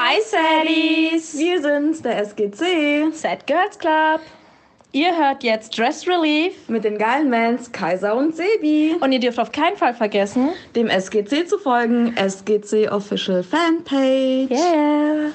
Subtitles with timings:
[0.00, 1.36] Hi Saddies!
[1.36, 3.10] Wir sind's, der SGC.
[3.12, 4.20] Sad Girls Club.
[4.92, 6.68] Ihr hört jetzt Dress Relief.
[6.68, 8.94] Mit den geilen Mans Kaiser und Sebi.
[9.00, 12.14] Und ihr dürft auf keinen Fall vergessen, dem SGC zu folgen.
[12.16, 14.52] SGC Official Fanpage.
[14.52, 15.32] Yeah!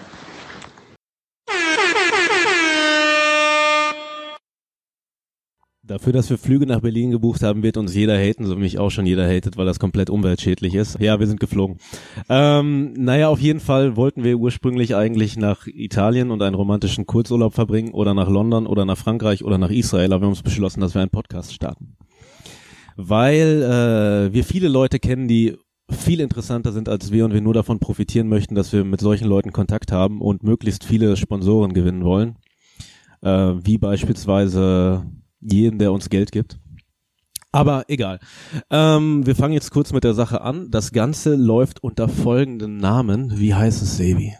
[5.94, 8.90] Dafür, dass wir Flüge nach Berlin gebucht haben, wird uns jeder haten, so mich auch
[8.90, 11.00] schon jeder hatet, weil das komplett umweltschädlich ist.
[11.00, 11.78] Ja, wir sind geflogen.
[12.30, 17.54] Ähm, naja, auf jeden Fall wollten wir ursprünglich eigentlich nach Italien und einen romantischen Kurzurlaub
[17.54, 20.82] verbringen oder nach London oder nach Frankreich oder nach Israel, aber wir haben uns beschlossen,
[20.82, 21.96] dass wir einen Podcast starten.
[22.98, 25.58] Weil äh, wir viele Leute kennen, die
[25.92, 29.28] viel interessanter sind als wir und wir nur davon profitieren möchten, dass wir mit solchen
[29.28, 32.38] Leuten Kontakt haben und möglichst viele Sponsoren gewinnen wollen.
[33.22, 35.06] Äh, wie beispielsweise
[35.46, 36.60] jeden, der uns Geld gibt.
[37.52, 38.20] Aber egal.
[38.72, 40.72] Ähm, wir fangen jetzt kurz mit der Sache an.
[40.72, 43.38] Das Ganze läuft unter folgenden Namen.
[43.38, 44.34] Wie heißt es, Sebi?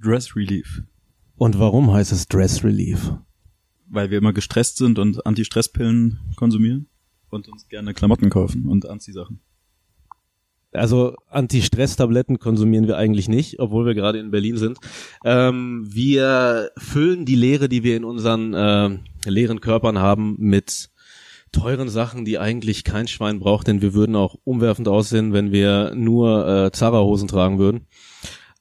[0.00, 0.82] Dress Relief.
[1.36, 3.12] Und warum heißt es Dress Relief?
[3.88, 6.88] Weil wir immer gestresst sind und Anti-Stress-Pillen konsumieren
[7.30, 9.40] und uns gerne Klamotten kaufen und Anziehsachen.
[10.72, 14.78] Also Anti-Stress-Tabletten konsumieren wir eigentlich nicht, obwohl wir gerade in Berlin sind.
[15.24, 18.98] Ähm, wir füllen die Leere, die wir in unseren äh,
[19.30, 20.90] leeren Körpern haben, mit
[21.52, 25.94] teuren Sachen, die eigentlich kein Schwein braucht, denn wir würden auch umwerfend aussehen, wenn wir
[25.94, 27.86] nur äh, Zara-Hosen tragen würden.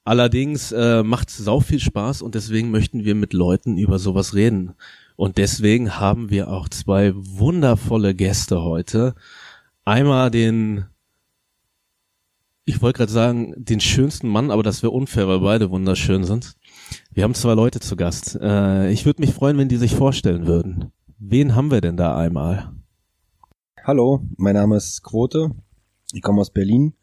[0.05, 4.35] Allerdings äh, macht es sau viel Spaß und deswegen möchten wir mit Leuten über sowas
[4.35, 4.73] reden.
[5.15, 9.15] Und deswegen haben wir auch zwei wundervolle Gäste heute.
[9.85, 10.85] Einmal den
[12.65, 16.55] ich wollte gerade sagen, den schönsten Mann, aber das wäre unfair, weil beide wunderschön sind.
[17.11, 18.37] Wir haben zwei Leute zu Gast.
[18.41, 20.91] Äh, ich würde mich freuen, wenn die sich vorstellen würden.
[21.19, 22.71] Wen haben wir denn da einmal?
[23.83, 25.51] Hallo, mein Name ist Quote.
[26.13, 26.93] Ich komme aus Berlin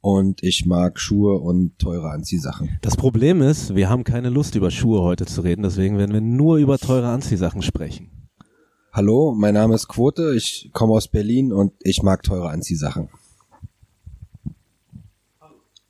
[0.00, 2.78] und ich mag Schuhe und teure Anziehsachen.
[2.82, 6.20] Das Problem ist, wir haben keine Lust über Schuhe heute zu reden, deswegen werden wir
[6.20, 8.28] nur über teure Anziehsachen sprechen.
[8.92, 13.08] Hallo, mein Name ist Quote, ich komme aus Berlin und ich mag teure Anziehsachen.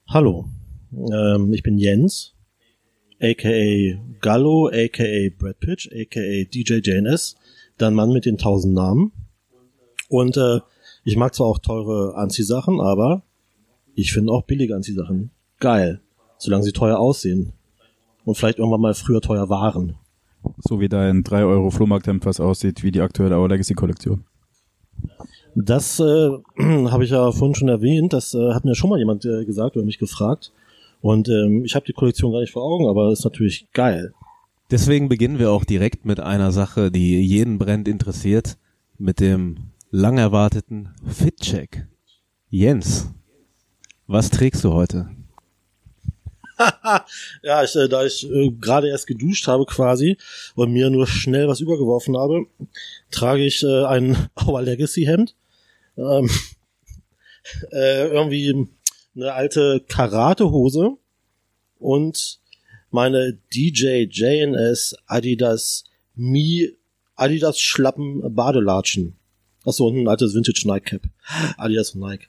[0.08, 0.44] Hallo,
[0.92, 2.34] ähm, ich bin Jens,
[3.22, 7.36] aka Gallo, aka Brad Pitch, aka DJ JNS,
[7.78, 9.12] dann Mann mit den tausend Namen.
[10.08, 10.60] Und äh,
[11.04, 13.22] ich mag zwar auch teure Anziehsachen, aber
[13.94, 16.00] ich finde auch billige Anziehsachen geil,
[16.38, 17.52] solange sie teuer aussehen
[18.24, 19.94] und vielleicht irgendwann mal früher teuer waren.
[20.58, 24.24] So wie dein 3 Euro Flohmarkthemd, was aussieht wie die aktuelle Our Legacy Kollektion.
[25.54, 26.02] Das äh,
[26.90, 28.12] habe ich ja vorhin schon erwähnt.
[28.12, 30.52] Das äh, hat mir schon mal jemand äh, gesagt oder mich gefragt.
[31.02, 34.14] Und ähm, ich habe die Kollektion gar nicht vor Augen, aber ist natürlich geil.
[34.70, 38.56] Deswegen beginnen wir auch direkt mit einer Sache, die jeden brennt interessiert,
[38.98, 41.86] mit dem lang erwarteten Fit-Check.
[42.48, 43.10] Jens,
[44.06, 45.10] was trägst du heute?
[47.42, 50.16] ja, ich, äh, da ich äh, gerade erst geduscht habe quasi
[50.54, 52.46] und mir nur schnell was übergeworfen habe,
[53.10, 55.34] trage ich äh, ein Our Legacy Hemd.
[55.96, 56.30] Ähm,
[57.72, 58.68] äh, irgendwie
[59.14, 60.96] eine alte Karate-Hose
[61.78, 62.38] und
[62.90, 65.84] meine DJ JNS Adidas
[66.14, 66.70] Mi
[67.16, 69.16] Adidas Schlappen Badelatschen.
[69.64, 71.02] Achso, und ein altes Vintage Nike Cap.
[71.56, 72.28] Adidas und Nike.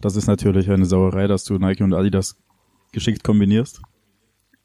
[0.00, 2.36] Das ist natürlich eine Sauerei, dass du Nike und Adidas
[2.92, 3.80] geschickt kombinierst.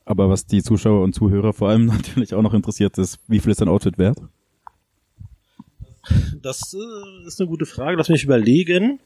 [0.05, 3.51] Aber was die Zuschauer und Zuhörer vor allem natürlich auch noch interessiert ist, wie viel
[3.51, 4.19] ist dein Outfit wert?
[6.41, 7.97] Das äh, ist eine gute Frage.
[7.97, 8.99] Lass mich überlegen.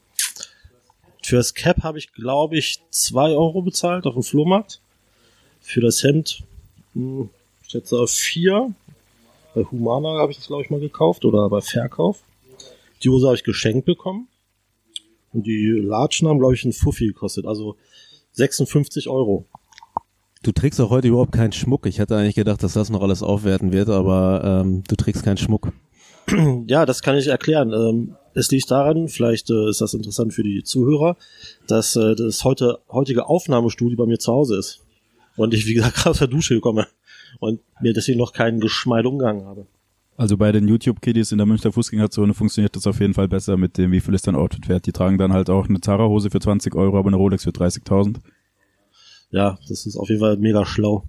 [1.22, 4.80] Fürs Cap habe ich, glaube ich, zwei Euro bezahlt auf dem Flohmarkt.
[5.60, 6.42] Für das Hemd,
[6.94, 7.30] hm,
[7.62, 8.72] ich schätze auf vier.
[9.54, 12.22] Bei Humana habe ich das, glaube ich, mal gekauft oder bei Verkauf.
[13.02, 14.28] Die Hose habe ich geschenkt bekommen.
[15.32, 17.46] Und die Latschen haben, glaube ich, einen Fuffi gekostet.
[17.46, 17.76] Also
[18.32, 19.44] 56 Euro.
[20.42, 21.86] Du trägst auch heute überhaupt keinen Schmuck.
[21.86, 25.36] Ich hätte eigentlich gedacht, dass das noch alles aufwerten wird, aber ähm, du trägst keinen
[25.36, 25.70] Schmuck.
[26.66, 27.72] Ja, das kann ich erklären.
[27.72, 31.16] Ähm, es liegt daran, vielleicht äh, ist das interessant für die Zuhörer,
[31.66, 34.80] dass äh, das heute heutige Aufnahmestudio bei mir zu Hause ist.
[35.36, 36.86] Und ich, wie gesagt, gerade aus der Dusche gekommen
[37.40, 39.66] und mir deswegen noch keinen Geschmeid umgegangen habe.
[40.16, 43.78] Also bei den YouTube-Kiddies in der Münchner Fußgängerzone funktioniert das auf jeden Fall besser mit
[43.78, 44.86] dem, wie viel ist dein Outfit wert.
[44.86, 48.16] Die tragen dann halt auch eine Zara-Hose für 20 Euro, aber eine Rolex für 30.000.
[49.30, 51.04] Ja, das ist auf jeden Fall mega schlau.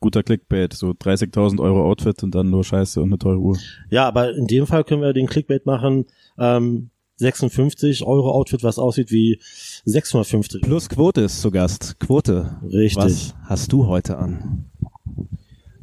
[0.00, 3.58] Guter Clickbait, so 30.000 Euro Outfit und dann nur Scheiße und eine teure Uhr.
[3.90, 6.06] Ja, aber in dem Fall können wir den Clickbait machen,
[6.38, 9.40] ähm, 56 Euro Outfit, was aussieht wie
[9.84, 10.62] 650.
[10.62, 11.98] Plus Quote ist zu Gast.
[11.98, 12.58] Quote.
[12.62, 12.96] Richtig.
[12.96, 14.66] Was hast du heute an?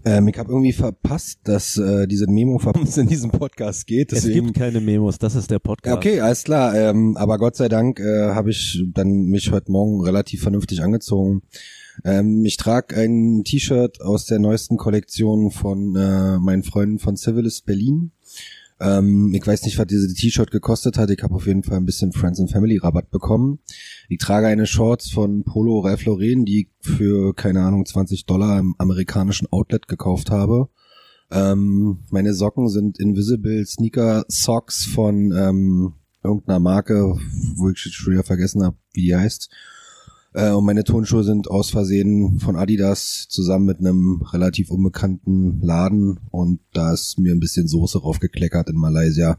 [0.06, 4.14] Ähm, ich habe irgendwie verpasst, dass äh, diese Memo von uns in diesem Podcast geht.
[4.14, 5.98] Es Deswegen, gibt keine Memos, das ist der Podcast.
[5.98, 6.76] Okay, alles klar.
[6.76, 11.42] Ähm, aber Gott sei Dank äh, habe ich dann mich heute Morgen relativ vernünftig angezogen
[12.04, 17.66] Ähm, ich trage ein T-Shirt aus der neuesten Kollektion von äh, meinen Freunden von Civilist
[17.66, 18.12] Berlin.
[18.80, 21.10] Ähm, ich weiß nicht, was diese T-Shirt gekostet hat.
[21.10, 23.60] Ich habe auf jeden Fall ein bisschen Friends and Family Rabatt bekommen.
[24.10, 28.60] Ich trage eine Shorts von Polo Ralph Lauren, die ich für, keine Ahnung, 20 Dollar
[28.60, 30.70] im amerikanischen Outlet gekauft habe.
[31.32, 35.94] Ähm, meine Socken sind Invisible Sneaker Socks von ähm,
[36.24, 37.18] irgendeiner Marke,
[37.56, 39.50] wo ich schon wieder vergessen habe, wie die heißt.
[40.36, 46.20] Äh, und meine Turnschuhe sind aus Versehen von Adidas zusammen mit einem relativ unbekannten Laden
[46.30, 49.38] und da ist mir ein bisschen Soße raufgekleckert in Malaysia.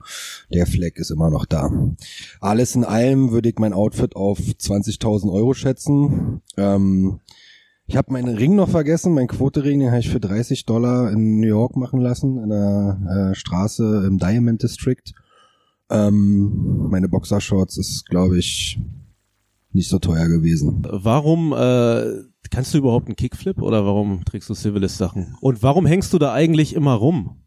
[0.51, 1.71] Der Fleck ist immer noch da.
[2.41, 6.41] Alles in allem würde ich mein Outfit auf 20.000 Euro schätzen.
[6.57, 7.21] Ähm,
[7.87, 11.41] ich habe meinen Ring noch vergessen, mein Quotering, den habe ich für 30 Dollar in
[11.41, 15.13] New York machen lassen, in einer äh, Straße im Diamond District.
[15.91, 18.81] Ähm, meine Boxershorts ist, glaube ich,
[19.77, 20.85] nicht so teuer gewesen.
[20.91, 25.37] Warum äh, kannst du überhaupt einen Kickflip oder warum trägst du Civilist-Sachen?
[25.41, 27.43] Und warum hängst du da eigentlich immer rum?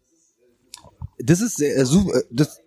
[1.18, 2.60] Das ist äh, super, das,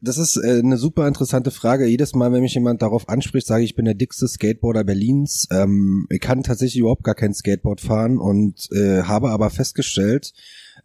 [0.00, 1.86] das ist äh, eine super interessante Frage.
[1.86, 5.48] Jedes Mal, wenn mich jemand darauf anspricht, sage ich, ich bin der dickste Skateboarder Berlins.
[5.50, 10.32] Ähm, ich kann tatsächlich überhaupt gar kein Skateboard fahren und äh, habe aber festgestellt,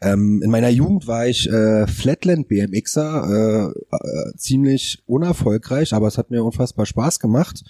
[0.01, 6.17] ähm, in meiner Jugend war ich äh, Flatland BMXer, äh, äh, ziemlich unerfolgreich, aber es
[6.17, 7.63] hat mir unfassbar Spaß gemacht.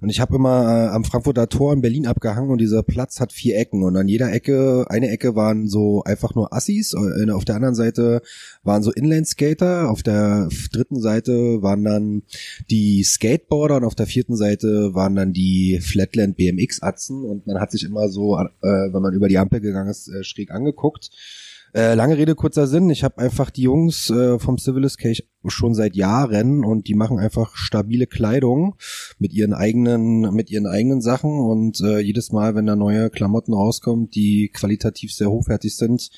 [0.00, 3.32] Und ich habe immer äh, am Frankfurter Tor in Berlin abgehangen und dieser Platz hat
[3.32, 7.46] vier Ecken und an jeder Ecke, eine Ecke waren so einfach nur Assis, äh, auf
[7.46, 8.20] der anderen Seite
[8.62, 12.22] waren so Inline-Skater, auf der dritten Seite waren dann
[12.70, 17.70] die Skateboarder und auf der vierten Seite waren dann die Flatland BMX-Atzen und man hat
[17.70, 21.10] sich immer so, äh, wenn man über die Ampel gegangen ist, äh, schräg angeguckt.
[21.74, 22.88] Äh, lange Rede, kurzer Sinn.
[22.90, 27.18] Ich habe einfach die Jungs äh, vom Civilist Cage schon seit Jahren und die machen
[27.18, 28.76] einfach stabile Kleidung
[29.18, 33.52] mit ihren eigenen, mit ihren eigenen Sachen und äh, jedes Mal, wenn da neue Klamotten
[33.52, 36.10] rauskommen, die qualitativ sehr hochwertig sind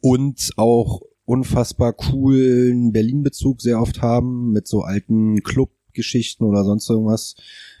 [0.00, 5.42] und auch unfassbar coolen Berlin-Bezug sehr oft haben mit so alten
[5.90, 7.34] Club-Geschichten oder sonst irgendwas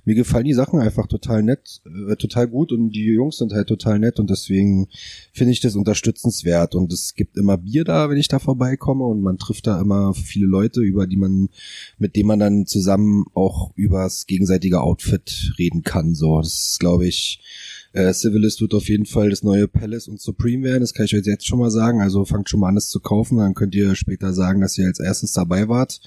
[0.04, 3.68] mir gefallen die Sachen einfach total nett, äh, total gut und die Jungs sind halt
[3.68, 4.88] total nett und deswegen
[5.32, 9.20] finde ich das unterstützenswert und es gibt immer Bier da, wenn ich da vorbeikomme und
[9.22, 11.50] man trifft da immer viele Leute, über die man,
[11.98, 16.14] mit denen man dann zusammen auch übers gegenseitige Outfit reden kann.
[16.14, 17.40] So, das ist, glaube ich,
[17.92, 21.14] äh, Civilist wird auf jeden Fall das neue Palace und Supreme werden, das kann ich
[21.14, 22.00] euch jetzt schon mal sagen.
[22.00, 24.86] Also fangt schon mal an, das zu kaufen, dann könnt ihr später sagen, dass ihr
[24.86, 26.00] als erstes dabei wart.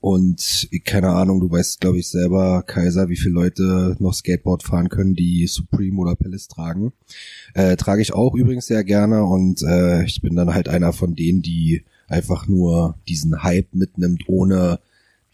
[0.00, 4.88] Und keine Ahnung, du weißt, glaube ich, selber, Kaiser, wie viele Leute noch Skateboard fahren
[4.88, 6.92] können, die Supreme oder Palace tragen.
[7.54, 11.16] Äh, trage ich auch übrigens sehr gerne und äh, ich bin dann halt einer von
[11.16, 14.78] denen, die einfach nur diesen Hype mitnimmt, ohne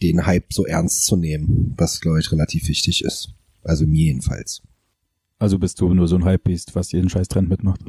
[0.03, 3.35] den Hype so ernst zu nehmen, was, glaube ich, relativ wichtig ist.
[3.63, 4.63] Also mir jedenfalls.
[5.39, 7.81] Also bist du nur so ein Hype-Beast, was jeden scheiß Trend mitmacht?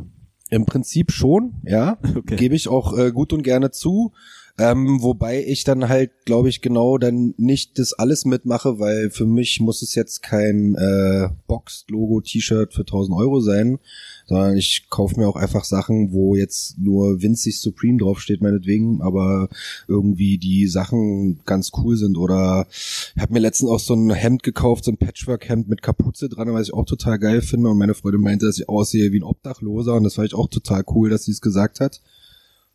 [0.49, 1.97] Im Prinzip schon, ja.
[2.15, 2.35] Okay.
[2.35, 4.13] Gebe ich auch äh, gut und gerne zu.
[4.57, 9.25] Ähm, wobei ich dann halt, glaube ich, genau dann nicht das alles mitmache, weil für
[9.25, 13.79] mich muss es jetzt kein äh, Box-Logo-T-Shirt für 1000 Euro sein,
[14.27, 19.49] sondern ich kaufe mir auch einfach Sachen, wo jetzt nur winzig Supreme draufsteht, meinetwegen, aber
[19.89, 22.17] irgendwie die Sachen ganz cool sind.
[22.17, 26.29] Oder ich habe mir letztens auch so ein Hemd gekauft, so ein Patchwork-Hemd mit Kapuze
[26.29, 27.69] dran, was ich auch total geil finde.
[27.69, 30.47] Und meine Freundin meinte, dass ich aussehe wie ein Obdachloser und das fand ich auch
[30.47, 31.99] total cool, dass sie es gesagt hat.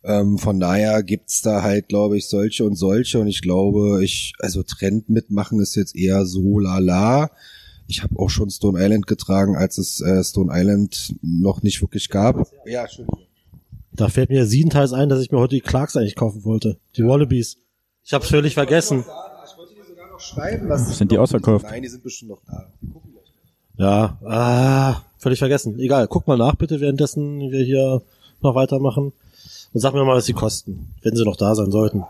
[0.03, 4.33] Ähm, von daher gibt's da halt, glaube ich, solche und solche und ich glaube, ich,
[4.39, 7.29] also Trend mitmachen ist jetzt eher so lala.
[7.87, 12.09] Ich habe auch schon Stone Island getragen, als es äh, Stone Island noch nicht wirklich
[12.09, 12.47] gab.
[12.65, 13.19] Ja, Entschuldigung.
[13.93, 16.77] Da fällt mir siebenteils ein, dass ich mir heute die Clarks eigentlich kaufen wollte.
[16.95, 17.57] Die Wallabies.
[18.03, 18.99] Ich hab's völlig vergessen.
[18.99, 20.93] Ich wollte die sogar noch schreiben lassen.
[20.93, 21.65] Sind die ausverkauft?
[21.65, 22.71] Nein, die sind bestimmt noch da.
[23.77, 25.77] Ja, ah, völlig vergessen.
[25.79, 28.01] Egal, guck mal nach bitte, währenddessen wir hier
[28.41, 29.11] noch weitermachen.
[29.73, 32.03] Und sag mir mal, was sie kosten, wenn sie noch da sein sollten.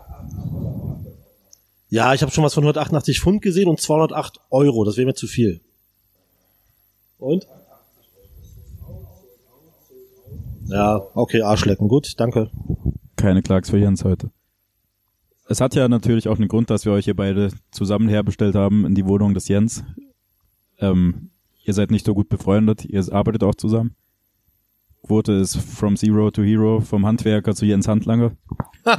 [1.88, 4.84] Ja, ich habe schon was von 188 Pfund gesehen und 208 Euro.
[4.84, 5.60] Das wäre mir zu viel.
[7.18, 7.46] Und?
[10.66, 11.88] Ja, okay, Arschlecken.
[11.88, 12.50] Gut, danke.
[13.16, 14.30] Keine Klags für Jens heute.
[15.48, 18.86] Es hat ja natürlich auch einen Grund, dass wir euch hier beide zusammen herbestellt haben
[18.86, 19.84] in die Wohnung des Jens.
[20.78, 21.30] Ähm,
[21.62, 23.94] ihr seid nicht so gut befreundet, ihr arbeitet auch zusammen.
[25.06, 28.36] Quote ist from zero to hero, vom Handwerker zu Jens Handlanger.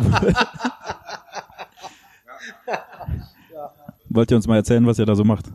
[4.09, 5.45] Wollt ihr uns mal erzählen, was ihr da so macht?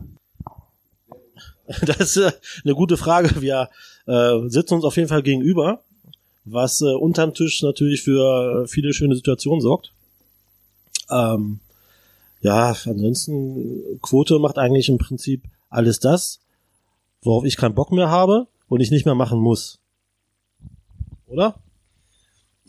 [1.85, 2.31] Das ist äh,
[2.65, 3.41] eine gute Frage.
[3.41, 3.69] Wir
[4.07, 5.83] äh, sitzen uns auf jeden Fall gegenüber,
[6.45, 9.93] was äh, unterm Tisch natürlich für äh, viele schöne Situationen sorgt.
[11.11, 11.59] Ähm,
[12.41, 16.39] ja, ansonsten, Quote macht eigentlich im Prinzip alles das,
[17.21, 18.47] worauf ich keinen Bock mehr habe.
[18.67, 19.78] und ich nicht mehr machen muss.
[21.29, 21.55] Oder?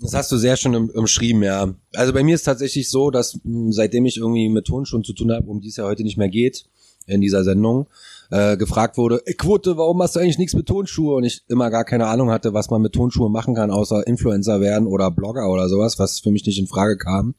[0.00, 1.74] Das hast du sehr schön um, umschrieben, ja.
[1.94, 5.30] Also bei mir ist tatsächlich so, dass mh, seitdem ich irgendwie mit Tonschuhen zu tun
[5.32, 6.64] habe, um die es ja heute nicht mehr geht,
[7.06, 7.86] in dieser Sendung,
[8.30, 11.16] äh, gefragt wurde, "Ey, Quote, warum machst du eigentlich nichts mit Tonschuhe?
[11.16, 14.60] Und ich immer gar keine Ahnung hatte, was man mit Tonschuhen machen kann, außer Influencer
[14.60, 17.34] werden oder Blogger oder sowas, was für mich nicht in Frage kam.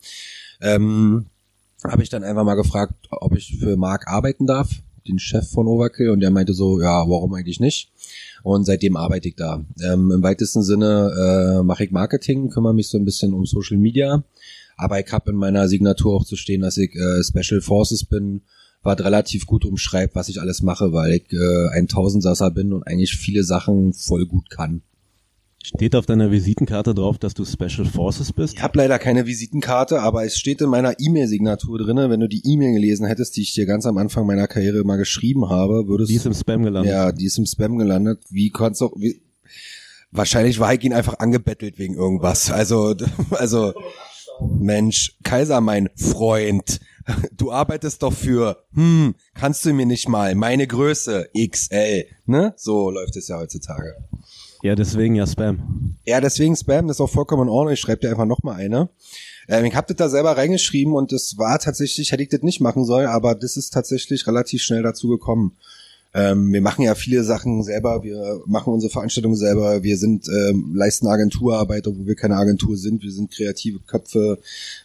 [0.60, 1.28] Ähm,
[1.84, 4.70] habe ich dann einfach mal gefragt, ob ich für Marc arbeiten darf,
[5.08, 7.90] den Chef von Overkill, und der meinte so, ja, warum eigentlich nicht?
[8.44, 9.64] Und seitdem arbeite ich da.
[9.82, 13.78] Ähm, Im weitesten Sinne äh, mache ich Marketing, kümmere mich so ein bisschen um Social
[13.78, 14.24] Media,
[14.78, 18.42] aber ich habe in meiner Signatur auch zu stehen, dass ich äh, Special Forces bin,
[18.84, 22.84] was relativ gut umschreibt, was ich alles mache, weil ich äh, ein Tausendsasser bin und
[22.84, 24.82] eigentlich viele Sachen voll gut kann.
[25.64, 28.56] Steht auf deiner Visitenkarte drauf, dass du Special Forces bist?
[28.56, 32.10] Ich habe leider keine Visitenkarte, aber es steht in meiner E-Mail-Signatur drinne.
[32.10, 34.98] Wenn du die E-Mail gelesen hättest, die ich dir ganz am Anfang meiner Karriere mal
[34.98, 36.92] geschrieben habe, würdest Die ist im Spam gelandet.
[36.92, 38.24] Ja, die ist im Spam gelandet.
[38.30, 39.22] Wie kannst du wie,
[40.12, 42.52] wahrscheinlich war ich ihn einfach angebettelt wegen irgendwas.
[42.52, 42.96] Also
[43.32, 43.74] also
[44.42, 46.80] Mensch, Kaiser mein Freund,
[47.38, 52.54] du arbeitest doch für hm, kannst du mir nicht mal meine Größe XL, ne?
[52.58, 53.96] So läuft es ja heutzutage.
[54.64, 55.96] Ja, deswegen ja Spam.
[56.06, 57.74] Ja, deswegen Spam, das ist auch vollkommen in Ordnung.
[57.74, 58.90] Ich schreibe dir einfach noch mal eine.
[59.48, 62.62] Ähm, ich habe das da selber reingeschrieben und das war tatsächlich, hätte ich das nicht
[62.62, 65.58] machen sollen, aber das ist tatsächlich relativ schnell dazu gekommen.
[66.14, 70.76] Ähm, wir machen ja viele Sachen selber, wir machen unsere Veranstaltungen selber, wir sind ähm,
[70.76, 74.40] leisten Agenturarbeit, obwohl wir keine Agentur sind, wir sind kreative Köpfe,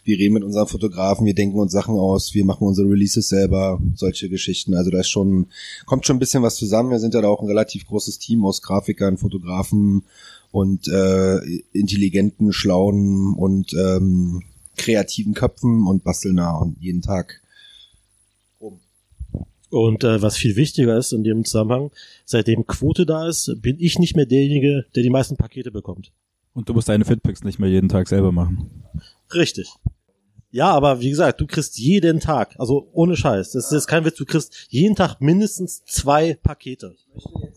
[0.05, 3.81] wir reden mit unseren Fotografen, wir denken uns Sachen aus, wir machen unsere Releases selber,
[3.95, 4.73] solche Geschichten.
[4.73, 5.47] Also da ist schon,
[5.85, 6.91] kommt schon ein bisschen was zusammen.
[6.91, 10.03] Wir sind ja da auch ein relativ großes Team aus Grafikern, Fotografen
[10.51, 11.39] und äh,
[11.73, 14.43] intelligenten, schlauen und ähm,
[14.77, 17.41] kreativen Köpfen und basteln da und jeden Tag
[19.69, 21.91] Und äh, was viel wichtiger ist in dem Zusammenhang,
[22.25, 26.11] seitdem Quote da ist, bin ich nicht mehr derjenige, der die meisten Pakete bekommt.
[26.53, 28.83] Und du musst deine Fitpicks nicht mehr jeden Tag selber machen.
[29.33, 29.69] Richtig.
[30.49, 34.05] Ja, aber wie gesagt, du kriegst jeden Tag, also ohne Scheiß, das ist jetzt kein
[34.05, 36.95] Witz, du kriegst jeden Tag mindestens zwei Pakete.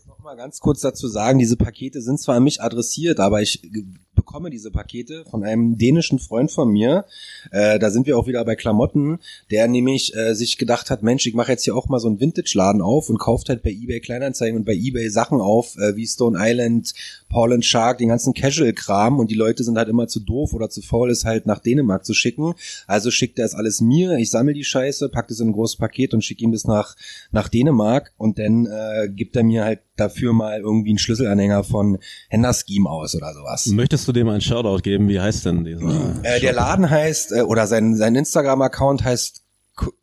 [0.05, 3.61] noch mal ganz kurz dazu sagen, diese Pakete sind zwar an mich adressiert, aber ich
[3.61, 7.05] ge- bekomme diese Pakete von einem dänischen Freund von mir.
[7.51, 11.25] Äh, da sind wir auch wieder bei Klamotten, der nämlich äh, sich gedacht hat, Mensch,
[11.25, 13.99] ich mache jetzt hier auch mal so einen Vintage-Laden auf und kauft halt bei eBay
[13.99, 16.93] Kleinanzeigen und bei eBay Sachen auf, äh, wie Stone Island,
[17.29, 20.69] Paul and Shark, den ganzen Casual-Kram und die Leute sind halt immer zu doof oder
[20.69, 22.53] zu faul, es halt nach Dänemark zu schicken.
[22.85, 25.77] Also schickt er es alles mir, ich sammle die Scheiße, packt es in ein großes
[25.77, 26.95] Paket und schicke ihm das nach,
[27.31, 31.97] nach Dänemark und dann äh, gibt er mir halt dafür mal irgendwie einen Schlüsselanhänger von
[32.29, 33.67] Henderscheme aus oder sowas.
[33.67, 35.07] Möchtest du dem einen Shoutout geben?
[35.07, 36.15] Wie heißt denn dieser?
[36.23, 39.43] Äh, der Laden heißt, äh, oder sein, sein Instagram-Account heißt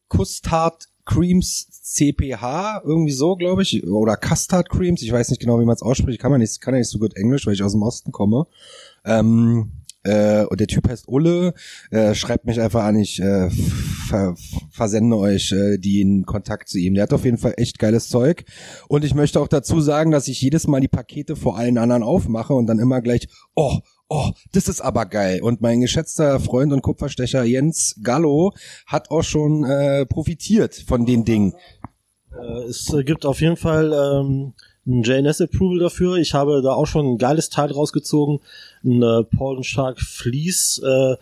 [0.08, 5.64] Custard Creams CPH, irgendwie so, glaube ich, oder Custard Creams, ich weiß nicht genau, wie
[5.64, 7.72] man es ausspricht, kann man nicht, kann ja nicht so gut Englisch, weil ich aus
[7.72, 8.46] dem Osten komme.
[9.04, 9.72] Ähm,
[10.08, 11.54] äh, und der Typ heißt Ulle,
[11.90, 13.50] äh, schreibt mich einfach an, ich äh,
[14.08, 14.34] ver
[14.70, 16.94] versende euch äh, den Kontakt zu ihm.
[16.94, 18.44] Der hat auf jeden Fall echt geiles Zeug.
[18.88, 22.02] Und ich möchte auch dazu sagen, dass ich jedes Mal die Pakete vor allen anderen
[22.02, 25.42] aufmache und dann immer gleich, oh, oh, das ist aber geil.
[25.42, 28.52] Und mein geschätzter Freund und Kupferstecher Jens Gallo
[28.86, 31.54] hat auch schon äh, profitiert von den Dingen.
[32.32, 34.54] Äh, es äh, gibt auf jeden Fall ähm,
[34.88, 36.16] ein JNS Approval dafür.
[36.16, 38.40] Ich habe da auch schon ein geiles Teil rausgezogen,
[38.84, 40.82] ein äh, Paul Shark Fleece.
[40.84, 41.16] Äh,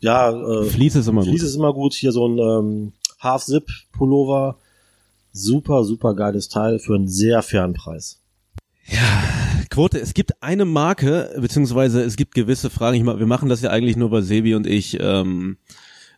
[0.00, 1.30] ja, äh, Fleece ist immer gut.
[1.30, 1.94] Fleece ist immer gut.
[1.94, 4.56] Hier so ein ähm, Half Zip Pullover.
[5.32, 8.18] Super, super geiles Teil für einen sehr fairen Preis.
[9.70, 12.96] Quote, es gibt eine Marke, beziehungsweise es gibt gewisse Fragen.
[12.96, 15.56] Ich, wir machen das ja eigentlich nur, weil Sebi und ich, ähm,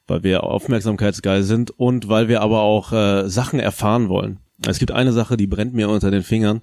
[0.09, 4.41] weil wir aufmerksamkeitsgeil sind und weil wir aber auch äh, Sachen erfahren wollen.
[4.67, 6.61] Es gibt eine Sache, die brennt mir unter den Fingern.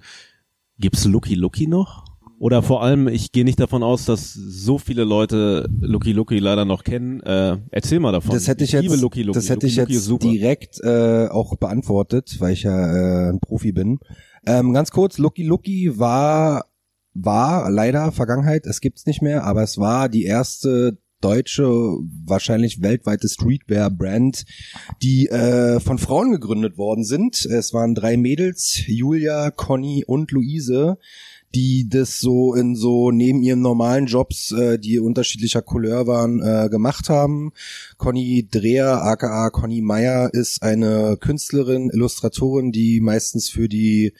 [0.80, 2.06] Gibt's Lucky Lucky noch?
[2.40, 6.66] Oder vor allem, ich gehe nicht davon aus, dass so viele Leute Lucky Lucky leider
[6.66, 7.22] noch kennen.
[7.22, 8.34] Äh, erzähl mal davon.
[8.34, 9.36] Das hätte ich liebe jetzt, Lucky Lucky.
[9.38, 13.72] das hätte Lucky ich jetzt direkt äh, auch beantwortet, weil ich ja äh, ein Profi
[13.74, 14.00] bin.
[14.48, 16.66] Ähm, ganz kurz, Lucky Lucky war
[17.14, 21.68] war leider Vergangenheit, es gibt's nicht mehr, aber es war die erste deutsche,
[22.26, 24.46] wahrscheinlich weltweite Streetwear-Brand,
[25.02, 27.46] die äh, von Frauen gegründet worden sind.
[27.46, 30.98] Es waren drei Mädels, Julia, Conny und Luise,
[31.54, 36.70] die das so in so neben ihren normalen Jobs, äh, die unterschiedlicher Couleur waren, äh,
[36.70, 37.52] gemacht haben.
[37.98, 44.14] Conny Dreher, aka Conny Meyer, ist eine Künstlerin, Illustratorin, die meistens für die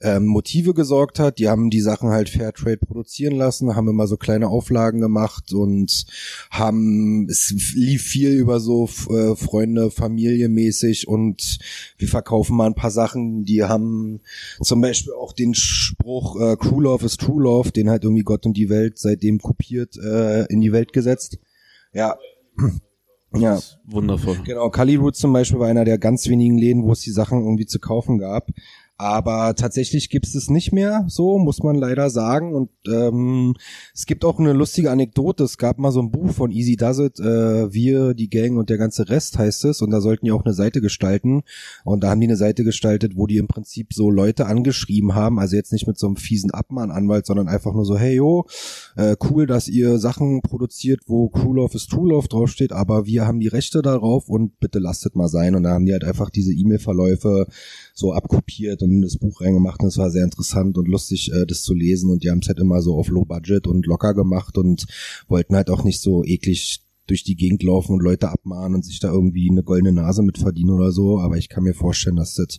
[0.00, 1.38] ähm, Motive gesorgt hat.
[1.38, 6.06] Die haben die Sachen halt Fairtrade produzieren lassen, haben immer so kleine Auflagen gemacht und
[6.50, 11.58] haben, es lief viel über so äh, Freunde, Familie mäßig und
[11.96, 14.20] wir verkaufen mal ein paar Sachen, die haben
[14.60, 18.46] zum Beispiel auch den Spruch äh, True Love is True Love, den halt irgendwie Gott
[18.46, 21.38] und die Welt seitdem kopiert äh, in die Welt gesetzt.
[21.92, 22.16] Ja.
[23.36, 24.38] Ja, Wundervoll.
[24.44, 27.66] Genau, Cullywood zum Beispiel war einer der ganz wenigen Läden, wo es die Sachen irgendwie
[27.66, 28.48] zu kaufen gab.
[29.00, 32.52] Aber tatsächlich gibt es nicht mehr, so muss man leider sagen.
[32.52, 33.54] Und ähm,
[33.94, 35.44] es gibt auch eine lustige Anekdote.
[35.44, 38.70] Es gab mal so ein Buch von Easy Does It, äh, Wir, die Gang und
[38.70, 39.82] der ganze Rest heißt es.
[39.82, 41.42] Und da sollten die auch eine Seite gestalten.
[41.84, 45.38] Und da haben die eine Seite gestaltet, wo die im Prinzip so Leute angeschrieben haben.
[45.38, 48.46] Also jetzt nicht mit so einem fiesen Abmahnanwalt, sondern einfach nur so, hey yo,
[48.96, 53.28] äh, cool, dass ihr Sachen produziert, wo Crew Love ist True Love draufsteht, aber wir
[53.28, 55.54] haben die Rechte darauf und bitte lasst mal sein.
[55.54, 57.46] Und da haben die halt einfach diese E-Mail-Verläufe
[57.94, 61.62] so abkopiert und das Buch reingemacht und es war sehr interessant und lustig, äh, das
[61.62, 64.58] zu lesen und die haben es halt immer so auf Low Budget und locker gemacht
[64.58, 64.86] und
[65.28, 69.00] wollten halt auch nicht so eklig durch die Gegend laufen und Leute abmahnen und sich
[69.00, 72.34] da irgendwie eine goldene Nase mit verdienen oder so, aber ich kann mir vorstellen, dass
[72.34, 72.58] das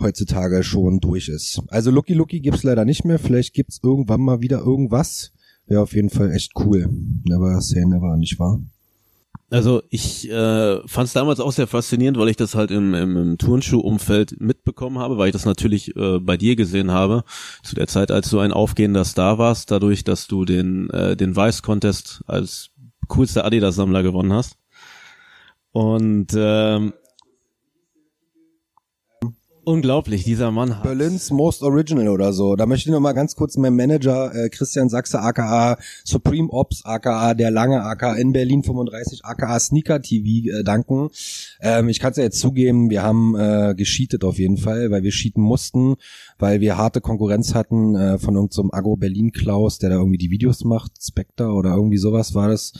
[0.00, 1.62] heutzutage schon durch ist.
[1.68, 5.32] Also Lucky Lucky gibt's leider nicht mehr, vielleicht gibt's irgendwann mal wieder irgendwas.
[5.66, 6.90] Wäre auf jeden Fall echt cool.
[7.24, 8.60] Never say never, nicht wahr?
[9.50, 13.16] Also ich äh, fand es damals auch sehr faszinierend, weil ich das halt im, im,
[13.16, 17.24] im Turnschuh-Umfeld mitbekommen habe, weil ich das natürlich äh, bei dir gesehen habe,
[17.62, 21.36] zu der Zeit, als du ein aufgehender Star warst, dadurch, dass du den, äh, den
[21.36, 22.70] Vice-Contest als
[23.06, 24.56] coolster Adidas-Sammler gewonnen hast.
[25.72, 26.94] Und ähm,
[29.64, 32.56] unglaublich, dieser Mann hat Berlin's Most Original oder so.
[32.56, 36.84] Da möchte ich noch mal ganz kurz meinem Manager äh, Christian Sachse aka Supreme Ops
[36.84, 41.10] aka der lange aka in Berlin 35 aka Sneaker TV äh, danken.
[41.60, 45.02] Ähm, ich kann es ja jetzt zugeben, wir haben äh, gescheatet auf jeden Fall, weil
[45.02, 45.96] wir cheaten mussten,
[46.38, 50.18] weil wir harte Konkurrenz hatten äh, von irgendeinem so Agro Berlin Klaus, der da irgendwie
[50.18, 52.72] die Videos macht, Spectre oder irgendwie sowas war das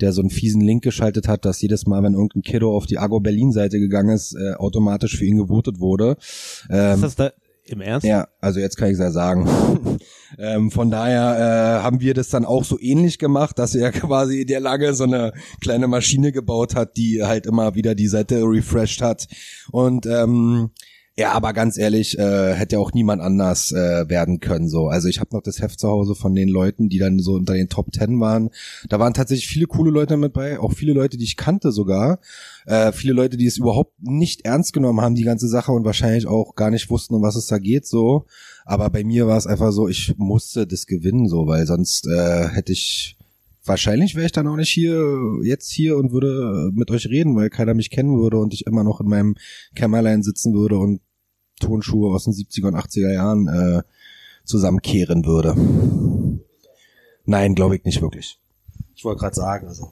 [0.00, 2.98] der so einen fiesen Link geschaltet hat, dass jedes Mal, wenn irgendein Kiddo auf die
[2.98, 6.16] Agro Berlin Seite gegangen ist, äh, automatisch für ihn gewotet wurde.
[6.70, 7.32] Ähm, Ist das da
[7.68, 8.06] im Ernst?
[8.06, 9.48] ja, also jetzt kann ich es ja sagen.
[10.38, 14.46] ähm, von daher äh, haben wir das dann auch so ähnlich gemacht, dass er quasi
[14.46, 19.02] der lange so eine kleine Maschine gebaut hat, die halt immer wieder die Seite refreshed
[19.02, 19.26] hat.
[19.72, 20.70] Und ähm,
[21.18, 24.68] ja, aber ganz ehrlich, äh, hätte auch niemand anders äh, werden können.
[24.68, 27.34] So, also ich habe noch das Heft zu Hause von den Leuten, die dann so
[27.34, 28.50] unter den Top Ten waren.
[28.90, 32.18] Da waren tatsächlich viele coole Leute mit bei, auch viele Leute, die ich kannte sogar.
[32.66, 36.26] Äh, viele Leute, die es überhaupt nicht ernst genommen haben, die ganze Sache und wahrscheinlich
[36.26, 37.86] auch gar nicht wussten, um was es da geht.
[37.86, 38.26] So,
[38.66, 42.48] aber bei mir war es einfach so, ich musste das gewinnen, so, weil sonst äh,
[42.48, 43.16] hätte ich
[43.66, 47.50] wahrscheinlich wäre ich dann auch nicht hier jetzt hier und würde mit euch reden, weil
[47.50, 49.34] keiner mich kennen würde und ich immer noch in meinem
[49.74, 51.00] Kämmerlein sitzen würde und
[51.60, 53.82] Tonschuhe aus den 70er und 80er Jahren äh,
[54.44, 55.54] zusammenkehren würde.
[57.24, 58.38] Nein, glaube ich nicht wirklich.
[58.94, 59.90] Ich wollte gerade sagen, also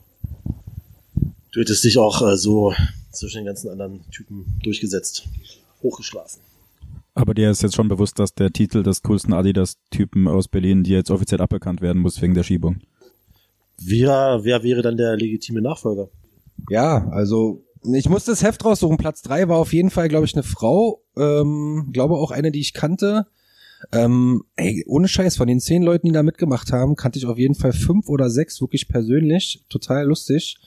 [1.51, 2.73] du hättest dich auch äh, so
[3.11, 5.27] zwischen den ganzen anderen Typen durchgesetzt,
[5.81, 6.41] hochgeschlafen.
[7.13, 10.97] Aber dir ist jetzt schon bewusst, dass der Titel des coolsten Adidas-Typen aus Berlin dir
[10.97, 12.81] jetzt offiziell aberkannt werden muss wegen der Schiebung.
[13.77, 16.09] Wer, wer wäre dann der legitime Nachfolger?
[16.69, 18.97] Ja, also ich muss das Heft raussuchen.
[18.97, 21.01] Platz drei war auf jeden Fall, glaube ich, eine Frau.
[21.17, 23.27] Ähm, glaube auch eine, die ich kannte.
[23.91, 27.37] Ähm, ey, ohne Scheiß, von den zehn Leuten, die da mitgemacht haben, kannte ich auf
[27.37, 29.63] jeden Fall fünf oder sechs wirklich persönlich.
[29.69, 30.57] Total lustig.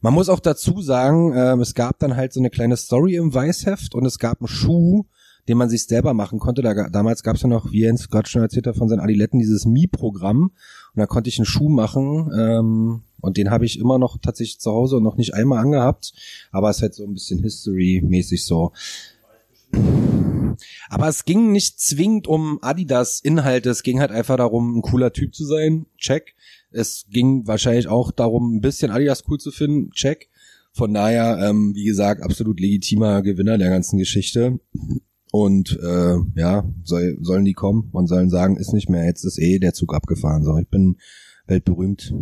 [0.00, 3.32] Man muss auch dazu sagen, ähm, es gab dann halt so eine kleine Story im
[3.32, 5.04] Weißheft und es gab einen Schuh,
[5.48, 6.62] den man sich selber machen konnte.
[6.62, 9.38] Da, damals gab es ja noch, wie Jens gerade schon erzählt hat, von seinen Adiletten
[9.38, 10.50] dieses Mi-Programm.
[10.94, 12.30] Und da konnte ich einen Schuh machen.
[12.36, 16.12] Ähm, und den habe ich immer noch tatsächlich zu Hause und noch nicht einmal angehabt.
[16.50, 18.72] Aber es ist halt so ein bisschen History-mäßig so.
[20.90, 23.70] Aber es ging nicht zwingend um Adidas-Inhalte.
[23.70, 25.86] Es ging halt einfach darum, ein cooler Typ zu sein.
[25.96, 26.34] Check.
[26.72, 29.92] Es ging wahrscheinlich auch darum, ein bisschen Adidas cool zu finden.
[29.92, 30.28] Check.
[30.72, 34.58] Von daher, ähm, wie gesagt, absolut legitimer Gewinner der ganzen Geschichte.
[35.30, 39.38] Und äh, ja, soll, sollen die kommen und sollen sagen, ist nicht mehr, jetzt ist
[39.38, 40.42] eh der Zug abgefahren.
[40.42, 40.96] So, ich bin
[41.46, 42.12] weltberühmt.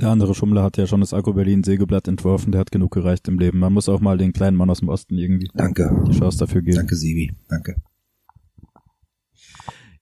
[0.00, 3.28] Der andere Schummler hat ja schon das Agro Berlin Sägeblatt entworfen, der hat genug gereicht
[3.28, 3.60] im Leben.
[3.60, 6.02] Man muss auch mal den kleinen Mann aus dem Osten irgendwie Danke.
[6.08, 6.76] die Chance dafür geben.
[6.78, 7.32] Danke, Sibi.
[7.48, 7.76] Danke.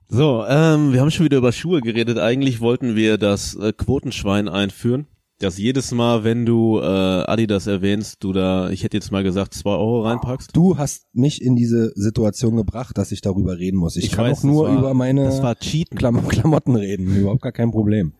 [0.08, 2.18] So, ähm, wir haben schon wieder über Schuhe geredet.
[2.18, 5.06] Eigentlich wollten wir das äh, Quotenschwein einführen.
[5.38, 9.54] Dass jedes Mal, wenn du äh, Adidas erwähnst, du da, ich hätte jetzt mal gesagt,
[9.54, 10.54] zwei Euro reinpackst.
[10.54, 13.96] Du hast mich in diese Situation gebracht, dass ich darüber reden muss.
[13.96, 15.98] Ich, kann weiß, auch nur das war, über meine Das war Cheaten.
[15.98, 17.16] Klam Klamotten reden.
[17.16, 18.12] Überhaupt gar kein Problem.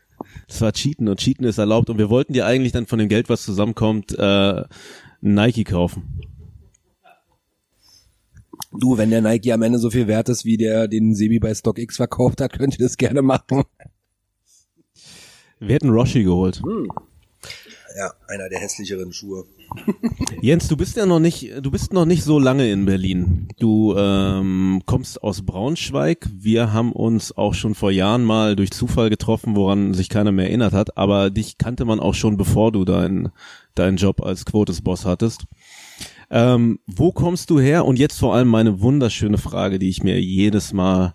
[0.49, 1.91] Das war Cheaten und Cheaten ist erlaubt.
[1.91, 4.65] Und wir wollten dir eigentlich dann von dem Geld, was zusammenkommt, äh,
[5.21, 6.21] Nike kaufen.
[8.73, 11.55] Du, wenn der Nike am Ende so viel wert ist, wie der den Sebi bei
[11.55, 13.65] StockX verkauft hat, könnt ihr das gerne machen.
[15.61, 16.63] Wir hätten Roshi geholt.
[17.96, 19.44] Ja, einer der hässlicheren Schuhe.
[20.42, 23.48] Jens, du bist ja noch nicht, du bist noch nicht so lange in Berlin.
[23.59, 26.28] Du ähm, kommst aus Braunschweig.
[26.33, 30.46] Wir haben uns auch schon vor Jahren mal durch Zufall getroffen, woran sich keiner mehr
[30.46, 30.96] erinnert hat.
[30.96, 33.31] Aber dich kannte man auch schon, bevor du deinen
[33.74, 35.44] deinen Job als Quotes-Boss hattest.
[36.31, 37.85] Ähm, wo kommst du her?
[37.85, 41.14] Und jetzt vor allem meine wunderschöne Frage, die ich mir jedes Mal,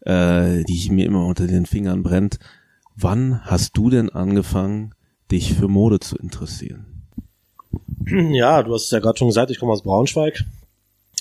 [0.00, 2.38] äh, die ich mir immer unter den Fingern brennt.
[2.96, 4.94] Wann hast du denn angefangen,
[5.30, 6.86] dich für Mode zu interessieren?
[8.08, 10.44] Ja, du hast es ja gerade schon gesagt, ich komme aus Braunschweig,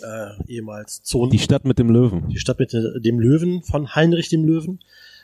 [0.04, 1.32] äh, ehemals Zonen.
[1.32, 2.30] Die Stadt mit dem Löwen.
[2.30, 4.80] die Stadt mit äh, dem Löwen von Heinrich dem Löwen,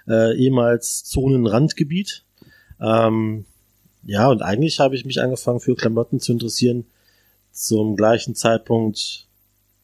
[0.07, 2.23] äh, ehemals Zonenrandgebiet.
[2.79, 3.45] Ähm,
[4.03, 6.85] ja, und eigentlich habe ich mich angefangen für Klamotten zu interessieren
[7.51, 9.27] zum gleichen Zeitpunkt.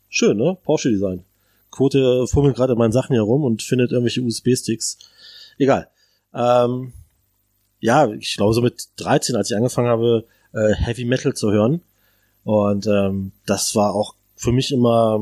[0.10, 0.58] Schön, ne?
[0.64, 1.24] Porsche Design.
[1.70, 4.98] Quote fummelt gerade in meinen Sachen herum und findet irgendwelche USB-Sticks.
[5.60, 5.90] Egal.
[6.34, 6.94] Ähm,
[7.80, 11.82] ja, ich glaube so mit 13, als ich angefangen habe, äh, Heavy Metal zu hören.
[12.44, 15.20] Und ähm, das war auch für mich immer,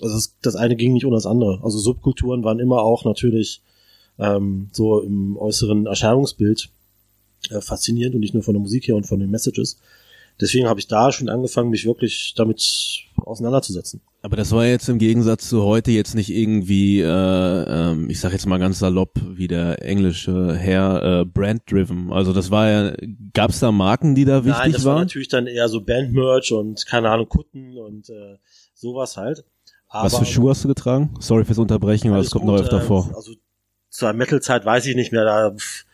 [0.00, 1.60] also das, das eine ging nicht ohne das andere.
[1.62, 3.62] Also Subkulturen waren immer auch natürlich
[4.18, 6.68] ähm, so im äußeren Erscheinungsbild
[7.50, 9.78] äh, faszinierend und nicht nur von der Musik her und von den Messages.
[10.40, 14.00] Deswegen habe ich da schon angefangen, mich wirklich damit auseinanderzusetzen.
[14.24, 18.32] Aber das war jetzt im Gegensatz zu heute jetzt nicht irgendwie, äh, ähm, ich sag
[18.32, 22.10] jetzt mal ganz salopp, wie der englische Herr, äh, brand-driven.
[22.10, 22.96] Also das war ja,
[23.34, 25.02] gab's da Marken, die da Nein, wichtig das war waren?
[25.02, 28.38] natürlich dann eher so Bandmerch und keine Ahnung, Kutten und äh,
[28.72, 29.44] sowas halt.
[29.88, 31.14] Aber, Was für Schuhe hast du getragen?
[31.20, 33.12] Sorry fürs Unterbrechen, Alles es kommt noch öfter äh, vor.
[33.14, 33.32] Also
[33.90, 35.84] zur Metal-Zeit weiß ich nicht mehr, da pff,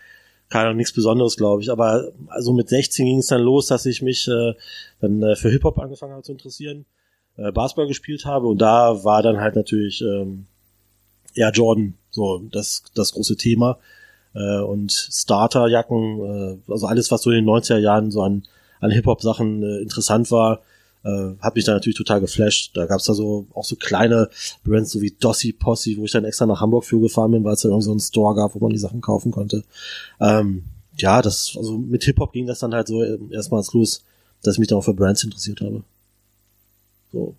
[0.48, 1.70] keine Ahnung, nichts Besonderes, glaube ich.
[1.72, 4.54] Aber also mit 16 ging es dann los, dass ich mich äh,
[5.00, 6.86] dann äh, für Hip-Hop angefangen habe zu interessieren,
[7.40, 10.46] äh, Basketball gespielt habe und da war dann halt natürlich ähm,
[11.34, 13.78] ja Jordan so das das große Thema
[14.34, 18.44] äh, und Starterjacken, äh, also alles, was so in den 90er Jahren so an
[18.80, 20.62] an Hip-Hop-Sachen äh, interessant war,
[21.04, 22.76] äh, hat mich dann natürlich total geflasht.
[22.76, 24.30] Da gab's da so auch so kleine
[24.64, 27.54] Brands, so wie Dossi Posse, wo ich dann extra nach Hamburg für gefahren bin, weil
[27.54, 29.64] es da irgendwie so einen Store gab, wo man die Sachen kaufen konnte.
[30.20, 30.64] Ähm,
[30.96, 34.02] ja, das, also mit Hip-Hop ging das dann halt so ähm, erstmals los,
[34.42, 35.82] dass ich mich dann auch für Brands interessiert habe.
[37.12, 37.34] So.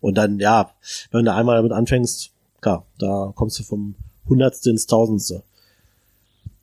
[0.00, 0.72] Und dann, ja,
[1.10, 2.30] wenn du einmal damit anfängst,
[2.60, 3.94] klar, da kommst du vom
[4.28, 5.42] Hundertste ins Tausendste.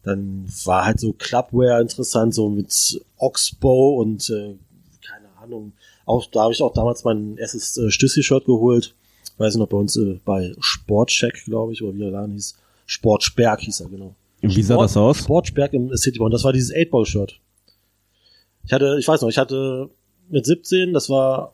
[0.03, 4.55] Dann war halt so Clubwear interessant, so mit Oxbow und äh,
[5.05, 5.73] keine Ahnung.
[6.05, 8.95] Auch da habe ich auch damals mein erstes äh, Stüssi-Shirt geholt.
[9.37, 12.55] Weiß nicht, ob bei uns äh, bei Sportcheck, glaube ich, oder wie der Laden hieß.
[12.85, 14.15] Sportsberg hieß er, genau.
[14.41, 15.17] Wie sah Sport- das aus?
[15.19, 16.31] Sportsberg im Cityborn.
[16.31, 17.39] Das war dieses 8-Ball-Shirt.
[18.65, 19.89] Ich hatte, ich weiß noch, ich hatte
[20.29, 21.53] mit 17, das war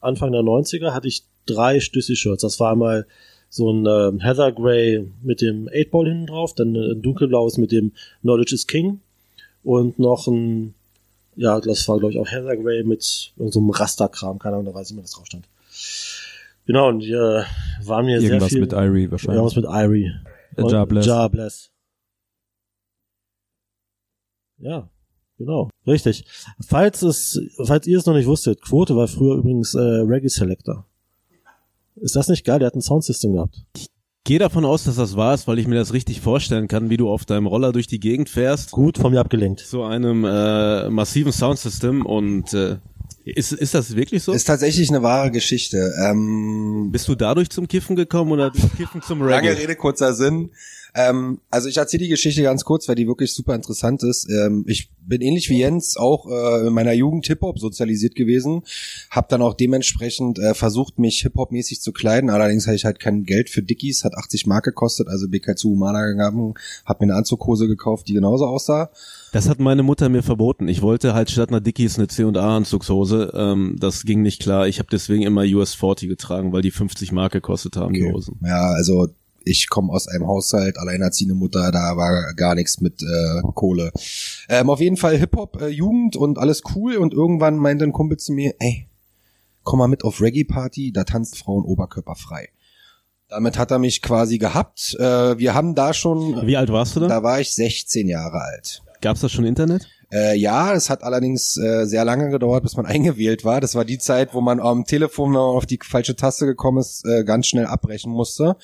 [0.00, 2.42] Anfang der 90er, hatte ich drei Stüssi-Shirts.
[2.42, 3.06] Das war einmal
[3.48, 7.92] so ein ähm, Heather Grey mit dem 8-Ball hinten drauf, dann ein dunkelblaues mit dem
[8.22, 9.00] Knowledge is King
[9.64, 10.74] und noch ein,
[11.36, 14.74] ja, das war glaube ich auch Heather Grey mit so einem Rasterkram, keine Ahnung, da
[14.74, 15.46] weiß ich nicht mehr, was drauf stand.
[16.66, 17.42] Genau, und die äh,
[17.84, 18.60] waren mir sehr Irgendwas viel...
[18.60, 19.36] mit Irie wahrscheinlich.
[19.36, 20.12] Irgendwas mit Irie.
[20.56, 21.06] Äh, Jar Bless.
[21.06, 21.70] Jar Bless.
[24.58, 24.88] Ja,
[25.40, 25.70] genau.
[25.86, 26.24] Richtig.
[26.64, 30.86] Falls es, falls ihr es noch nicht wusstet, Quote war früher übrigens äh, Reggae Selector.
[31.96, 32.58] Ist das nicht geil?
[32.60, 33.62] Der hat ein Soundsystem gehabt.
[34.24, 36.96] Gehe davon aus, dass das wahr ist, weil ich mir das richtig vorstellen kann, wie
[36.98, 39.60] du auf deinem Roller durch die Gegend fährst, Gut von mir abgelenkt.
[39.60, 42.76] zu einem äh, massiven Soundsystem und äh,
[43.24, 44.32] ist, ist das wirklich so?
[44.32, 45.92] Ist tatsächlich eine wahre Geschichte.
[46.04, 49.62] Ähm, Bist du dadurch zum Kiffen gekommen oder durch Kiffen zum Lange Reggae?
[49.62, 50.50] Rede, kurzer Sinn.
[50.94, 54.28] Ähm, also ich erzähle die Geschichte ganz kurz, weil die wirklich super interessant ist.
[54.30, 58.62] Ähm, ich bin ähnlich wie Jens auch äh, in meiner Jugend Hip-Hop sozialisiert gewesen,
[59.10, 62.30] habe dann auch dementsprechend äh, versucht, mich Hip-Hop-mäßig zu kleiden.
[62.30, 65.46] Allerdings hatte ich halt kein Geld für Dickies, hat 80 Mark gekostet, also bin ich
[65.46, 68.90] halt zu Humana gegangen, habe mir eine Anzughose gekauft, die genauso aussah.
[69.32, 70.68] Das hat meine Mutter mir verboten.
[70.68, 73.32] Ich wollte halt statt einer Dickies eine C&A Anzugshose.
[73.34, 74.66] Ähm, das ging nicht klar.
[74.66, 78.40] Ich habe deswegen immer US 40 getragen, weil die 50 Mark gekostet haben, die Hosen.
[78.42, 79.08] Ja, also
[79.44, 83.92] ich komme aus einem Haushalt, alleinerziehende Mutter, da war gar nichts mit äh, Kohle.
[84.48, 88.18] Ähm, auf jeden Fall Hip-Hop, äh, Jugend und alles cool und irgendwann meinte ein Kumpel
[88.18, 88.86] zu mir, ey,
[89.62, 92.48] komm mal mit auf Reggae-Party, da tanzt Frauen oberkörperfrei.
[93.28, 94.96] Damit hat er mich quasi gehabt.
[94.98, 97.06] Äh, wir haben da schon, Wie alt warst du da?
[97.08, 98.82] da war ich 16 Jahre alt.
[99.00, 99.88] Gab's da schon Internet?
[100.12, 103.60] Äh, ja, es hat allerdings äh, sehr lange gedauert, bis man eingewählt war.
[103.60, 106.78] Das war die Zeit, wo man am Telefon, wenn man auf die falsche Taste gekommen
[106.78, 108.56] ist, äh, ganz schnell abbrechen musste.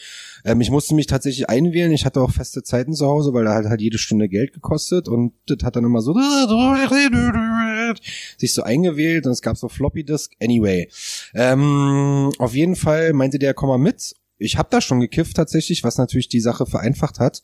[0.45, 1.93] Ähm, ich musste mich tatsächlich einwählen.
[1.93, 5.09] Ich hatte auch feste Zeiten zu Hause, weil da hat halt jede Stunde Geld gekostet
[5.09, 6.15] und das hat dann immer so
[8.39, 10.33] sich so eingewählt und es gab so Floppy Disk.
[10.43, 10.89] Anyway,
[11.35, 14.15] ähm, auf jeden Fall meinte der, komm mal mit.
[14.39, 17.43] Ich habe da schon gekifft tatsächlich, was natürlich die Sache vereinfacht hat.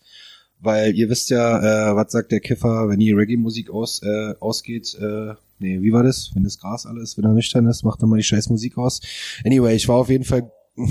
[0.63, 4.97] Weil ihr wisst ja, äh, was sagt der Kiffer, wenn die Reggae-Musik aus, äh, ausgeht,
[5.01, 6.31] äh, nee, wie war das?
[6.35, 9.01] Wenn das Gras alles, wenn er nüchtern ist, macht er mal die scheiß Musik aus.
[9.45, 10.53] Anyway, ich war auf jeden Fall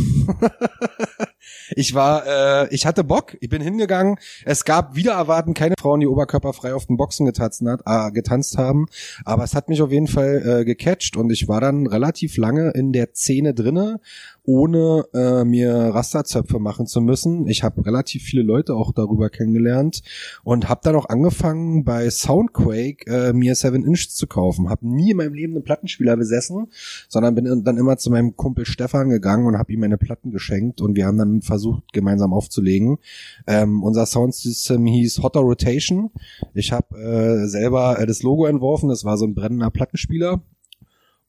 [1.76, 4.18] ich war, äh, ich hatte Bock, ich bin hingegangen.
[4.46, 8.58] Es gab wieder erwarten keine Frauen, die oberkörperfrei auf den Boxen getanzt, hat, äh, getanzt
[8.60, 8.86] haben,
[9.26, 12.72] aber es hat mich auf jeden Fall äh, gecatcht und ich war dann relativ lange
[12.72, 14.00] in der Szene drinne
[14.44, 17.48] ohne äh, mir Rasterzöpfe machen zu müssen.
[17.48, 20.02] Ich habe relativ viele Leute auch darüber kennengelernt
[20.44, 24.70] und habe dann auch angefangen bei Soundquake äh, mir 7 Inch zu kaufen.
[24.70, 26.68] Habe nie in meinem Leben einen Plattenspieler besessen,
[27.08, 30.82] sondern bin dann immer zu meinem Kumpel Stefan gegangen und habe ihm meine Platten geschenkt
[30.82, 32.98] und wir haben dann versucht gemeinsam aufzulegen.
[33.46, 36.10] Ähm, unser Soundsystem hieß Hotter Rotation.
[36.54, 38.90] Ich habe äh, selber äh, das Logo entworfen.
[38.90, 40.42] Das war so ein brennender Plattenspieler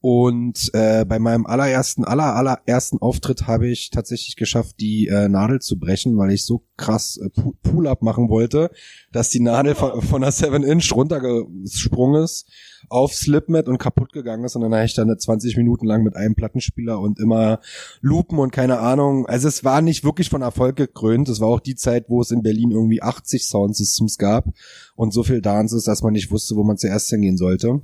[0.02, 5.60] und äh, bei meinem allerersten, aller, allerersten Auftritt habe ich tatsächlich geschafft, die äh, Nadel
[5.60, 7.30] zu brechen, weil ich so krass äh,
[7.62, 8.72] Pull-up machen wollte,
[9.12, 12.48] dass die Nadel von, von der 7-Inch runtergesprungen ist
[12.88, 14.56] auf Slipmat und kaputt gegangen ist.
[14.56, 17.60] Und dann habe ich dann 20 Minuten lang mit einem Plattenspieler und immer
[18.00, 19.26] Lupen und keine Ahnung.
[19.26, 21.28] Also es war nicht wirklich von Erfolg gekrönt.
[21.28, 24.48] Es war auch die Zeit, wo es in Berlin irgendwie 80 Soundsystems gab
[24.96, 27.82] und so viel Dances, dass man nicht wusste, wo man zuerst hingehen sollte.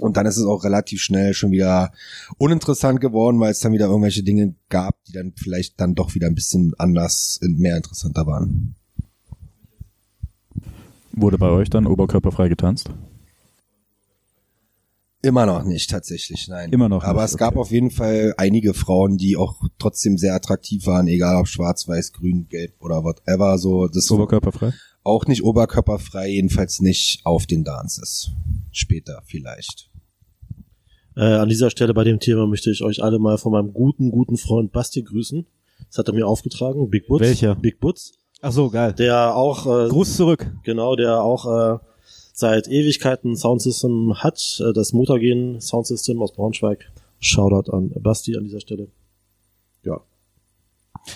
[0.00, 1.92] Und dann ist es auch relativ schnell schon wieder
[2.38, 6.28] uninteressant geworden, weil es dann wieder irgendwelche Dinge gab, die dann vielleicht dann doch wieder
[6.28, 8.74] ein bisschen anders, mehr interessanter waren.
[11.12, 12.90] Wurde bei euch dann oberkörperfrei getanzt?
[15.24, 16.72] Immer noch nicht, tatsächlich, nein.
[16.72, 17.60] Immer noch Aber nicht, es gab okay.
[17.60, 22.12] auf jeden Fall einige Frauen, die auch trotzdem sehr attraktiv waren, egal ob schwarz, weiß,
[22.12, 23.56] grün, gelb oder whatever.
[23.58, 24.72] So, das Oberkörperfrei?
[25.04, 28.30] Auch nicht oberkörperfrei, jedenfalls nicht auf den Dances.
[28.70, 29.90] Später vielleicht.
[31.16, 34.10] Äh, an dieser Stelle bei dem Thema möchte ich euch alle mal von meinem guten,
[34.10, 35.46] guten Freund Basti grüßen.
[35.88, 36.88] Das hat er mir aufgetragen.
[36.88, 37.20] Big Butz.
[37.20, 37.54] Welcher?
[37.54, 38.12] Big Butz.
[38.40, 38.92] Ach so, geil.
[38.94, 40.50] Der auch, äh, Gruß zurück.
[40.64, 41.78] genau, der auch äh,
[42.32, 44.60] seit Ewigkeiten Soundsystem hat.
[44.60, 46.90] Äh, das Motorgen Soundsystem aus Braunschweig.
[47.20, 48.88] Shoutout an Basti an dieser Stelle.
[49.84, 50.00] Ja.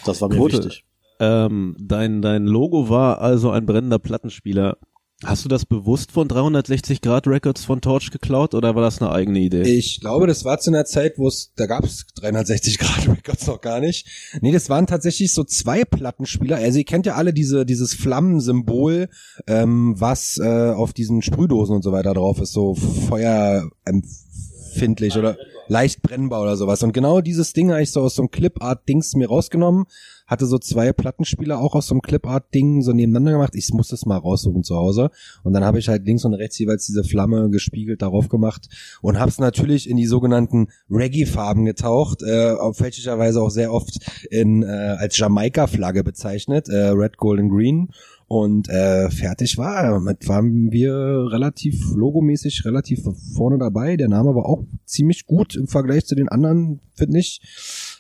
[0.05, 0.59] Das war mir Quote.
[0.59, 0.85] wichtig.
[1.20, 4.79] Ähm, dein, dein Logo war also ein brennender Plattenspieler.
[5.24, 9.11] Hast du das bewusst von 360 Grad Records von Torch geklaut oder war das eine
[9.11, 9.62] eigene Idee?
[9.62, 13.46] Ich glaube, das war zu einer Zeit, wo es, da gab es 360 Grad Records
[13.46, 14.07] noch gar nicht.
[14.42, 16.57] Nee, das waren tatsächlich so zwei Plattenspieler.
[16.57, 19.09] Also ihr kennt ja alle diese, dieses Flammensymbol,
[19.46, 26.02] ähm, was äh, auf diesen Sprühdosen und so weiter drauf ist, so feuerempfindlich oder leicht
[26.02, 26.83] brennbar oder sowas.
[26.83, 29.87] Und genau dieses Ding habe ich so aus so einem Clipart-Dings mir rausgenommen,
[30.27, 33.55] hatte so zwei Plattenspieler auch aus so einem Clipart-Ding so nebeneinander gemacht.
[33.55, 35.11] Ich muss das mal raussuchen zu Hause.
[35.45, 38.69] Und dann habe ich halt links und rechts jeweils diese Flamme gespiegelt darauf gemacht
[39.03, 43.99] und habe es natürlich in die sogenannten Reggae-Farben getaucht, äh, auf fälschlicherweise auch sehr oft
[44.31, 47.89] in äh, als Jamaika-Flagge bezeichnet, äh, Red, Gold and Green.
[48.29, 49.85] Und äh, fertig war.
[49.85, 50.93] Damit waren wir
[51.31, 53.05] relativ logomäßig relativ
[53.37, 53.97] vorne dabei.
[53.97, 57.41] Der Name war auch ziemlich gut im Vergleich zu den anderen, finde ich.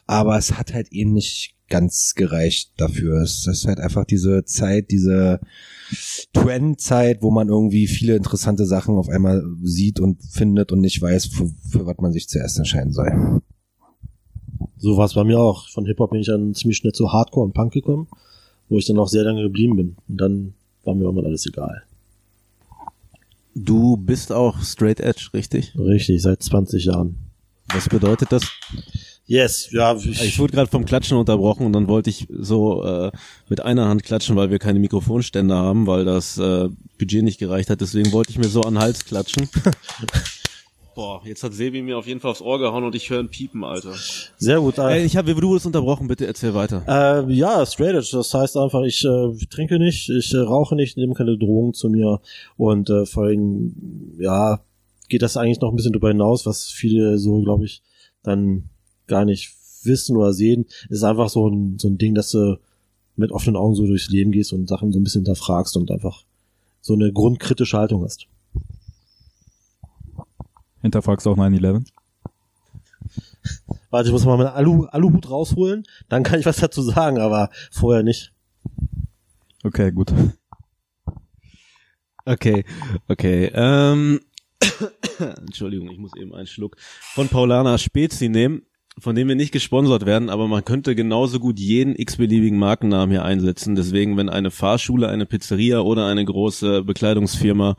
[0.08, 3.22] Aber es hat halt eben nicht ganz gereicht dafür.
[3.22, 5.40] Es ist halt einfach diese Zeit, diese
[6.32, 11.26] Trend-Zeit, wo man irgendwie viele interessante Sachen auf einmal sieht und findet und nicht weiß,
[11.26, 13.40] für, für was man sich zuerst entscheiden soll.
[14.78, 15.68] So war es bei mir auch.
[15.70, 18.08] Von Hip-Hop bin ich dann ziemlich schnell zu Hardcore und Punk gekommen,
[18.68, 19.96] wo ich dann auch sehr lange geblieben bin.
[20.08, 21.82] Und dann war mir irgendwann alles egal.
[23.54, 25.72] Du bist auch Straight Edge, richtig?
[25.78, 27.16] Richtig, seit 20 Jahren.
[27.72, 28.44] Was bedeutet das?
[29.28, 33.10] Yes, ja, ich, Ich wurde gerade vom Klatschen unterbrochen und dann wollte ich so äh,
[33.48, 37.68] mit einer Hand klatschen, weil wir keine Mikrofonständer haben, weil das äh, Budget nicht gereicht
[37.68, 37.80] hat.
[37.80, 39.48] Deswegen wollte ich mir so an den Hals klatschen.
[40.94, 43.28] Boah, jetzt hat Sebi mir auf jeden Fall aufs Ohr gehauen und ich höre ein
[43.28, 43.92] Piepen, Alter.
[44.38, 44.78] sehr gut.
[44.78, 46.84] Ey, Äh, ich habe, du wurdest unterbrochen, bitte erzähl weiter.
[46.88, 50.96] äh, ja, straight edge, das heißt einfach, ich äh, trinke nicht, ich äh, rauche nicht,
[50.96, 52.20] nehme keine Drogen zu mir
[52.56, 53.74] und äh, vor allem,
[54.18, 54.60] ja,
[55.10, 57.82] geht das eigentlich noch ein bisschen darüber hinaus, was viele so, glaube ich,
[58.22, 58.70] dann
[59.06, 60.66] gar nicht wissen oder sehen.
[60.84, 62.58] Es ist einfach so ein, so ein Ding, dass du
[63.16, 66.24] mit offenen Augen so durchs Leben gehst und Sachen so ein bisschen hinterfragst und einfach
[66.80, 68.26] so eine grundkritische Haltung hast.
[70.82, 71.84] Hinterfragst du auch 9-11?
[73.90, 77.50] Warte, ich muss mal meinen Alu, Aluhut rausholen, dann kann ich was dazu sagen, aber
[77.70, 78.32] vorher nicht.
[79.64, 80.12] Okay, gut.
[82.24, 82.64] Okay,
[83.08, 83.50] okay.
[83.54, 84.20] Ähm,
[85.18, 86.76] Entschuldigung, ich muss eben einen Schluck
[87.14, 88.62] von Paulana Spezi nehmen,
[88.98, 93.24] von dem wir nicht gesponsert werden, aber man könnte genauso gut jeden x-beliebigen Markennamen hier
[93.24, 93.74] einsetzen.
[93.74, 97.76] Deswegen, wenn eine Fahrschule, eine Pizzeria oder eine große Bekleidungsfirma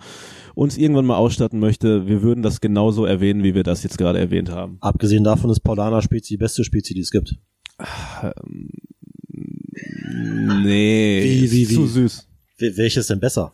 [0.54, 4.20] uns irgendwann mal ausstatten möchte, wir würden das genauso erwähnen, wie wir das jetzt gerade
[4.20, 4.78] erwähnt haben.
[4.82, 7.36] Abgesehen davon ist Paulaner Spezi die beste Spezi, die es gibt.
[10.64, 11.88] Nee, Wie, wie, ist zu wie?
[11.88, 12.28] süß.
[12.60, 13.54] Wel- Welches denn besser?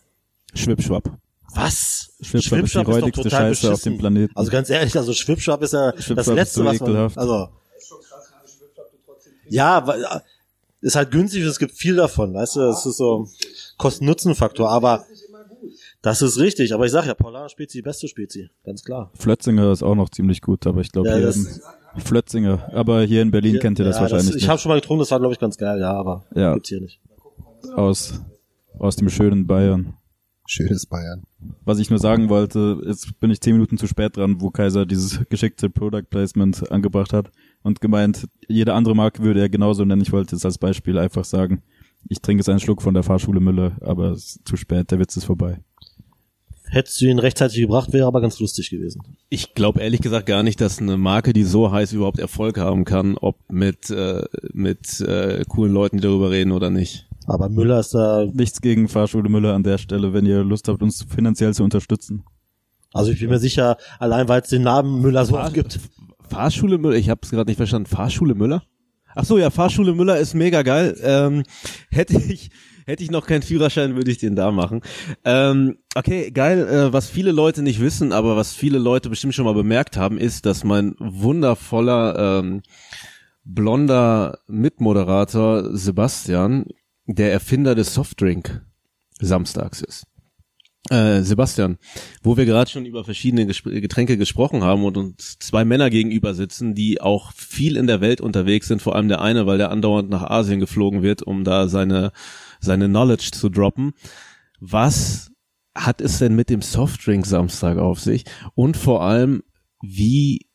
[0.54, 1.18] Schwippschwapp.
[1.54, 2.10] Was?
[2.20, 4.36] Schwipschwapp ist die räudigste Scheiße auf dem Planeten.
[4.36, 7.48] Also ganz ehrlich, also Schwipschwapp ist ja das Schwipschwapp ist Letzte, so was man, also.
[9.48, 10.20] Ja, weil, äh,
[10.80, 13.28] ist halt günstig und es gibt viel davon, weißt du, es ist so
[13.78, 15.04] Kosten-Nutzen-Faktor, aber
[16.02, 19.10] das ist richtig, aber ich sag ja, Paulaner Spezi, die beste Spezi, ganz klar.
[19.14, 21.60] Flötzinger ist auch noch ziemlich gut, aber ich glaube Ja, hier das- in
[22.04, 22.70] Flötzinger.
[22.74, 25.10] Aber hier in Berlin kennt ihr das Ja, wahrscheinlich Ich habe schon mal getrunken, das
[25.12, 26.54] war glaube ich ganz geil, ja, aber Ja.
[26.54, 27.00] gibt's hier nicht.
[27.62, 27.74] nicht.
[27.74, 28.20] Aus,
[28.78, 29.94] aus dem schönen Bayern.
[30.46, 31.22] Schönes Bayern.
[31.64, 34.84] Was ich nur sagen wollte, jetzt bin ich zehn Minuten zu spät dran, wo Kaiser
[34.84, 37.30] dieses geschickte Product Placement angebracht hat
[37.62, 40.02] und gemeint, jede andere Marke würde er genauso nennen.
[40.02, 41.62] Ich wollte jetzt als Beispiel einfach sagen,
[42.08, 44.98] ich trinke jetzt einen Schluck von der Fahrschule Müller, aber es ist zu spät, der
[44.98, 45.60] Witz ist vorbei.
[46.66, 49.02] Hättest du ihn rechtzeitig gebracht, wäre aber ganz lustig gewesen.
[49.28, 52.84] Ich glaube ehrlich gesagt gar nicht, dass eine Marke, die so heiß überhaupt Erfolg haben
[52.84, 57.06] kann, ob mit äh, mit äh, coolen Leuten, die darüber reden oder nicht.
[57.26, 60.82] Aber Müller ist da, Nichts gegen Fahrschule Müller an der Stelle, wenn ihr Lust habt,
[60.82, 62.24] uns finanziell zu unterstützen.
[62.92, 65.80] also ich bin mir sicher, allein weil es den Namen Müller so oft gibt.
[66.28, 67.86] Fahrschule Müller, ich habe es gerade nicht verstanden.
[67.86, 68.62] Fahrschule Müller?
[69.14, 70.96] Ach so, ja, Fahrschule Müller ist mega geil.
[71.02, 71.44] Ähm,
[71.90, 72.50] hätte ich
[72.86, 74.82] hätte ich noch keinen Führerschein, würde ich den da machen.
[75.24, 76.66] Ähm, okay, geil.
[76.68, 80.18] Äh, was viele Leute nicht wissen, aber was viele Leute bestimmt schon mal bemerkt haben,
[80.18, 82.62] ist, dass mein wundervoller ähm,
[83.44, 86.66] blonder Mitmoderator Sebastian
[87.06, 88.62] der Erfinder des Softdrink
[89.20, 90.06] Samstags ist.
[90.90, 91.78] Äh, Sebastian,
[92.22, 96.34] wo wir gerade schon über verschiedene Gespr Getränke gesprochen haben und uns zwei Männer gegenüber
[96.34, 99.70] sitzen, die auch viel in der Welt unterwegs sind, vor allem der eine, weil der
[99.70, 102.12] andauernd nach Asien geflogen wird, um da seine,
[102.60, 103.94] seine Knowledge zu droppen.
[104.60, 105.30] Was
[105.74, 108.24] hat es denn mit dem Softdrink Samstag auf sich?
[108.54, 109.42] Und vor allem,
[109.80, 110.46] wie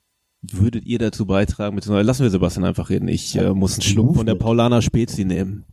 [0.43, 1.75] würdet ihr dazu beitragen?
[1.75, 3.07] Beziehungsweise lassen wir Sebastian einfach reden.
[3.07, 5.65] Ich äh, muss einen Schluck von der Paulaner Spezi nehmen.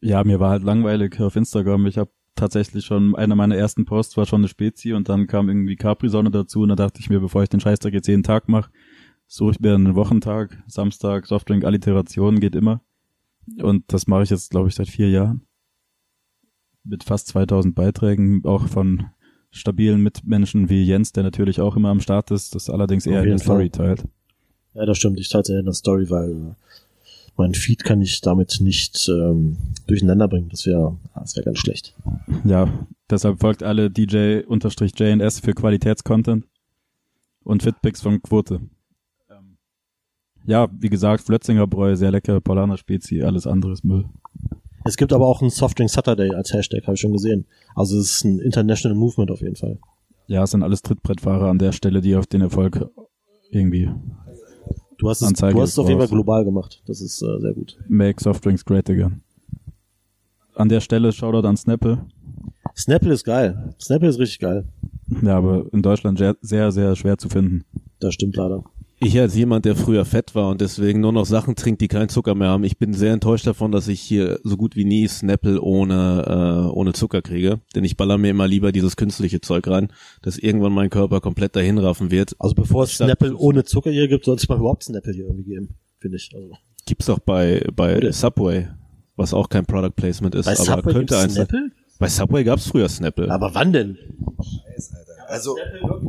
[0.00, 1.86] Ja, mir war halt langweilig auf Instagram.
[1.86, 5.48] Ich habe tatsächlich schon, einer meiner ersten Posts war schon eine Spezi und dann kam
[5.48, 8.48] irgendwie Capri-Sonne dazu und da dachte ich mir, bevor ich den Scheißtag jetzt jeden Tag
[8.48, 8.70] mache,
[9.26, 12.80] suche ich mir einen Wochentag, Samstag, Softdrink, Alliteration, geht immer.
[13.60, 15.42] Und das mache ich jetzt, glaube ich, seit vier Jahren.
[16.84, 19.06] Mit fast 2000 Beiträgen, auch von
[19.50, 23.30] stabilen Mitmenschen wie Jens, der natürlich auch immer am Start ist, das allerdings eher in
[23.30, 24.04] der Story teilt.
[24.74, 25.18] Ja, das stimmt.
[25.18, 26.54] Ich teile in der Story, weil äh,
[27.38, 30.48] mein Feed kann ich damit nicht ähm, durcheinander bringen.
[30.50, 31.94] Das wäre das wäre ganz schlecht.
[32.44, 32.68] Ja,
[33.08, 36.44] deshalb folgt alle DJ-JNS für Qualitätscontent
[37.44, 38.60] und Fitpics von Quote.
[39.30, 39.56] Ähm,
[40.46, 44.04] Ja, wie gesagt, Flötzinger Bräu, sehr lecker, Paulaner Spezi, alles andere ist Müll.
[44.84, 47.46] Es gibt aber auch einen Softdrink Saturday als Hashtag, habe ich schon gesehen.
[47.74, 49.78] Also es ist ein International Movement auf jeden Fall.
[50.26, 52.90] Ja, es sind alles Trittbrettfahrer an der Stelle, die auf den Erfolg
[53.50, 53.90] irgendwie
[54.98, 56.82] Du hast es, Anzeige du hast es auf jeden Fall global gemacht.
[56.86, 57.78] Das ist äh, sehr gut.
[57.88, 59.22] make Softdrinks great again.
[60.54, 62.04] An der Stelle Shoutout an Snapple.
[62.76, 63.74] Snapple ist geil.
[63.80, 64.66] Snapple ist richtig geil.
[65.22, 67.64] Ja, aber in Deutschland sehr, sehr schwer zu finden.
[68.00, 68.64] Das stimmt leider.
[69.00, 72.08] Ich als jemand, der früher fett war und deswegen nur noch Sachen trinkt, die keinen
[72.08, 75.06] Zucker mehr haben, ich bin sehr enttäuscht davon, dass ich hier so gut wie nie
[75.06, 77.60] Snapple ohne, äh, ohne Zucker kriege.
[77.76, 81.54] Denn ich baller mir immer lieber dieses künstliche Zeug rein, das irgendwann mein Körper komplett
[81.54, 82.34] dahin raffen wird.
[82.40, 85.44] Also bevor es Snapple ohne Zucker hier gibt, sollte es mal überhaupt Snapple hier irgendwie
[85.44, 86.30] geben, finde ich.
[86.34, 88.10] Also, Gibt's doch bei, bei.
[88.10, 88.66] Subway,
[89.14, 91.30] was auch kein Product Placement ist, bei aber Subway könnte sein.
[91.30, 91.70] Snapple?
[92.00, 93.30] Bei Subway gab's früher Snapple.
[93.30, 93.96] Aber wann denn?
[95.28, 95.56] Also,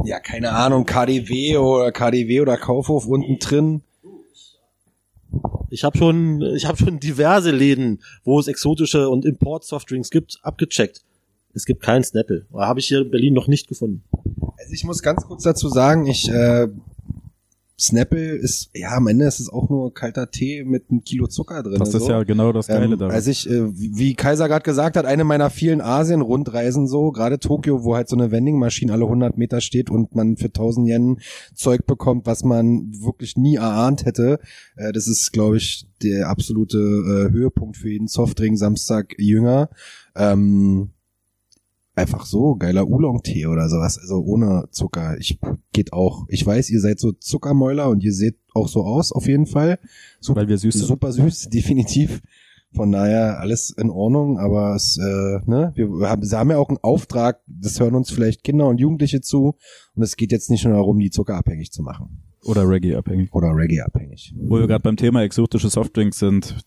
[0.05, 3.81] ja, keine Ahnung, KDW oder KDW oder Kaufhof unten drin.
[5.69, 11.03] Ich habe schon, ich habe schon diverse Läden, wo es exotische und Import-Softdrinks gibt, abgecheckt.
[11.53, 12.45] Es gibt keinen Snapple.
[12.53, 14.03] Habe ich hier in Berlin noch nicht gefunden.
[14.57, 16.67] Also ich muss ganz kurz dazu sagen, ich äh,
[17.79, 21.63] Snapple ist, ja, am Ende ist es auch nur kalter Tee mit einem Kilo Zucker
[21.63, 21.79] drin.
[21.79, 22.11] Das ist so.
[22.11, 23.15] ja genau das Geile Ähm, daran.
[23.15, 27.39] also ich, äh, wie wie Kaiser gerade gesagt hat, eine meiner vielen Asien-Rundreisen so, gerade
[27.39, 31.19] Tokio, wo halt so eine Vending-Maschine alle 100 Meter steht und man für 1000 Yen
[31.55, 34.39] Zeug bekommt, was man wirklich nie erahnt hätte.
[34.75, 39.69] Äh, das ist, glaube ich, der absolute äh, Höhepunkt für jeden Softdrink Samstag Jünger.
[40.15, 40.89] Ähm,
[41.99, 45.17] einfach so, geiler Oolong-Tee oder sowas, also ohne Zucker.
[45.19, 45.39] Ich
[45.73, 46.25] geht auch.
[46.29, 49.79] Ich weiß, ihr seid so Zuckermäuler und ihr seht auch so aus, auf jeden Fall.
[50.19, 50.87] Super, Weil wir süß sind.
[50.87, 52.21] Super süß, definitiv.
[52.71, 56.69] Von daher alles in Ordnung, aber es, äh, ne, wir haben, sie haben ja auch
[56.69, 59.55] einen Auftrag, das hören uns vielleicht Kinder und Jugendliche zu
[59.95, 63.33] und es geht jetzt nicht nur darum, die zuckerabhängig zu machen Oder Reggae abhängig.
[63.33, 64.35] oder Reggae abhängig.
[64.37, 66.57] Wo wir gerade beim Thema exotische Softdrinks sind.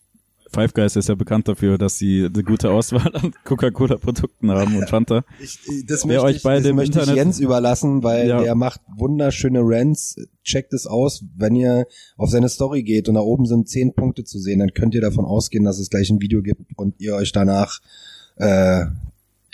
[0.53, 4.89] Five Guys ist ja bekannt dafür, dass sie eine gute Auswahl an Coca-Cola-Produkten haben und
[4.89, 5.25] Fanta.
[5.41, 8.43] Ich, das Wer möchte, euch ich, beide das möchte ich Internet- Jens überlassen, weil Ja.
[8.43, 10.17] der macht wunderschöne Rants.
[10.45, 11.25] Checkt es aus.
[11.37, 11.87] Wenn ihr
[12.17, 15.01] auf seine Story geht und da oben sind zehn Punkte zu sehen, dann könnt ihr
[15.01, 17.81] davon ausgehen, dass es gleich ein Video gibt und ihr euch danach
[18.37, 18.85] äh,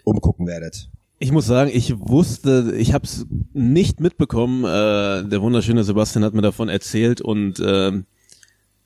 [0.05, 0.91] umgucken werdet.
[1.21, 4.63] Ich muss sagen, ich wusste, ich habe es nicht mitbekommen.
[4.65, 8.07] Äh, der wunderschöne Sebastian hat mir davon erzählt und ähm,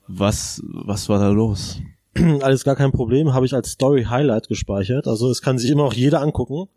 [0.07, 1.79] was was war da los?
[2.41, 5.07] Alles gar kein Problem, habe ich als Story Highlight gespeichert.
[5.07, 6.67] Also es kann sich immer noch jeder angucken.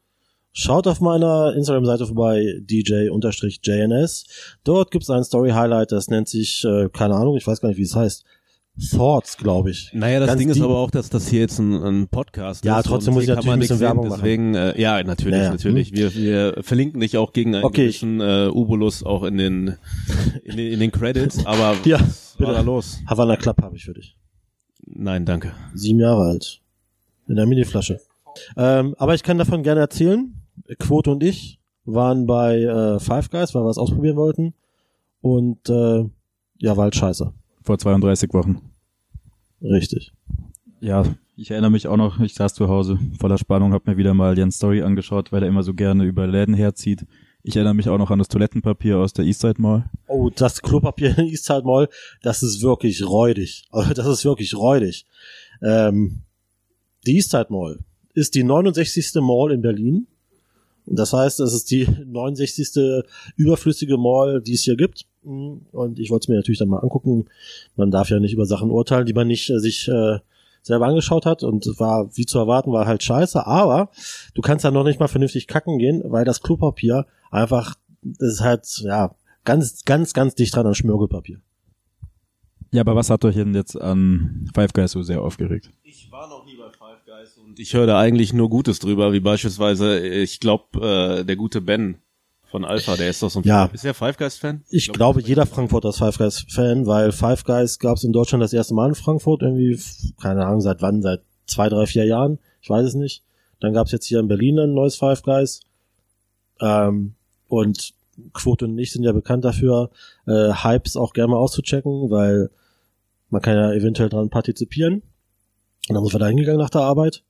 [0.53, 4.25] Schaut auf meiner Instagram-Seite vorbei, DJ-JNS.
[4.65, 7.69] Dort gibt es ein Story Highlight, das nennt sich, äh, keine Ahnung, ich weiß gar
[7.69, 8.25] nicht, wie es heißt.
[8.91, 9.91] Thoughts, glaube ich.
[9.95, 12.79] Naja, das Ganz Ding ist aber auch, dass das hier jetzt ein, ein Podcast Ja,
[12.79, 12.87] ist.
[12.87, 15.93] trotzdem und muss ich natürlich ein bisschen Werbung sehen, Deswegen, äh, ja, natürlich, Naja, natürlich.
[15.95, 19.77] Wir, wir verlinken dich auch gegen einen Okay, gewissen äh, Ubulus auch in den,
[20.45, 21.45] in den in den Credits.
[21.47, 22.53] Aber Ja, was war bitte.
[22.53, 22.99] da los?
[23.07, 24.15] Havana Club habe ich für dich.
[24.85, 25.53] Nein, danke.
[25.75, 26.61] Sieben Jahre alt.
[27.29, 28.01] In der Miniflasche.
[28.57, 30.35] Ähm, aber ich kann davon gerne erzählen.
[30.79, 34.55] Quote und ich waren bei äh, Five Guys, weil wir es ausprobieren wollten.
[35.21, 36.05] Und äh,
[36.59, 37.33] ja, war halt scheiße.
[37.63, 38.61] Vor 32 Wochen.
[39.63, 40.13] Richtig.
[40.81, 41.05] Ja,
[41.37, 44.37] ich erinnere mich auch noch, ich saß zu Hause voller Spannung, habe mir wieder mal
[44.39, 47.07] Jens Story angeschaut, weil er immer so gerne über Läden herzieht.
[47.49, 49.89] Ich erinnere mich auch noch an das Toilettenpapier aus der Eastside Mall.
[50.09, 51.89] Oh, das Klopapier in Eastside Mall,
[52.21, 53.69] das ist wirklich räudig.
[53.71, 55.07] Also das ist wirklich räudig.
[55.63, 56.23] Ähm,
[57.07, 57.79] die Eastside Mall
[58.15, 59.23] ist die 69.
[59.23, 60.09] Mall in Berlin.
[60.87, 63.05] Und das heißt, es ist die 69.
[63.37, 65.07] überflüssige Mall, die es hier gibt.
[65.23, 67.27] Und ich wollte es mir natürlich dann mal angucken.
[67.77, 70.19] Man darf ja nicht über Sachen urteilen, die man nicht äh, sich äh,
[70.67, 71.43] selber angeschaut hat.
[71.43, 73.47] Und war, wie zu erwarten, war halt scheiße.
[73.47, 73.91] Aber
[74.35, 78.41] du kannst da noch nicht mal vernünftig kacken gehen, weil das Klopapier einfach, das ist
[78.41, 79.15] halt, ja,
[79.45, 81.41] ganz, ganz, ganz dicht dran an Schmirgelpapier.
[82.73, 85.71] Ja, aber was hat euch denn jetzt an Five Guys so sehr aufgeregt?
[85.85, 89.13] Ich war noch nie bei Five Guys und ich höre da eigentlich nur Gutes drüber,
[89.13, 91.99] wie beispielsweise, ich glaube, äh, der gute Ben
[92.51, 93.67] von Alpha, der ist doch so ein Ja.
[93.73, 94.63] Ist der Five Guys Fan?
[94.71, 98.43] Ich glaube, jeder Frankfurter ist Five Guys Fan, weil Five Guys gab es in Deutschland
[98.43, 99.81] das erste Mal in Frankfurt, irgendwie,
[100.21, 103.23] keine Ahnung, seit wann, seit zwei, drei, vier Jahren, ich weiß es nicht.
[103.61, 105.61] Dann gab es jetzt hier in Berlin ein neues Five Guys.
[106.61, 107.15] Ähm,
[107.49, 107.95] und
[108.33, 109.91] Quote und ich sind ja bekannt dafür,
[110.27, 112.51] äh, Hypes auch gerne mal auszuchecken, weil
[113.29, 115.03] man kann ja eventuell dran partizipieren.
[115.89, 117.23] Und dann sind wir da hingegangen nach der Arbeit.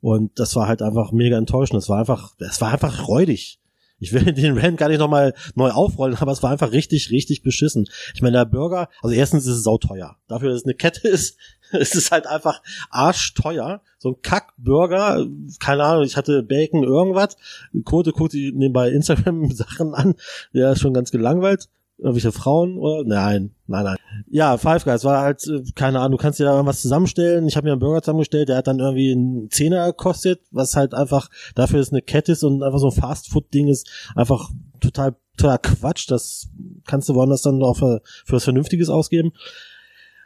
[0.00, 1.80] Und das war halt einfach mega enttäuschend.
[1.80, 3.60] Es war einfach, es war einfach räudig.
[4.02, 7.42] Ich will den Rand gar nicht nochmal neu aufrollen, aber es war einfach richtig, richtig
[7.42, 7.88] beschissen.
[8.14, 10.16] Ich meine, der Burger, also erstens ist es sauteuer.
[10.26, 11.38] Dafür, dass es eine Kette ist,
[11.70, 13.80] es ist halt einfach arschteuer.
[13.98, 15.24] So ein Kack-Burger,
[15.60, 17.36] keine Ahnung, ich hatte Bacon, irgendwas.
[17.84, 20.16] Quote guckt nebenbei Instagram-Sachen an.
[20.52, 21.68] Der ist schon ganz gelangweilt.
[21.98, 23.04] Irgendwelche Frauen oder?
[23.04, 23.96] Nein, nein, nein.
[24.28, 27.46] Ja, Five Guys war halt, äh, keine Ahnung, du kannst dir da irgendwas zusammenstellen.
[27.46, 30.94] Ich habe mir einen Burger zusammengestellt, der hat dann irgendwie einen Zehner gekostet, was halt
[30.94, 35.58] einfach dafür ist eine Kette ist und einfach so ein Fast-Food-Ding ist einfach total, total
[35.58, 36.10] Quatsch.
[36.10, 36.48] Das
[36.86, 39.32] kannst du woanders dann auch für, für was Vernünftiges ausgeben.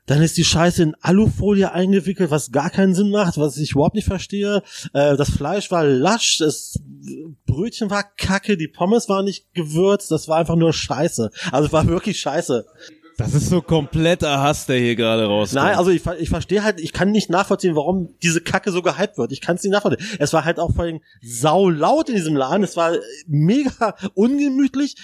[0.07, 3.95] Dann ist die Scheiße in Alufolie eingewickelt, was gar keinen Sinn macht, was ich überhaupt
[3.95, 4.63] nicht verstehe.
[4.93, 6.79] Äh, das Fleisch war lasch, das
[7.47, 11.31] Brötchen war kacke, die Pommes waren nicht gewürzt, das war einfach nur Scheiße.
[11.53, 12.65] Also es war wirklich Scheiße.
[13.19, 15.65] Das ist so kompletter Hass, der hier gerade rauskommt.
[15.65, 19.17] Nein, also ich, ich verstehe halt, ich kann nicht nachvollziehen, warum diese Kacke so gehypt
[19.17, 19.33] wird.
[19.33, 20.07] Ich kann es nicht nachvollziehen.
[20.19, 22.63] Es war halt auch vor allem sau laut in diesem Laden.
[22.63, 22.93] Es war
[23.27, 24.97] mega ungemütlich.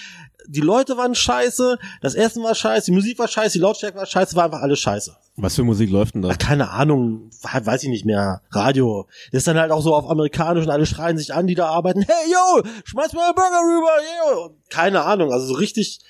[0.47, 4.05] Die Leute waren scheiße, das Essen war scheiße, die Musik war scheiße, die Lautstärke war
[4.05, 5.15] scheiße, war einfach alles scheiße.
[5.35, 6.35] Was für Musik läuft denn da?
[6.35, 8.41] Keine Ahnung, weiß ich nicht mehr.
[8.51, 9.07] Radio.
[9.31, 11.67] Das ist dann halt auch so auf amerikanisch und alle schreien sich an, die da
[11.67, 12.01] arbeiten.
[12.01, 14.55] Hey, yo, schmeiß mal einen Burger rüber, yo.
[14.69, 16.01] Keine Ahnung, also so richtig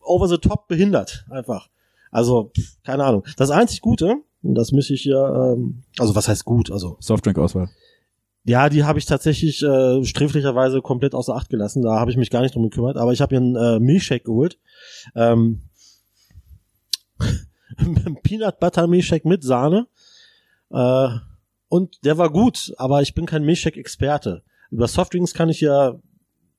[0.00, 1.68] over the top behindert, einfach.
[2.10, 3.24] Also, pff, keine Ahnung.
[3.36, 7.68] Das einzig Gute, das müsste ich hier, ähm, also was heißt gut, also Softdrink-Auswahl.
[8.46, 11.82] Ja, die habe ich tatsächlich äh, sträflicherweise komplett außer Acht gelassen.
[11.82, 12.96] Da habe ich mich gar nicht drum gekümmert.
[12.96, 14.58] Aber ich habe mir einen äh, Milchshake geholt.
[15.16, 15.62] Ähm,
[18.22, 19.88] Peanut Butter Milchshake mit Sahne.
[20.70, 21.08] Äh,
[21.68, 24.44] und der war gut, aber ich bin kein Milchshake-Experte.
[24.70, 25.96] Über Softdrinks kann ich ja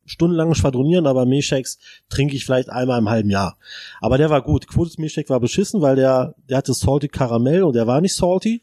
[0.06, 1.80] stundenlang schwadronieren, aber Milchshakes
[2.10, 3.58] trinke ich vielleicht einmal im halben Jahr.
[4.02, 4.68] Aber der war gut.
[4.68, 8.62] Quotes Milchshake war beschissen, weil der, der hatte salty Karamell und der war nicht salty.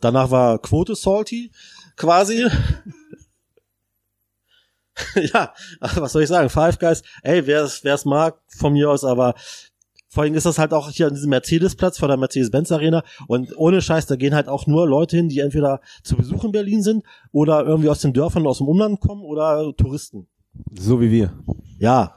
[0.00, 1.50] Danach war Quote salty,
[2.00, 2.46] quasi.
[5.32, 6.48] ja, was soll ich sagen?
[6.48, 9.34] Five Guys, ey, wer es wer es mag, von mir aus, aber
[10.12, 13.80] Vor allem ist das halt auch hier an diesem Mercedes-Platz vor der Mercedes-Benz-Arena und ohne
[13.80, 17.04] Scheiß, da gehen halt auch nur Leute hin, die entweder zu Besuch in Berlin sind
[17.30, 20.26] oder irgendwie aus den Dörfern aus dem Umland kommen oder Touristen.
[20.72, 21.32] So wie wir.
[21.78, 22.16] Ja.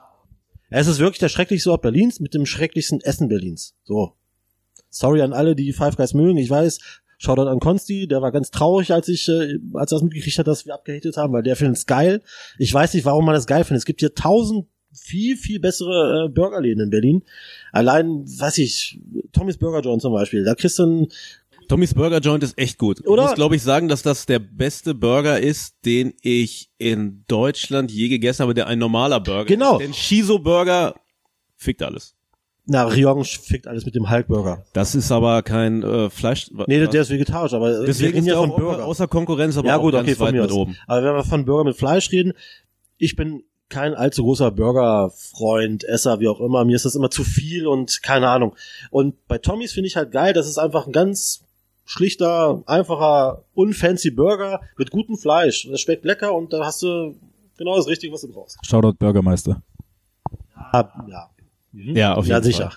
[0.72, 3.76] Es ist wirklich der schrecklichste Ort Berlins mit dem schrecklichsten Essen Berlins.
[3.84, 4.14] So.
[4.90, 6.40] Sorry an alle, die Five Guys mögen.
[6.40, 6.80] Ich weiß,
[7.24, 10.48] Shoutout an Konsti, der war ganz traurig, als ich, äh, als er das mitgekriegt hat,
[10.48, 12.22] dass wir abgehatet haben, weil der findet es geil.
[12.58, 13.80] Ich weiß nicht, warum man das geil findet.
[13.80, 17.24] Es gibt hier tausend viel, viel bessere äh, Burgerläden in Berlin.
[17.72, 19.00] Allein, weiß ich,
[19.32, 20.44] Tommy's Burger Joint zum Beispiel.
[20.44, 21.08] Da kriegst du ein,
[21.70, 23.08] Tommy's Burger Joint ist echt gut.
[23.08, 23.22] Oder?
[23.24, 27.90] Ich muss, glaube ich, sagen, dass das der beste Burger ist, den ich in Deutschland
[27.90, 29.78] je gegessen habe, der ein normaler Burger Genau.
[29.78, 29.84] ist.
[29.86, 30.94] Denn Shiso Burger
[31.56, 32.16] fickt alles.
[32.66, 34.64] Na, Rion fickt alles mit dem Hulk Burger.
[34.74, 36.50] Das ist aber kein äh, Fleisch.
[36.68, 38.86] Nee, der, der ist vegetarisch, aber Deswegen ist ja von auch Burger.
[38.86, 40.52] außer Konkurrenz, aber ja auch gut, ganz okay, von weit mir aus.
[40.52, 40.78] oben.
[40.88, 42.34] Aber wenn wir von Burger mit Fleisch reden,
[42.98, 46.64] ich bin kein allzu großer Burgerfreund, Esser, wie auch immer.
[46.64, 48.56] Mir ist das immer zu viel und keine Ahnung.
[48.92, 51.44] Und bei Tommys finde ich halt geil, das ist einfach ein ganz
[51.86, 55.68] schlichter, einfacher, unfancy Burger mit gutem Fleisch.
[55.70, 57.16] Das schmeckt lecker und da hast du
[57.58, 58.58] genau das Richtige, was du brauchst.
[58.66, 59.62] Shoutout Bürgermeister.
[60.72, 61.30] Ja, ja.
[61.74, 61.96] Mhm.
[61.96, 62.44] Ja, auf jeden ja, Fall.
[62.44, 62.72] sicher.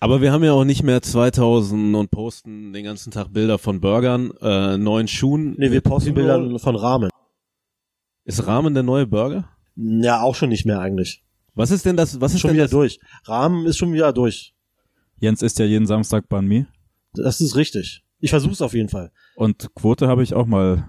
[0.00, 3.80] Aber wir haben ja auch nicht mehr 2000 und posten den ganzen Tag Bilder von
[3.80, 5.54] Burgern, äh, neuen Schuhen.
[5.58, 6.14] Nee, wir posten.
[6.14, 7.10] Bilder von Rahmen.
[8.24, 9.50] Ist Rahmen der neue Burger?
[9.76, 11.22] Ja, auch schon nicht mehr eigentlich.
[11.54, 12.20] Was ist denn das?
[12.20, 12.70] Was ist Schon denn wieder das?
[12.70, 12.98] durch.
[13.24, 14.54] Rahmen ist schon wieder durch.
[15.18, 16.66] Jens isst ja jeden Samstag Banh Mi.
[17.12, 18.02] Das ist richtig.
[18.18, 19.12] Ich versuch's auf jeden Fall.
[19.36, 20.88] Und Quote habe ich auch mal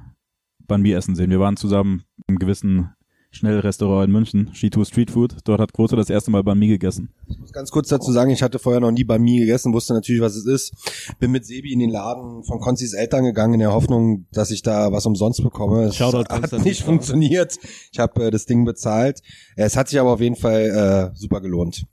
[0.66, 1.30] Banh Mi essen sehen.
[1.30, 2.95] Wir waren zusammen im gewissen
[3.36, 5.36] Schnellrestaurant in München, G2 Street Food.
[5.44, 7.10] Dort hat Quote das erste Mal Banh Mi gegessen.
[7.28, 9.94] Ich muss ganz kurz dazu sagen, ich hatte vorher noch nie bei mir gegessen, wusste
[9.94, 10.74] natürlich, was es ist.
[11.20, 14.62] Bin mit Sebi in den Laden von Konzis Eltern gegangen in der Hoffnung, dass ich
[14.62, 15.86] da was umsonst bekomme.
[15.86, 17.58] Es Shoutout hat nicht funktioniert.
[17.92, 19.20] Ich habe äh, das Ding bezahlt.
[19.58, 21.86] Es hat sich aber auf jeden Fall äh, super gelohnt.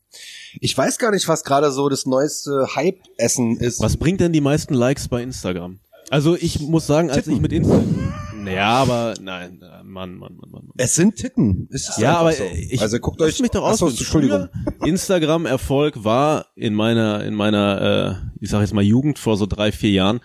[0.61, 3.81] Ich weiß gar nicht, was gerade so das neueste Hype-Essen ist.
[3.81, 5.81] Was bringt denn die meisten Likes bei Instagram?
[6.09, 8.15] Also ich muss sagen, als ich mit Instagram.
[8.47, 10.65] Ja, aber nein, äh, Mann, Mann, Mann, Mann.
[10.67, 10.75] Mann.
[10.77, 11.69] Es sind Titten.
[11.71, 12.45] Ist Ja, aber so.
[12.45, 13.81] ich also guckt euch mich doch aus.
[13.81, 14.49] Entschuldigung.
[14.85, 19.47] Instagram Erfolg war in meiner in meiner äh, ich sag jetzt mal Jugend vor so
[19.47, 20.21] drei vier Jahren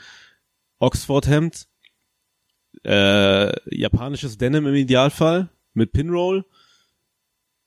[0.79, 1.67] Oxford Hemd,
[2.83, 6.45] äh, japanisches Denim im Idealfall mit Pinroll,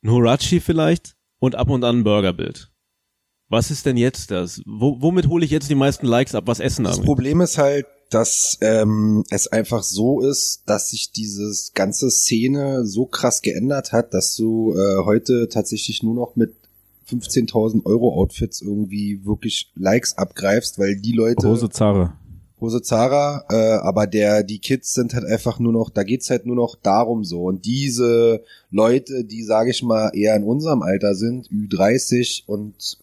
[0.02, 2.70] ein Horachi vielleicht und ab und an ein Burgerbild.
[3.48, 4.62] Was ist denn jetzt das?
[4.64, 6.44] Wo, womit hole ich jetzt die meisten Likes ab?
[6.46, 7.00] Was essen Das?
[7.00, 13.06] Problem ist halt, dass ähm, es einfach so ist, dass sich dieses ganze Szene so
[13.06, 16.54] krass geändert hat, dass du äh, heute tatsächlich nur noch mit
[17.08, 22.16] 15.000 Euro Outfits irgendwie wirklich Likes abgreifst, weil die Leute Hose Zara.
[22.60, 26.46] Hose Zara, äh, aber der die Kids sind halt einfach nur noch, da geht's halt
[26.46, 31.14] nur noch darum so und diese Leute, die sage ich mal eher in unserem Alter
[31.14, 32.98] sind, Ü30 und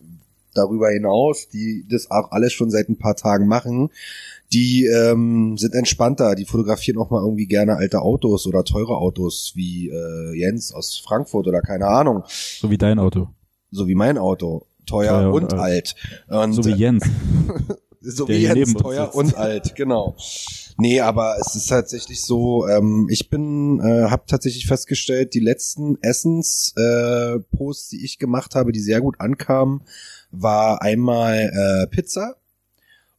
[0.53, 3.89] darüber hinaus, die das auch alles schon seit ein paar Tagen machen,
[4.53, 9.51] die ähm, sind entspannter, die fotografieren auch mal irgendwie gerne alte Autos oder teure Autos
[9.55, 13.29] wie äh, Jens aus Frankfurt oder keine Ahnung, So wie dein Auto.
[13.71, 15.95] so wie mein Auto, teuer, Teuer und, und alt.
[16.27, 17.03] Und, So wie Jens.
[18.01, 20.15] so wie Jens, teuer und alt, genau.
[20.77, 25.97] Nee, aber es ist tatsächlich so, ähm, ich bin, äh, habe tatsächlich festgestellt, die letzten
[26.01, 29.81] Essens-Posts, äh, die ich gemacht habe, die sehr gut ankamen,
[30.31, 32.35] war einmal äh, Pizza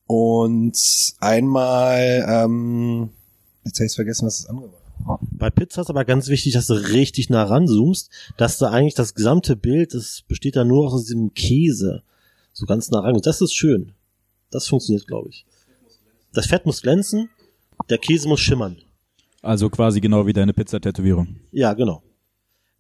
[0.09, 3.11] und einmal, ähm,
[3.65, 4.73] jetzt habe ich vergessen, was das andere
[5.05, 5.21] war.
[5.31, 9.15] Bei Pizza ist aber ganz wichtig, dass du richtig nah ranzoomst, dass du eigentlich das
[9.15, 12.03] gesamte Bild, das besteht da nur aus diesem Käse,
[12.55, 13.21] so ganz nah ran.
[13.23, 13.93] Das ist schön.
[14.51, 15.45] Das funktioniert, glaube ich.
[16.33, 17.29] Das Fett muss glänzen,
[17.91, 18.79] der Käse muss schimmern.
[19.43, 21.37] Also quasi genau wie deine Pizza-Tätowierung.
[21.53, 22.03] Ja, genau.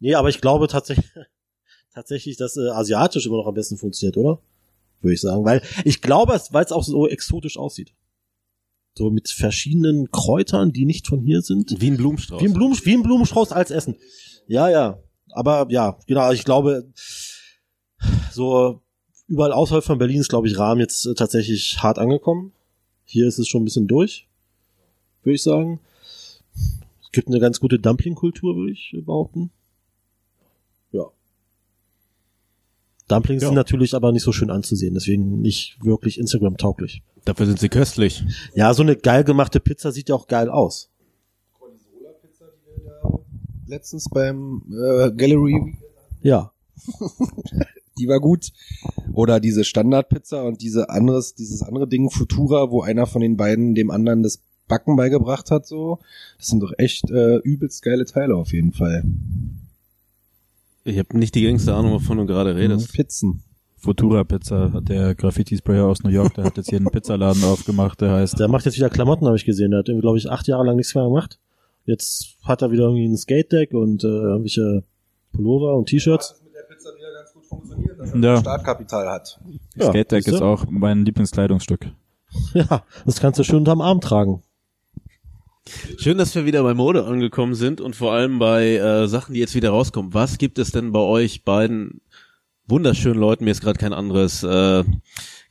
[0.00, 1.10] Nee, aber ich glaube tatsächlich,
[1.94, 4.40] tatsächlich, dass äh, asiatisch immer noch am besten funktioniert, oder?
[5.00, 7.92] Würde ich sagen, weil ich glaube, es, weil es auch so exotisch aussieht.
[8.94, 11.80] So mit verschiedenen Kräutern, die nicht von hier sind.
[11.80, 12.42] Wie ein Blumenstrauß.
[12.42, 13.96] Wie ein, Blumen, wie ein Blumenstrauß als Essen.
[14.48, 14.98] Ja, ja.
[15.30, 16.90] Aber ja, genau, ich glaube,
[18.32, 18.80] so
[19.28, 22.52] überall außerhalb von Berlin ist, glaube ich, Rahmen jetzt äh, tatsächlich hart angekommen.
[23.04, 24.26] Hier ist es schon ein bisschen durch,
[25.22, 25.80] würde ich sagen.
[27.02, 29.50] Es gibt eine ganz gute Dumpling-Kultur, würde ich behaupten.
[33.08, 33.48] Dumplings Ja.
[33.48, 37.02] sind natürlich aber nicht so schön anzusehen, deswegen nicht wirklich Instagram-tauglich.
[37.24, 38.24] Dafür sind sie köstlich.
[38.54, 40.90] Ja, so eine geil gemachte Pizza sieht ja auch geil aus.
[43.66, 45.76] Letztens beim äh, Gallery
[46.22, 46.52] Ja.
[47.98, 48.50] die war gut.
[49.12, 53.74] Oder diese Standardpizza und diese anderes, dieses andere Ding, Futura, wo einer von den beiden
[53.74, 55.98] dem anderen das Backen beigebracht hat, so.
[56.38, 59.02] Das sind doch echt äh, übelst geile Teile auf jeden Fall.
[60.88, 62.92] Ich habe nicht die geringste Ahnung, wovon du gerade redest.
[62.92, 63.42] Pizzen.
[63.76, 68.10] Futura Pizza, der Graffiti-Sprayer aus New York, der hat jetzt hier einen Pizzaladen aufgemacht, der
[68.12, 69.70] heißt Der macht jetzt wieder Klamotten, habe ich gesehen.
[69.70, 71.38] Der hat irgendwie, glaube ich, acht Jahre lang nichts mehr gemacht.
[71.84, 74.82] Jetzt hat er wieder irgendwie ein Skate-Deck und äh, irgendwelche
[75.32, 76.40] Pullover und T-Shirts.
[76.42, 78.36] mit der Pizza wieder ganz gut funktioniert, dass Ja.
[78.40, 79.40] Startkapital hat.
[79.76, 80.36] Ja, Skate Deck siehste?
[80.38, 81.86] ist auch mein Lieblingskleidungsstück.
[82.54, 84.42] Ja, das kannst du schön unterm Arm tragen.
[85.98, 89.40] Schön, dass wir wieder bei Mode angekommen sind und vor allem bei äh, Sachen, die
[89.40, 90.14] jetzt wieder rauskommen.
[90.14, 92.00] Was gibt es denn bei euch beiden
[92.66, 93.44] wunderschönen Leuten?
[93.44, 94.84] Mir ist gerade kein anderes, äh,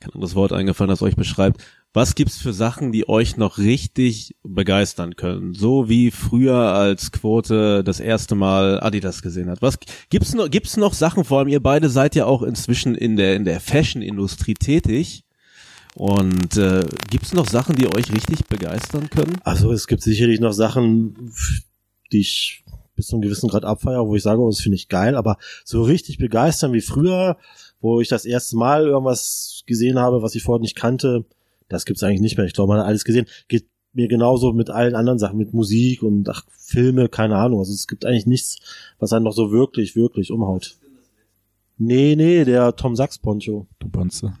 [0.00, 1.62] kein anderes Wort eingefallen, das euch beschreibt.
[1.94, 5.54] Was gibt's für Sachen, die euch noch richtig begeistern können?
[5.54, 9.62] So wie früher als Quote das erste Mal Adidas gesehen hat.
[9.62, 9.78] Was
[10.10, 10.50] gibt's noch?
[10.50, 11.24] Gibt's noch Sachen?
[11.24, 15.24] Vor allem ihr beide seid ja auch inzwischen in der in der Fashion-Industrie tätig.
[15.98, 19.36] Und äh, gibt's noch Sachen, die euch richtig begeistern können?
[19.42, 21.32] Also es gibt sicherlich noch Sachen,
[22.12, 22.62] die ich
[22.94, 25.38] bis zu einem gewissen Grad abfeiere, wo ich sage, oh, das finde ich geil, aber
[25.64, 27.36] so richtig begeistern wie früher,
[27.80, 31.24] wo ich das erste Mal irgendwas gesehen habe, was ich vorher nicht kannte,
[31.68, 32.46] das gibt's eigentlich nicht mehr.
[32.46, 33.26] Ich glaube, man hat alles gesehen.
[33.48, 37.58] Geht mir genauso mit allen anderen Sachen, mit Musik und ach, Filme, keine Ahnung.
[37.58, 38.58] Also es gibt eigentlich nichts,
[39.00, 40.78] was einen noch so wirklich, wirklich umhaut.
[41.76, 43.66] Nee, nee, der Tom Sachs Poncho.
[43.80, 44.38] Du Bonze.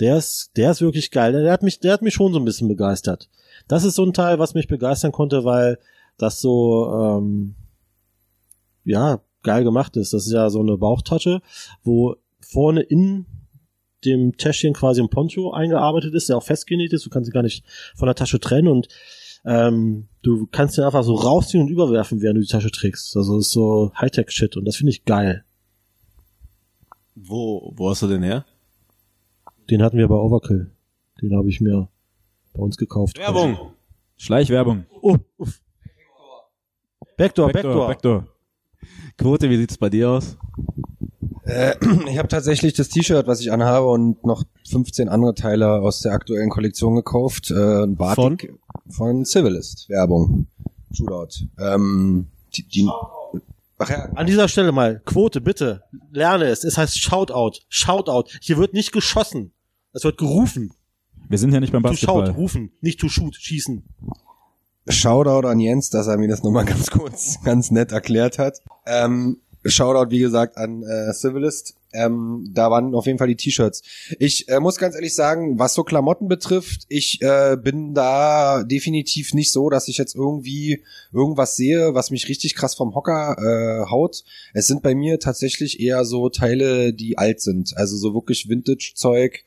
[0.00, 1.32] Der ist, der ist wirklich geil.
[1.32, 3.28] Der hat mich, der hat mich schon so ein bisschen begeistert.
[3.68, 5.78] Das ist so ein Teil, was mich begeistern konnte, weil
[6.18, 7.54] das so, ähm,
[8.84, 10.12] ja, geil gemacht ist.
[10.12, 11.40] Das ist ja so eine Bauchtasche,
[11.82, 13.26] wo vorne in
[14.04, 17.06] dem Täschchen quasi ein Poncho eingearbeitet ist, der auch festgenäht ist.
[17.06, 17.64] Du kannst ihn gar nicht
[17.94, 18.88] von der Tasche trennen und
[19.44, 23.16] ähm, du kannst den einfach so rausziehen und überwerfen, während du die Tasche trägst.
[23.16, 25.44] Also das ist so Hightech-Shit und das finde ich geil.
[27.14, 28.44] Wo, wo hast du den her?
[29.70, 30.70] Den hatten wir bei Overkill.
[31.22, 31.88] Den habe ich mir
[32.52, 33.18] bei uns gekauft.
[33.18, 33.56] Werbung!
[34.16, 34.86] Schleichwerbung.
[35.00, 35.60] Oh, uff.
[37.16, 37.86] Backdoor, Backdoor.
[37.88, 38.26] Backdoor.
[39.16, 40.36] Quote, wie sieht's bei dir aus?
[41.44, 41.74] Äh,
[42.10, 46.12] ich habe tatsächlich das T-Shirt, was ich anhabe und noch 15 andere Teile aus der
[46.12, 47.50] aktuellen Kollektion gekauft.
[47.50, 48.54] Äh, ein Batik
[48.88, 49.88] von, Civilist.
[49.88, 50.46] Werbung.
[50.92, 51.46] Shootout.
[51.58, 52.88] Ähm, die, die,
[53.78, 56.64] ach ja, An dieser Stelle mal, Quote, bitte, lerne es.
[56.64, 57.58] Es heißt Shoutout.
[57.68, 58.30] Shoutout.
[58.40, 59.52] Hier wird nicht geschossen.
[59.94, 60.74] Es wird gerufen.
[61.28, 62.30] Wir sind ja nicht beim To shout, Basketball.
[62.32, 62.72] rufen.
[62.80, 63.82] Nicht to shoot, schießen.
[64.88, 68.60] Shoutout an Jens, dass er mir das nochmal ganz kurz, ganz nett erklärt hat.
[68.84, 71.74] Ähm, Shoutout, wie gesagt, an äh, Civilist.
[71.94, 73.82] Ähm, da waren auf jeden Fall die T-Shirts.
[74.18, 79.32] Ich äh, muss ganz ehrlich sagen, was so Klamotten betrifft, ich äh, bin da definitiv
[79.32, 80.82] nicht so, dass ich jetzt irgendwie
[81.12, 84.24] irgendwas sehe, was mich richtig krass vom Hocker äh, haut.
[84.52, 87.76] Es sind bei mir tatsächlich eher so Teile, die alt sind.
[87.76, 89.44] Also so wirklich Vintage-Zeug,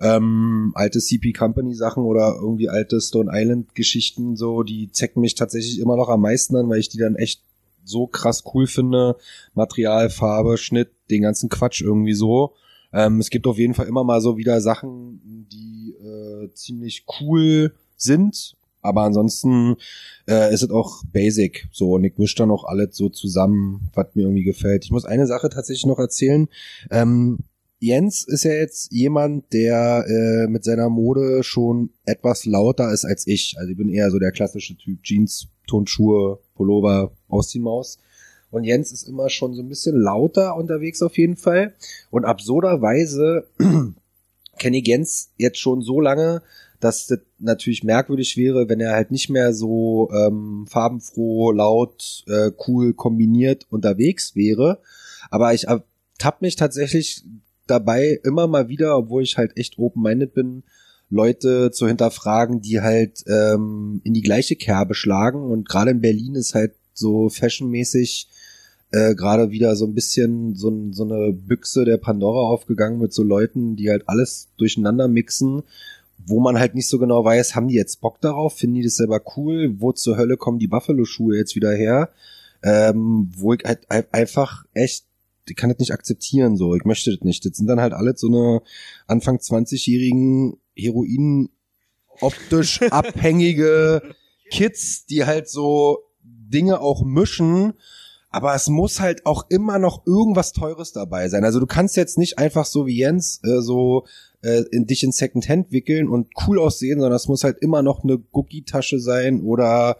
[0.00, 5.34] ähm, alte CP Company Sachen oder irgendwie alte Stone Island Geschichten so, die zecken mich
[5.34, 7.40] tatsächlich immer noch am meisten an, weil ich die dann echt
[7.84, 9.16] so krass cool finde.
[9.54, 12.52] Material, Farbe, Schnitt, den ganzen Quatsch irgendwie so.
[12.92, 17.74] Ähm, es gibt auf jeden Fall immer mal so wieder Sachen, die äh, ziemlich cool
[17.96, 18.56] sind.
[18.82, 19.76] Aber ansonsten
[20.28, 21.68] äh, ist es auch basic.
[21.72, 24.84] So, und ich mische dann auch alles so zusammen, was mir irgendwie gefällt.
[24.84, 26.48] Ich muss eine Sache tatsächlich noch erzählen.
[26.90, 27.38] Ähm,
[27.78, 33.26] Jens ist ja jetzt jemand, der äh, mit seiner Mode schon etwas lauter ist als
[33.26, 33.56] ich.
[33.58, 37.98] Also ich bin eher so der klassische Typ Jeans, Turnschuhe, Pullover, Ausziehmaus.
[38.50, 41.74] Und Jens ist immer schon so ein bisschen lauter unterwegs auf jeden Fall.
[42.10, 43.46] Und absurderweise
[44.58, 46.42] kenne ich Jens jetzt schon so lange,
[46.80, 52.52] dass das natürlich merkwürdig wäre, wenn er halt nicht mehr so ähm, farbenfroh, laut, äh,
[52.66, 54.80] cool kombiniert unterwegs wäre.
[55.30, 55.66] Aber ich
[56.18, 57.24] tapp mich tatsächlich
[57.66, 60.62] dabei immer mal wieder, obwohl ich halt echt open-minded bin,
[61.08, 65.42] Leute zu hinterfragen, die halt ähm, in die gleiche Kerbe schlagen.
[65.42, 68.28] Und gerade in Berlin ist halt so fashionmäßig
[68.92, 73.22] äh, gerade wieder so ein bisschen so, so eine Büchse der Pandora aufgegangen mit so
[73.22, 75.62] Leuten, die halt alles durcheinander mixen,
[76.26, 78.96] wo man halt nicht so genau weiß, haben die jetzt Bock darauf, finden die das
[78.96, 82.10] selber cool, wo zur Hölle kommen die Buffalo-Schuhe jetzt wieder her,
[82.62, 85.04] ähm, wo ich halt ein- einfach echt
[85.48, 86.74] ich kann das nicht akzeptieren, so.
[86.74, 87.44] Ich möchte das nicht.
[87.44, 88.62] Das sind dann halt alle so eine
[89.06, 91.50] Anfang 20-jährigen Heroin
[92.20, 94.02] optisch abhängige
[94.50, 97.74] Kids, die halt so Dinge auch mischen.
[98.30, 101.44] Aber es muss halt auch immer noch irgendwas Teures dabei sein.
[101.44, 104.04] Also du kannst jetzt nicht einfach so wie Jens äh, so
[104.42, 108.04] äh, in dich in Secondhand wickeln und cool aussehen, sondern es muss halt immer noch
[108.04, 109.96] eine Gucci-Tasche sein oder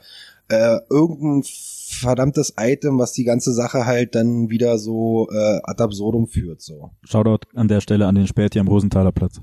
[0.48, 6.26] äh, irgendein verdammtes Item, was die ganze Sache halt dann wieder so äh, ad absurdum
[6.26, 6.60] führt.
[6.60, 6.90] So.
[7.04, 9.40] Shoutout an der Stelle an den Späti am Rosenthaler Platz.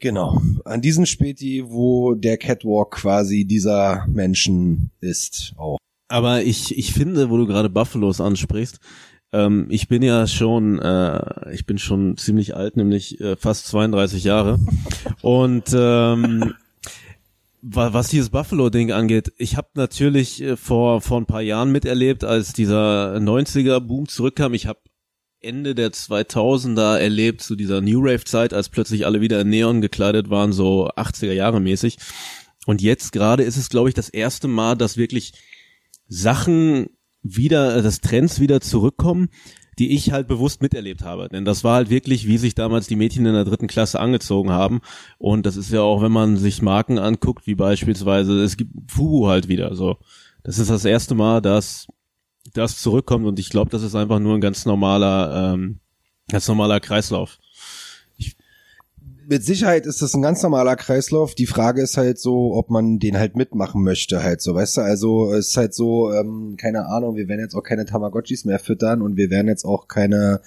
[0.00, 0.42] Genau.
[0.64, 5.78] An diesen Späti, wo der Catwalk quasi dieser Menschen ist auch.
[6.08, 8.80] Aber ich, ich finde, wo du gerade Buffalos ansprichst,
[9.34, 14.24] Ähm, ich bin ja schon, äh, ich bin schon ziemlich alt, nämlich äh, fast 32
[14.24, 14.58] Jahre.
[15.22, 16.52] Und ähm,
[17.62, 22.52] was dieses Buffalo-Ding angeht, ich habe natürlich äh, vor vor ein paar Jahren miterlebt, als
[22.52, 24.52] dieser 90er-Boom zurückkam.
[24.52, 24.80] Ich habe
[25.40, 30.30] Ende der 2000er erlebt, zu dieser New Rave-Zeit, als plötzlich alle wieder in Neon gekleidet
[30.30, 31.98] waren, so 80er Jahre mäßig.
[32.66, 35.32] Und jetzt gerade ist es, glaube ich, das erste Mal, dass wirklich
[36.08, 36.88] Sachen
[37.22, 39.28] wieder, dass Trends wieder zurückkommen,
[39.82, 41.28] die ich halt bewusst miterlebt habe.
[41.28, 44.50] Denn das war halt wirklich, wie sich damals die Mädchen in der dritten Klasse angezogen
[44.50, 44.80] haben.
[45.18, 49.26] Und das ist ja auch, wenn man sich Marken anguckt, wie beispielsweise, es gibt Fubu
[49.26, 49.96] halt wieder so.
[50.44, 51.88] Das ist das erste Mal, dass
[52.54, 55.80] das zurückkommt und ich glaube, das ist einfach nur ein ganz normaler, ähm,
[56.30, 57.38] ganz normaler Kreislauf.
[59.28, 61.34] Mit Sicherheit ist das ein ganz normaler Kreislauf.
[61.34, 64.80] Die Frage ist halt so, ob man den halt mitmachen möchte, halt so, weißt du?
[64.82, 68.58] Also es ist halt so, ähm, keine Ahnung, wir werden jetzt auch keine Tamagotchis mehr
[68.58, 70.40] füttern und wir werden jetzt auch keine,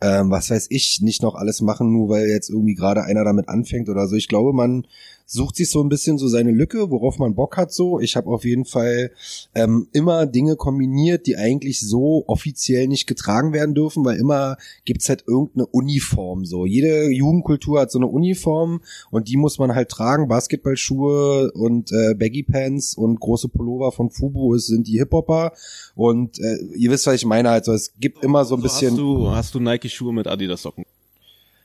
[0.00, 3.48] ähm, was weiß ich, nicht noch alles machen, nur weil jetzt irgendwie gerade einer damit
[3.48, 4.16] anfängt oder so.
[4.16, 4.86] Ich glaube, man
[5.26, 7.98] sucht sich so ein bisschen so seine Lücke, worauf man Bock hat so.
[7.98, 9.10] Ich habe auf jeden Fall
[9.54, 15.08] ähm, immer Dinge kombiniert, die eigentlich so offiziell nicht getragen werden dürfen, weil immer gibt's
[15.08, 16.66] halt irgendeine Uniform so.
[16.66, 20.28] Jede Jugendkultur hat so eine Uniform und die muss man halt tragen.
[20.28, 25.52] Basketballschuhe und äh, Baggy Pants und große Pullover von Fubu ist, sind die Hip-Hopper
[25.94, 27.50] und äh, ihr wisst, was ich meine.
[27.50, 28.90] Also es gibt immer so ein bisschen...
[28.90, 30.84] Hast du, hast du Nike-Schuhe mit Adidas Socken?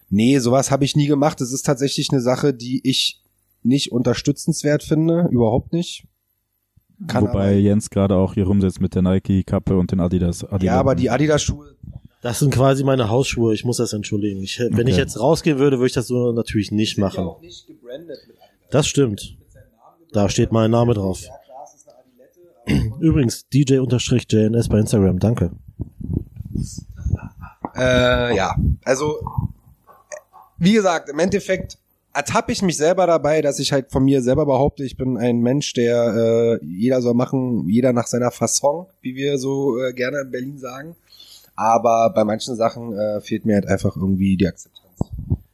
[0.10, 1.39] Nee, sowas habe ich nie gemacht.
[1.39, 3.22] Das ist tatsächlich eine Sache, die ich
[3.64, 6.05] nicht unterstützenswert finde, überhaupt nicht.
[7.07, 10.43] Kann Wobei Jens gerade auch hier rumsitzt mit der Nike-Kappe und den Adidas.
[10.43, 10.64] Adidas.
[10.64, 11.76] Ja, aber die Adidas-Schuhe,
[12.22, 14.41] Das sind quasi meine Hausschuhe, ich muss das entschuldigen.
[14.43, 14.89] Ich, wenn Okay.
[14.91, 17.30] ich jetzt rausgehen würde, würde ich das so natürlich nicht machen.
[17.41, 18.70] nicht gebrandet mit Adidas.
[18.72, 19.38] Das stimmt.
[20.12, 21.22] Da steht mein Name drauf.
[22.99, 25.51] Übrigens, DJ-JNS bei Instagram, danke.
[27.76, 29.16] Äh, ja, also
[30.57, 31.78] wie gesagt, im Endeffekt
[32.14, 35.39] ertappe ich mich selber dabei, dass ich halt von mir selber behaupte, ich bin ein
[35.39, 40.22] Mensch, der äh, jeder soll machen, jeder nach seiner Fasson, wie wir so äh, gerne
[40.22, 40.95] in Berlin sagen.
[41.55, 44.86] Aber bei manchen Sachen äh, fehlt mir halt einfach irgendwie die Akzeptanz.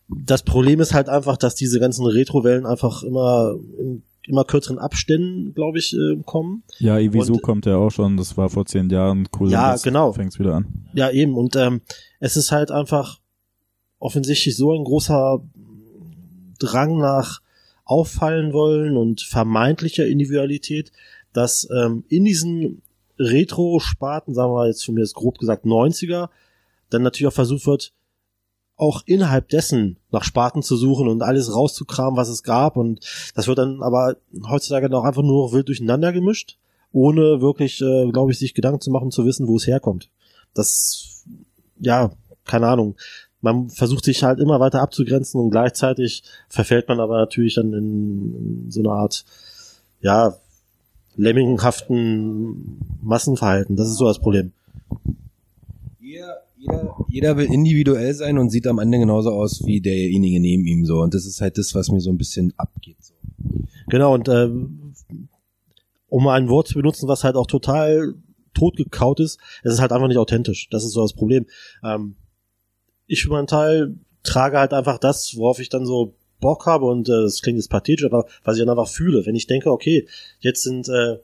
[0.07, 5.53] Das Problem ist halt einfach, dass diese ganzen Retro-Wellen einfach immer in immer kürzeren Abständen,
[5.53, 6.63] glaube ich, äh, kommen.
[6.79, 9.51] Ja, Ivisu Und- kommt ja auch schon, das war vor zehn Jahren cool.
[9.51, 10.13] Ja, genau.
[10.13, 10.65] Fängt's wieder an.
[10.93, 11.35] Ja, eben.
[11.35, 11.81] Und ähm,
[12.19, 13.19] es ist halt einfach
[13.99, 15.41] offensichtlich so ein großer
[16.59, 17.41] Drang nach
[17.83, 20.91] auffallen wollen und vermeintlicher Individualität,
[21.33, 22.81] dass ähm, in diesen
[23.19, 26.29] Retro-Sparten, sagen wir jetzt von mir jetzt grob gesagt 90er,
[26.89, 27.93] dann natürlich auch versucht wird,
[28.77, 32.75] auch innerhalb dessen nach Sparten zu suchen und alles rauszukramen, was es gab.
[32.75, 32.99] Und
[33.33, 36.57] das wird dann aber heutzutage auch einfach nur wild durcheinander gemischt,
[36.91, 40.09] ohne wirklich, äh, glaube ich, sich Gedanken zu machen, zu wissen, wo es herkommt.
[40.53, 41.23] Das,
[41.79, 42.11] ja,
[42.45, 42.95] keine Ahnung.
[43.45, 48.65] Man versucht sich halt immer weiter abzugrenzen und gleichzeitig verfällt man aber natürlich dann in,
[48.65, 49.23] in so eine Art,
[50.01, 50.35] ja,
[51.15, 53.75] lemminghaften Massenverhalten.
[53.75, 54.51] Das ist so das Problem.
[55.99, 60.65] Jeder, jeder, jeder will individuell sein und sieht am Ende genauso aus wie derjenige neben
[60.65, 61.01] ihm so.
[61.01, 62.97] Und das ist halt das, was mir so ein bisschen abgeht.
[62.99, 63.13] So.
[63.89, 64.95] Genau, und ähm,
[66.09, 68.15] um mal ein Wort zu benutzen, was halt auch total
[68.55, 70.67] totgekaut ist, es ist halt einfach nicht authentisch.
[70.71, 71.45] Das ist so das Problem.
[71.83, 72.15] Ähm,
[73.07, 77.07] ich für meinen Teil trage halt einfach das, worauf ich dann so Bock habe und
[77.09, 79.25] äh, das klingt jetzt pathetisch, aber was ich dann einfach fühle.
[79.25, 80.07] Wenn ich denke, okay,
[80.39, 81.17] jetzt sind, äh,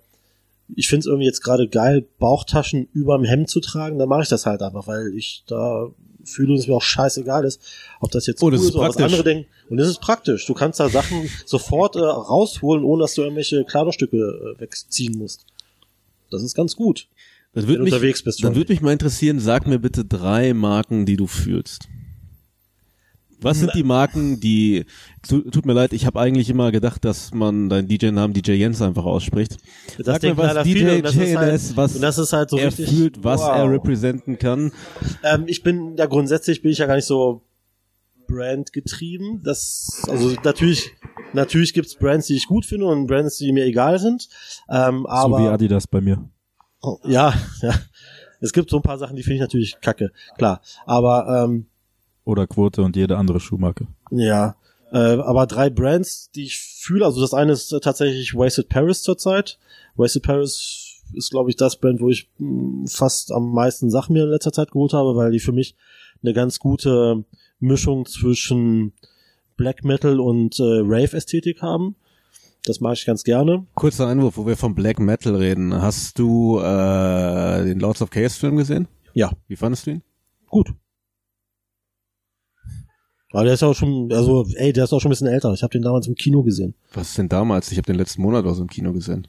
[0.76, 4.30] ich finde es irgendwie jetzt gerade geil, Bauchtaschen überm Hemd zu tragen, dann mache ich
[4.30, 5.90] das halt einfach, weil ich da
[6.24, 7.62] fühle und es mir auch scheißegal ist,
[8.00, 9.48] ob das jetzt Oh, das cool ist oder was andere denken.
[9.70, 10.46] Und das ist praktisch.
[10.46, 15.46] Du kannst da Sachen sofort äh, rausholen, ohne dass du irgendwelche Kleidungsstücke äh, wegziehen musst.
[16.30, 17.08] Das ist ganz gut.
[17.54, 21.06] Würde du mich, unterwegs bist dann würde mich mal interessieren, sag mir bitte drei Marken,
[21.06, 21.89] die du fühlst.
[23.41, 24.86] Was sind die Marken, die,
[25.28, 28.84] tu, tut mir leid, ich habe eigentlich immer gedacht, dass man deinen DJ-Namen DJ Jens
[28.84, 29.58] einfach ausspricht.
[29.97, 32.34] Das Sag mir, was DJ viele und das ist JNS, halt, was und das ist
[32.34, 33.56] halt so er richtig, fühlt, was wow.
[33.56, 34.72] er representen kann.
[35.24, 37.41] Ähm, ich bin ja grundsätzlich bin ich ja gar nicht so
[38.28, 39.41] Brand getrieben.
[39.43, 40.91] Das also natürlich
[41.34, 44.30] natürlich gibt's Brands, die ich gut finde und Brands, die mir egal sind.
[44.70, 46.30] Ähm, aber so wie Adidas bei mir.
[46.82, 47.74] Oh, ja, ja.
[48.40, 50.62] Es gibt so ein paar Sachen, die finde ich natürlich kacke, klar.
[50.86, 51.68] Aber ähm,
[52.26, 53.88] Oder Quote und jede andere Schuhmarke.
[54.10, 54.56] Ja,
[54.92, 59.60] äh, aber drei Brands, die ich fühle, also das eine ist tatsächlich Wasted Paris zurzeit.
[59.96, 64.24] Wasted Paris ist, glaube ich, das Brand, wo ich mh, fast am meisten Sachen mir
[64.24, 65.76] in letzter Zeit geholt habe, weil die für mich
[66.24, 67.24] eine ganz gute
[67.60, 68.94] Mischung zwischen
[69.56, 71.96] Black Metal und äh, Rave-Ästhetik haben.
[72.66, 73.66] Das mag ich ganz gerne.
[73.74, 75.74] Kurzer Einwurf, wo wir vom Black Metal reden.
[75.82, 78.88] Hast du äh, den Lords of Chaos Film gesehen?
[79.14, 79.32] Ja.
[79.47, 80.03] Wie fandest du ihn?
[80.47, 80.72] Gut.
[83.32, 85.53] Aber der ist auch schon, also, ey, der ist auch schon ein bisschen älter.
[85.53, 86.76] Ich habe den damals im Kino gesehen.
[86.93, 87.72] Was ist denn damals?
[87.72, 89.28] Ich habe den letzten Monat aus dem Kino gesehen.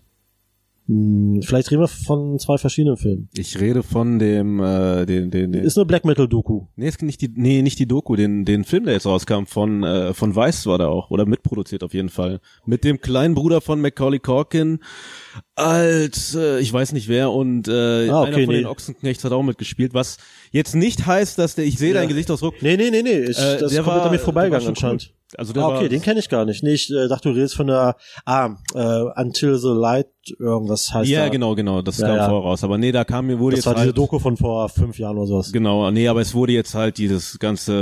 [0.89, 3.29] Hm, vielleicht reden wir von zwei verschiedenen Filmen.
[3.37, 6.67] Ich rede von dem, äh, den, den, den Ist eine Black Metal Doku.
[6.75, 9.85] Nee, ist nicht die, nee, nicht die Doku, den, den Film, der jetzt rauskam, von,
[9.85, 12.41] äh, von Weiss war da auch, oder mitproduziert auf jeden Fall.
[12.67, 14.81] Mit dem kleinen Bruder von Macaulay Corkin
[15.55, 18.61] als, äh, ich weiß nicht wer, und äh, Ah, okay, einer von nee.
[18.61, 20.17] den Ochsenknechts hat auch mitgespielt, was
[20.51, 23.19] jetzt nicht heißt, dass der, ich sehe deinen Gesichtsausdruck, Nee, nee, nee, nee.
[23.21, 25.11] Ich, Äh, das der kommt war- an mir vorbeigegangen anscheinend.
[25.13, 25.17] cool.
[25.39, 26.63] Also der ah, okay, den kenne ich gar nicht.
[26.63, 30.09] Nee, ich äh, dachte, du redest von der, ah, äh, Until the Light,
[30.39, 31.29] irgendwas heißt ja, da.
[31.31, 32.29] genau, genau, das Ja, kam ja.
[32.29, 32.63] voraus.
[32.65, 34.99] Aber nee, da kam mir, wurde Das jetzt war diese halt, Doku von vor fünf
[34.99, 35.53] Jahren oder sowas.
[35.53, 37.73] Genau, nee, aber es wurde jetzt halt dieses ganze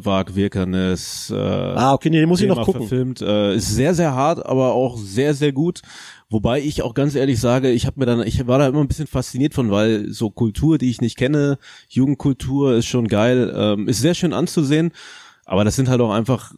[0.00, 2.82] äh, Wagwirkernis äh, Ah, okay, nee, den muss ich Thema noch gucken.
[2.82, 3.20] verfilmt.
[3.20, 5.82] Äh, ist sehr, sehr hart, aber auch sehr, sehr gut.
[6.30, 8.88] Wobei ich auch ganz ehrlich sage, ich habe mir dann, ich war da immer ein
[8.88, 13.86] bisschen fasziniert von, weil so Kultur, die ich nicht kenne, Jugendkultur ist schon geil, ähm,
[13.88, 14.92] ist sehr schön anzusehen,
[15.44, 16.52] aber das sind halt auch einfach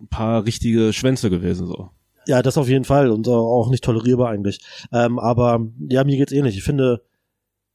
[0.00, 1.90] ein paar richtige Schwänze gewesen so.
[2.26, 4.58] Ja, das auf jeden Fall und auch nicht tolerierbar eigentlich.
[4.92, 6.56] Ähm, aber ja, mir geht's ähnlich.
[6.56, 7.02] Ich finde,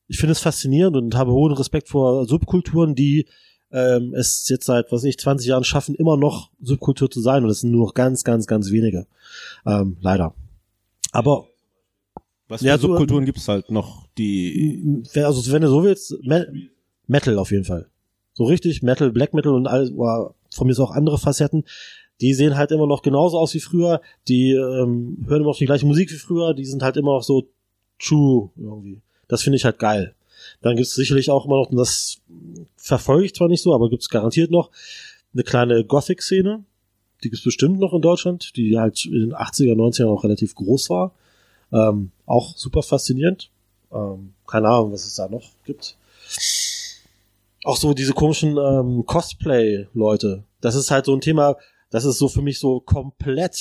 [0.08, 3.28] ich finde es faszinierend und habe hohen Respekt vor Subkulturen, die
[3.72, 7.44] ähm, es jetzt seit, was weiß ich, 20 Jahren schaffen, immer noch Subkultur zu sein.
[7.44, 9.08] Und das sind nur noch ganz, ganz, ganz wenige.
[9.66, 10.34] Ähm, leider.
[11.14, 11.46] Aber
[12.50, 16.46] Was Ja, für so- Subkulturen gibt's halt noch, die also wenn du so willst, Me
[17.08, 17.88] Metal auf jeden Fall.
[18.34, 21.66] So richtig Metal, Black Metal und alles, oder von mir ist auch andere Facetten,
[22.22, 25.66] die sehen halt immer noch genauso aus wie früher, die ähm, hören immer noch die
[25.66, 27.48] gleiche Musik wie früher, die sind halt immer noch so
[28.00, 29.02] true irgendwie.
[29.28, 30.14] Das finde ich halt geil.
[30.62, 32.22] Dann gibt's sicherlich auch immer noch, und das
[32.76, 34.70] verfolge ich zwar nicht so, aber gibt's garantiert noch
[35.34, 36.64] eine kleine Gothic-Szene.
[37.24, 40.90] Die gibt's bestimmt noch in Deutschland, die halt in den 80er, 90er auch relativ groß
[40.90, 41.14] war.
[41.72, 43.50] Ähm, auch super faszinierend.
[43.94, 45.96] Ähm, keine Ahnung, was es da noch gibt.
[47.64, 50.44] Auch so diese komischen ähm, Cosplay-Leute.
[50.62, 51.58] Das ist halt so ein Thema,
[51.90, 53.56] das ist so für mich so komplett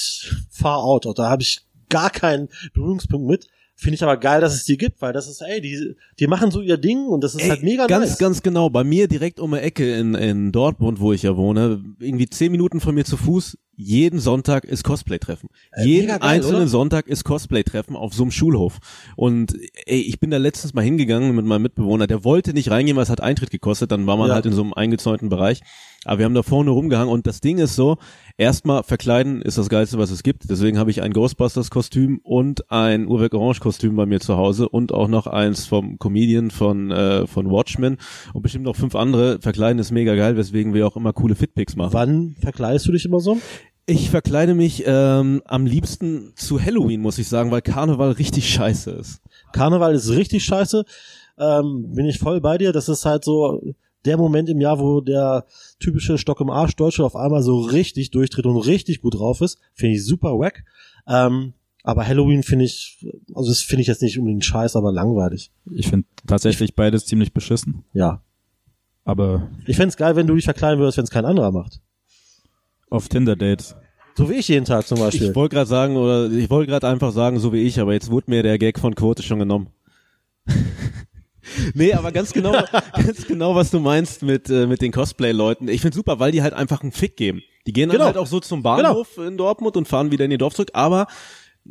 [0.51, 1.07] far out.
[1.19, 3.49] Da habe ich gar keinen Berührungspunkt mit.
[3.75, 6.51] Finde ich aber geil, dass es die gibt, weil das ist, ey, die, die machen
[6.51, 8.19] so ihr Ding und das ist halt mega ganz, nice.
[8.19, 8.69] ganz genau.
[8.69, 12.53] Bei mir direkt um die Ecke in, in Dortmund, wo ich ja wohne, irgendwie zehn
[12.53, 15.49] Minuten von mir zu Fuß, jeden Sonntag ist Cosplay-Treffen.
[15.83, 16.69] jeden mega geil, einzelnen oder?
[16.69, 18.79] Sonntag ist Cosplay-Treffen auf so einem Schulhof.
[19.17, 19.57] Und
[19.87, 23.05] ey, ich bin da letztens mal hingegangen mit meinem Mitbewohner, der wollte nicht reingehen, weil
[23.05, 24.35] es hat Eintritt gekostet, dann war man Ja.
[24.35, 25.61] halt in so einem eingezäunten Bereich.
[26.07, 27.99] Aber wir haben da vorne rumgehangen und das Ding ist so,
[28.39, 30.49] erstmal verkleiden ist das Geilste, was es gibt.
[30.49, 35.09] Deswegen habe ich ein Ghostbusters-Kostüm und ein Uhrwerk Orange-Kostüm bei mir zu Hause und auch
[35.09, 37.99] noch eins vom Comedian von, äh, von Watchmen
[38.33, 39.41] und bestimmt noch fünf andere.
[39.43, 41.93] Verkleiden ist mega geil, weswegen wir auch immer coole Fitpics machen.
[41.93, 43.37] Wann verkleidest du dich immer so?
[43.87, 48.91] Ich verkleide mich ähm, am liebsten zu Halloween, muss ich sagen, weil Karneval richtig scheiße
[48.93, 49.21] ist.
[49.53, 50.85] Karneval ist richtig scheiße.
[51.39, 52.73] Ähm, bin ich voll bei dir.
[52.73, 53.61] Das ist halt so
[54.05, 55.45] der Moment im Jahr, wo der
[55.79, 59.59] typische Stock im Arsch Deutsche auf einmal so richtig durchtritt und richtig gut drauf ist.
[59.75, 60.65] Finde ich super wack.
[61.07, 65.51] Ähm, aber Halloween finde ich, also das finde ich jetzt nicht unbedingt scheiße, aber langweilig.
[65.71, 67.85] Ich finde tatsächlich beides ziemlich beschissen.
[67.93, 68.23] Ja.
[69.05, 71.81] Aber Ich fänd's geil, wenn du dich verkleiden würdest, wenn es kein anderer macht.
[72.91, 73.77] Auf Tinder-Dates.
[74.17, 75.31] So wie ich jeden Tag zum Beispiel.
[75.31, 78.11] Ich wollte gerade sagen, oder ich wollte gerade einfach sagen, so wie ich, aber jetzt
[78.11, 79.69] wurde mir der Gag von Quote schon genommen.
[81.75, 82.53] nee, aber ganz genau,
[82.93, 85.69] ganz genau, was du meinst mit, äh, mit den Cosplay-Leuten.
[85.69, 87.43] Ich find's super, weil die halt einfach einen Fick geben.
[87.67, 88.07] Die gehen dann Genau.
[88.07, 91.07] halt auch so zum Bahnhof in Dortmund und fahren wieder in ihr Dorf zurück, aber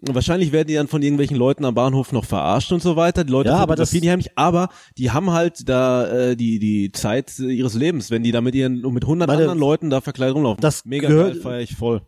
[0.02, 3.24] wahrscheinlich werden die dann von irgendwelchen Leuten am Bahnhof noch verarscht und so weiter.
[3.24, 6.92] Die Leute Ja, aber das- die heimlich, aber die haben halt da äh, die die
[6.92, 10.02] Zeit äh, ihres Lebens, wenn die da mit ihren mit 100 Meine- anderen Leuten da
[10.02, 10.62] verkleidet rumlaufen.
[10.62, 12.02] Das mega gehört- geil, feier ich voll.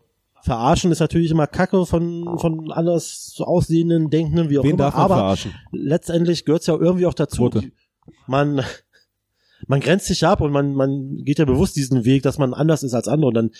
[0.44, 4.78] Verarschen ist natürlich immer Kacke von, von anders aussehenden, denkenden, wie auch Wen immer.
[4.78, 5.52] darf man aber verarschen?
[5.70, 7.42] letztendlich gehört's ja irgendwie auch dazu.
[7.48, 7.70] Quote.
[8.26, 8.60] Man,
[9.68, 12.82] man grenzt sich ab und man, man geht ja bewusst diesen Weg, dass man anders
[12.82, 13.50] ist als andere und dann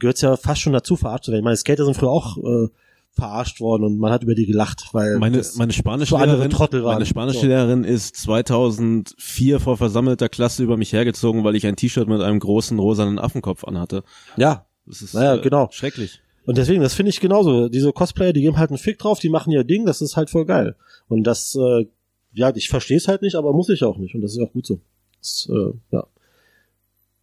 [0.00, 1.44] gehört's ja fast schon dazu, verarscht zu werden.
[1.44, 2.68] Meine Skater sind früher auch äh,
[3.16, 6.84] verarscht worden und man hat über die gelacht, weil Meine, meine so andere Spanischlehrerin, Trottel
[6.84, 6.94] waren.
[6.94, 12.20] meine Spanischlehrerin ist 2004 vor versammelter Klasse über mich hergezogen, weil ich ein T-Shirt mit
[12.20, 14.02] einem großen rosanen Affenkopf anhatte.
[14.36, 15.68] ja, Das ist Naja, äh, genau.
[15.72, 16.20] schrecklich.
[16.44, 17.68] Und deswegen, das finde ich genauso.
[17.68, 20.30] Diese Cosplayer, die geben halt einen Fick drauf, die machen ihr Ding, das ist halt
[20.30, 20.76] voll geil.
[21.08, 21.86] Und das, äh,
[22.32, 24.14] ja, ich verstehe es halt nicht, aber muss ich auch nicht.
[24.14, 24.80] Und das ist auch gut so.
[25.20, 26.06] Das, äh, ja.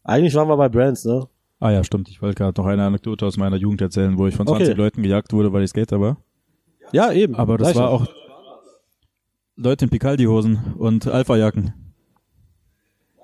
[0.03, 1.27] Eigentlich waren wir bei Brands, ne?
[1.63, 2.09] Ah ja, stimmt.
[2.09, 4.77] Ich wollte gerade noch eine Anekdote aus meiner Jugend erzählen, wo ich von 20 Okay.
[4.77, 6.17] Leuten gejagt wurde, weil ich Skater war.
[6.91, 7.35] Ja, eben.
[7.35, 8.05] Aber das Gleich war auch
[9.55, 11.73] Leute in Picaldi-Hosen und Alpha-Jacken.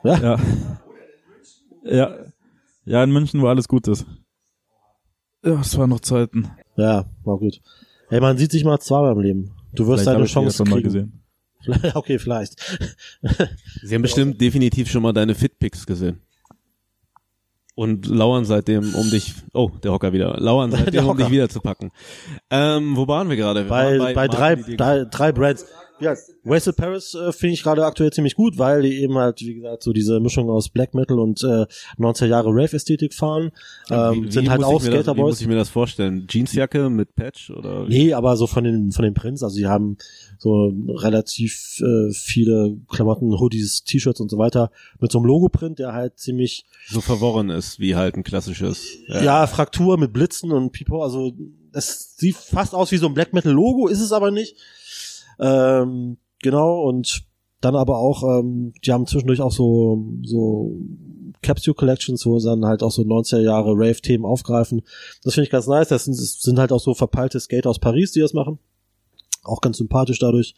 [0.06, 0.18] Ja.
[0.20, 0.40] Ja.
[1.84, 2.16] Ja.
[2.86, 4.06] Ja, in München, wo alles gut ist.
[5.44, 6.50] Ja, es waren noch Zeiten.
[6.78, 7.60] Ja, war gut.
[8.10, 9.52] Ey, man sieht sich mal zweimal im Leben.
[9.74, 10.86] Du wirst Vielleicht deine Chance schon mal kriegen.
[10.86, 11.24] gesehen.
[11.94, 12.56] okay, vielleicht.
[13.84, 16.22] Sie haben bestimmt definitiv schon mal deine Fitpics gesehen.
[17.80, 21.62] Und lauern seitdem, um dich, oh, der Hocker wieder, lauern seitdem, um dich wieder zu
[21.62, 21.92] packen.
[22.50, 23.64] Ähm, wo waren wir gerade?
[23.64, 25.66] Bei, waren bei, drei, drei, drei Brands.
[26.02, 29.56] Ja, Wasted Paris äh, finde ich gerade aktuell ziemlich gut, weil die eben halt, wie
[29.56, 31.66] gesagt, so diese Mischung aus Black Metal und äh,
[31.98, 33.52] 90er Jahre Rave-Ästhetik fahren.
[33.90, 35.32] Ähm, Wie- sind wie halt muss auch das- Wie Skaterboys.
[35.32, 36.26] muss ich mir das vorstellen?
[36.30, 37.88] Jeansjacke mit Patch oder?
[37.88, 38.06] wie?
[38.06, 39.98] Nee, aber so von den von den Prints, also sie haben
[40.38, 45.94] so relativ äh, viele Klamotten, Hoodies, T-Shirts und so weiter mit so einem Logo-Print, der
[45.94, 48.98] halt ziemlich so verworren ist, wie halt ein klassisches.
[49.08, 51.34] ja, Fraktur mit Blitzen und Pipo, also
[51.74, 54.56] es sieht fast aus wie so ein Black Metal Logo, ist es aber nicht.
[55.40, 57.24] Ähm, genau und
[57.62, 60.76] dann aber auch, ähm, die haben zwischendurch auch so so
[61.42, 64.82] Capsule Collections, wo sie dann halt auch so 90er Jahre Rave-Themen aufgreifen.
[65.24, 65.88] Das finde ich ganz nice.
[65.88, 68.60] Das sind, das sind halt auch so verpeilte Skater aus Paris, die das machen.
[69.44, 70.56] Auch ganz sympathisch dadurch.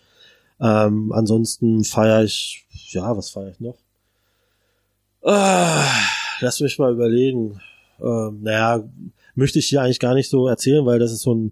[0.60, 3.78] Ähm, ansonsten feiere ich, ja, was feiere ich noch?
[5.24, 5.86] Ah,
[6.40, 7.60] lass mich mal überlegen.
[8.00, 8.84] Ähm, naja,
[9.36, 11.52] möchte ich hier eigentlich gar nicht so erzählen, weil das ist so ein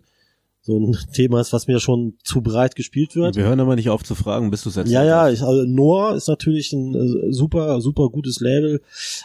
[0.70, 3.36] so ein Thema ist, was mir schon zu breit gespielt wird.
[3.36, 6.16] Wir hören aber nicht auf zu fragen, bis du es Ja, ja, ich, also Noah
[6.16, 8.82] ist natürlich ein äh, super, super gutes Label,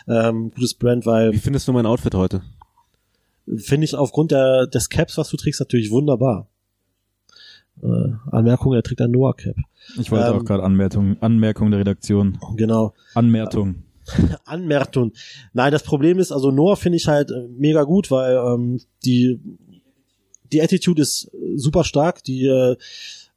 [0.08, 2.42] ähm, gutes Brand, weil Wie findest du mein Outfit heute?
[3.56, 6.48] finde ich aufgrund der, des Caps, was du trägst, natürlich wunderbar.
[7.82, 9.56] Äh, Anmerkung, er trägt ein Noah Cap.
[10.00, 12.38] Ich wollte Ähm, auch gerade Anmerkung, Anmerkung der Redaktion.
[12.56, 12.94] Genau.
[13.14, 13.82] Anmerkung.
[14.46, 15.12] Anmerkung.
[15.52, 19.40] Nein, das Problem ist, also Noah finde ich halt äh, mega gut, weil ähm, die
[20.52, 22.76] die Attitude ist äh, super stark, die äh,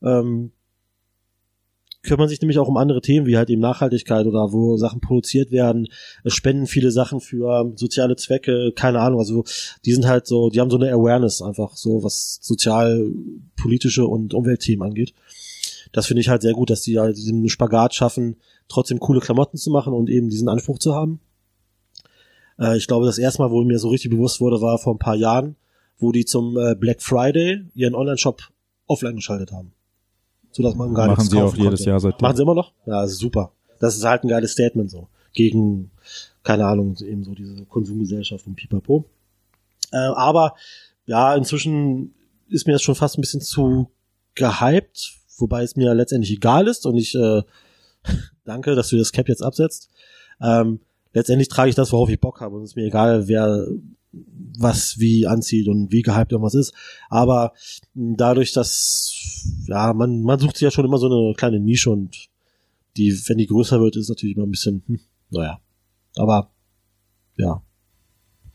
[0.02, 0.52] ähm,
[2.04, 5.52] kümmern sich nämlich auch um andere Themen, wie halt eben Nachhaltigkeit oder wo Sachen produziert
[5.52, 5.88] werden,
[6.26, 9.44] spenden viele Sachen für ähm, soziale Zwecke, keine Ahnung, also
[9.86, 13.12] die sind halt so, die haben so eine Awareness einfach so, was sozial,
[13.62, 15.14] politische und Umweltthemen angeht.
[15.92, 18.38] Das finde ich halt sehr gut, dass die halt diesen Spagat schaffen,
[18.68, 21.20] trotzdem coole Klamotten zu machen und eben diesen Anspruch zu haben.
[22.60, 25.00] Äh, ich glaube, das erste Mal, wo mir so richtig bewusst wurde, war vor ein
[25.00, 25.56] paar Jahren,
[26.00, 28.42] wo die zum äh, Black Friday ihren Online-Shop
[28.88, 29.74] offline geschaltet haben.
[30.52, 31.90] So dass man gar Machen nichts sie auch kaufen jedes konnte.
[31.90, 32.22] Jahr seitdem.
[32.22, 32.74] Machen sie immer noch?
[32.86, 33.52] Ja, super.
[33.80, 35.08] Das ist halt ein geiles Statement so.
[35.34, 35.92] Gegen,
[36.44, 39.06] keine Ahnung, eben so diese Konsumgesellschaft und Pipapo.
[39.92, 40.56] Äh, aber
[41.06, 42.14] ja, inzwischen
[42.50, 43.92] ist mir das schon fast ein bisschen zu
[44.36, 47.42] gehypt, wobei es mir letztendlich egal ist und ich äh,
[48.46, 49.90] danke, dass du das Cap jetzt absetzt.
[50.42, 50.80] Ähm,
[51.14, 53.68] letztendlich trage ich das, worauf ich Bock habe und es ist mir egal, wer
[54.12, 56.74] was wie anzieht und wie gehypt irgendwas ist.
[57.10, 57.54] Aber
[57.94, 61.90] mh, dadurch, dass ja man man sucht sich ja schon immer so eine kleine Nische
[61.92, 62.30] und
[62.98, 65.00] die, wenn die größer wird, ist natürlich immer ein bisschen, hm,
[65.30, 65.60] naja.
[66.16, 66.50] Aber
[67.36, 67.62] ja,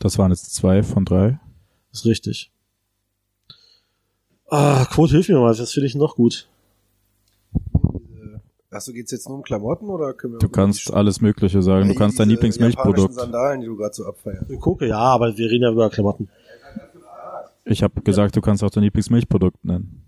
[0.01, 1.39] Das waren jetzt zwei von drei.
[1.93, 2.51] ist richtig.
[4.51, 6.49] Ah, Quote, hilf mir mal, was finde ich noch gut?
[8.73, 11.89] Achso, geht's jetzt nur um Klamotten oder können wir Du kannst alles Mögliche sagen.
[11.89, 13.13] Du kannst dein Lieblingsmilchprodukt.
[13.15, 14.51] Sandalen, die du gerade so abfeierst.
[14.51, 16.29] Ich gucke, ja, aber wir reden ja über Klamotten.
[17.65, 20.05] Ich habe gesagt, du kannst auch dein Lieblingsmilchprodukt nennen.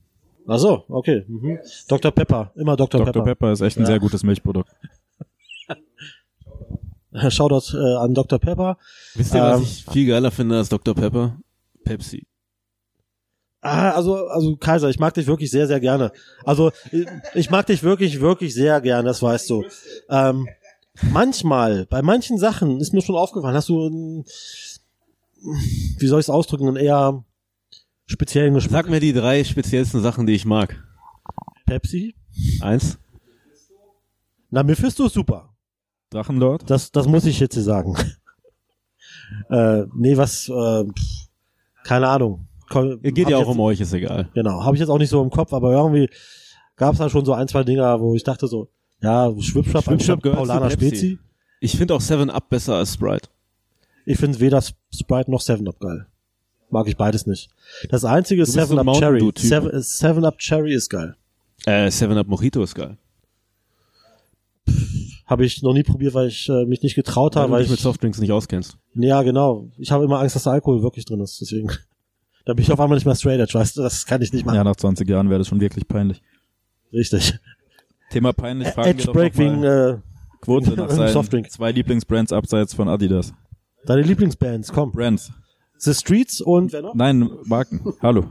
[0.46, 1.24] Ach so, okay.
[1.28, 1.58] Mhm.
[1.88, 2.10] Dr.
[2.10, 3.00] Pepper, immer Dr.
[3.00, 3.12] Dr.
[3.12, 3.24] Pepper.
[3.24, 3.86] Pepper ist echt ein Ja.
[3.86, 4.70] sehr gutes Milchprodukt.
[7.30, 8.38] Shoutout äh, an Dr.
[8.38, 8.76] Pepper.
[9.14, 10.94] Wisst ihr, was Ähm, ich viel geiler finde als Dr.
[10.94, 11.38] Pepper?
[11.84, 12.26] Pepsi.
[13.66, 16.12] Ah, also, also Kaiser, ich mag dich wirklich sehr, sehr gerne.
[16.44, 16.70] Also
[17.34, 19.64] ich- mag dich wirklich, wirklich sehr gerne, das weißt du.
[20.10, 20.46] Ähm,
[21.10, 24.24] manchmal, bei manchen Sachen ist mir schon aufgefallen, hast du, einen,
[25.98, 27.24] wie soll ich es ausdrücken, einen eher
[28.04, 28.84] speziellen Geschmack.
[28.84, 30.84] Sag mir die drei speziellsten Sachen, die ich mag.
[31.64, 32.14] Pepsi?
[32.60, 32.98] Eins.
[34.50, 35.54] Na, Mephisto ist super.
[36.10, 36.68] Drachenlord?
[36.68, 37.96] Das, das muss ich jetzt hier sagen.
[39.48, 40.84] äh, nee, was, äh,
[41.82, 42.46] keine Ahnung.
[43.03, 44.29] Geht ja auch jetzt, um euch, ist egal.
[44.35, 46.09] Genau, habe ich jetzt auch nicht so im Kopf, aber irgendwie
[46.77, 48.68] gab es da schon so ein, zwei Dinger, wo ich dachte so,
[49.01, 50.70] ja, Schwipschwapp, Schwipschwapp gehört zu Pepsi.
[50.70, 51.18] Spezi.
[51.61, 53.29] Ich finde auch Seven Up besser als Sprite.
[54.07, 54.62] Ich finde weder
[54.93, 56.07] Sprite noch Seven Up geil.
[56.70, 57.51] Mag ich beides nicht.
[57.91, 59.20] Das einzige ist Du bist so Cherry.
[59.20, 59.47] Dew-Typ.
[59.47, 61.16] Seven, Seven Up Cherry ist geil.
[61.66, 62.99] Äh, Seven Up Mojito ist geil.
[65.27, 67.62] Habe ich noch nie probiert, weil ich äh, mich nicht getraut Weil habe, du weil
[67.62, 68.77] dich mit Softdrinks nicht auskennst.
[68.95, 69.68] Ja, genau.
[69.79, 71.70] Ich habe immer Angst, dass da Alkohol wirklich drin ist, deswegen.
[72.45, 74.45] Da bin ich auf einmal nicht mehr straight edge, weißt du, das kann ich nicht
[74.45, 74.57] machen.
[74.57, 76.22] Ja, nach 20 Jahren wäre das schon wirklich peinlich.
[76.92, 77.38] Richtig.
[78.11, 79.97] Thema peinlich, fragen wir Edge doch Break wegen äh,
[80.40, 81.51] Quote nach seinen Softdrink.
[81.51, 83.32] zwei Lieblingsbrands abseits von Adidas.
[83.86, 84.92] deine Lieblingsbands, komm.
[84.92, 85.32] Brands.
[85.78, 86.95] The Streets und wer noch?
[86.95, 87.80] Nein, Marken.
[88.01, 88.26] Hallo.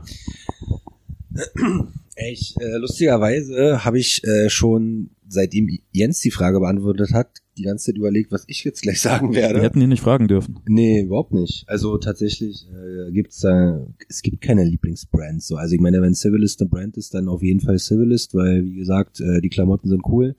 [2.16, 7.28] Ich, äh, lustigerweise habe ich äh, schon seitdem Jens die Frage beantwortet hat,
[7.58, 9.60] die ganze Zeit überlegt, was ich jetzt gleich sagen Wir werde.
[9.62, 10.60] hätten ihn nicht fragen dürfen.
[10.66, 11.64] Nee, überhaupt nicht.
[11.68, 15.46] Also tatsächlich äh, gibt's da, es gibt keine Lieblingsbrands.
[15.46, 15.56] So.
[15.56, 18.76] Also ich meine, wenn Civilist eine Brand ist, dann auf jeden Fall Civilist, weil wie
[18.76, 20.36] gesagt, äh, die Klamotten sind cool.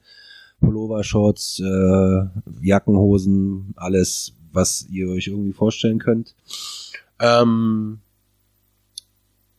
[0.62, 2.22] Pullover, Shorts, äh,
[2.62, 6.34] Jacken, Hosen, alles, was ihr euch irgendwie vorstellen könnt.
[7.20, 8.00] Ähm,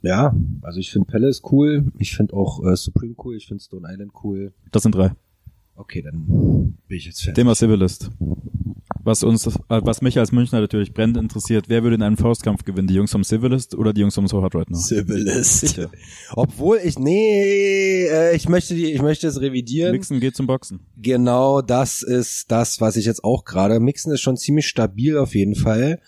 [0.03, 3.87] ja, also ich finde Palace cool, ich finde auch äh, Supreme cool, ich finde Stone
[3.91, 4.53] Island cool.
[4.72, 5.12] Das sind drei.
[5.77, 6.24] Okay, dann
[6.89, 7.37] bin ich jetzt fertig.
[7.37, 8.11] Thema Civilist.
[9.03, 12.64] Was uns, äh, was mich als Münchner natürlich brennend interessiert, wer würde in einem Faustkampf
[12.64, 12.89] gewinnen?
[12.89, 14.79] Die Jungs vom Civilist oder die Jungs vom So Hard Right Now?
[14.79, 15.61] Civilist.
[15.61, 15.91] Sicher.
[16.35, 19.93] Obwohl ich, nee, äh, ich möchte die, ich möchte es revidieren.
[19.93, 20.81] Mixen geht zum Boxen.
[20.97, 23.79] Genau das ist das, was ich jetzt auch gerade.
[23.79, 26.01] Mixen ist schon ziemlich stabil auf jeden Fall.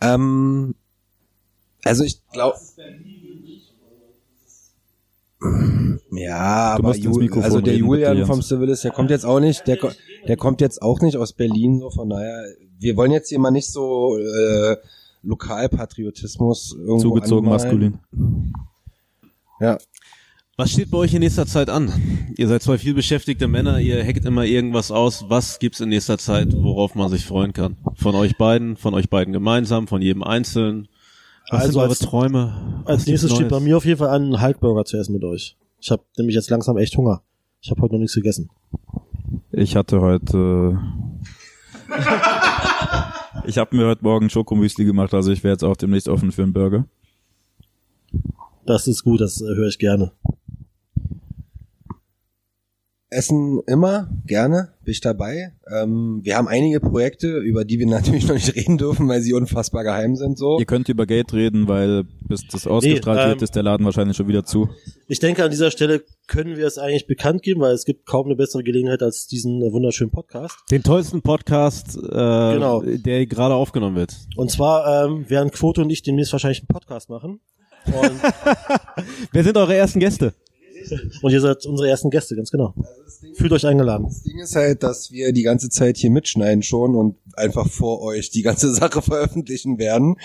[0.00, 0.74] Ähm,
[1.84, 2.56] also ich glaube.
[6.10, 8.28] Ja, Du aber musst ins Ju Mikrofon also der reden, bitte, Julian Jens.
[8.28, 9.78] vom Civilist, der kommt jetzt auch nicht, der,
[10.26, 12.44] der kommt jetzt auch nicht aus Berlin, so von daher,
[12.78, 14.76] wir wollen jetzt hier mal nicht so äh,
[15.22, 17.98] Lokalpatriotismus irgendwo Zugezogen anmalen.
[18.10, 18.52] maskulin.
[19.60, 19.78] Ja,
[20.56, 21.92] Was steht bei euch in nächster Zeit an?
[22.36, 25.24] Ihr seid zwei viel beschäftigte Männer, ihr hackt immer irgendwas aus.
[25.28, 27.76] Was gibt's in nächster Zeit, worauf man sich freuen kann?
[27.96, 30.88] Von euch beiden, von euch beiden gemeinsam, von jedem einzeln.
[31.50, 32.82] Was Also sind eure als- Träume?
[32.84, 35.56] Als nächstes steht bei mir auf jeden Fall an, einen Hulkburger zu essen mit euch.
[35.80, 37.22] Ich habe nämlich jetzt langsam echt Hunger.
[37.60, 38.50] Ich habe heute noch nichts gegessen.
[39.52, 40.78] Ich hatte heute.
[43.44, 46.42] ich habe mir heute Morgen Schokomüsli gemacht, also ich wäre jetzt auch demnächst offen für
[46.42, 46.86] einen Burger.
[48.66, 50.12] Das ist gut, das äh, höre ich gerne.
[53.10, 55.54] Essen immer, gerne, bin ich dabei.
[55.74, 59.32] Ähm, wir haben einige Projekte, über die wir natürlich noch nicht reden dürfen, weil sie
[59.32, 60.58] unfassbar geheim sind so.
[60.58, 64.16] Ihr könnt über Gate reden, weil bis das ausgestrahlt ähm, wird, ist der Laden wahrscheinlich
[64.16, 64.68] schon wieder zu.
[65.06, 68.26] Ich denke, an dieser Stelle können wir es eigentlich bekannt geben, weil es gibt kaum
[68.26, 70.58] eine bessere Gelegenheit als diesen äh, wunderschönen Podcast.
[70.70, 72.82] Den tollsten Podcast, äh, Genau.
[72.84, 74.14] der gerade aufgenommen wird.
[74.36, 77.40] Und zwar ähm, werden Quote und ich demnächst wahrscheinlich einen Podcast machen.
[77.86, 78.12] Und,
[79.32, 80.34] Wer sind eure ersten Gäste?
[81.22, 82.74] Und ihr seid unsere ersten Gäste, ganz genau.
[83.34, 84.06] Fühlt euch eingeladen.
[84.06, 88.00] Das Ding ist halt, dass wir die ganze Zeit hier mitschneiden schon und einfach vor
[88.02, 90.16] euch die ganze Sache veröffentlichen werden.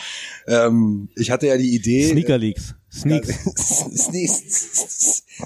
[0.47, 2.09] Ähm, ich hatte ja die Idee.
[2.11, 2.75] Sneaker Leaks.
[2.91, 3.27] Sneaks.
[3.57, 4.29] Sneak,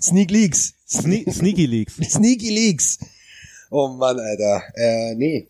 [0.01, 0.73] Sneak Leaks.
[0.89, 1.95] Sne Sneaky Leaks.
[1.95, 2.99] Sneaky Leaks.
[3.69, 4.61] Oh Mann, Alter.
[4.75, 5.47] Äh, nee.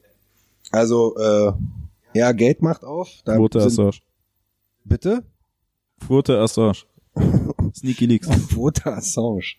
[0.71, 1.51] Also, äh,
[2.13, 3.09] ja, Geld macht auf.
[3.25, 3.97] Da Quote Assange.
[4.83, 5.23] Bitte?
[6.05, 6.83] Quote Assange.
[7.77, 8.27] Sneaky Leaks.
[8.49, 9.55] Quote Assange.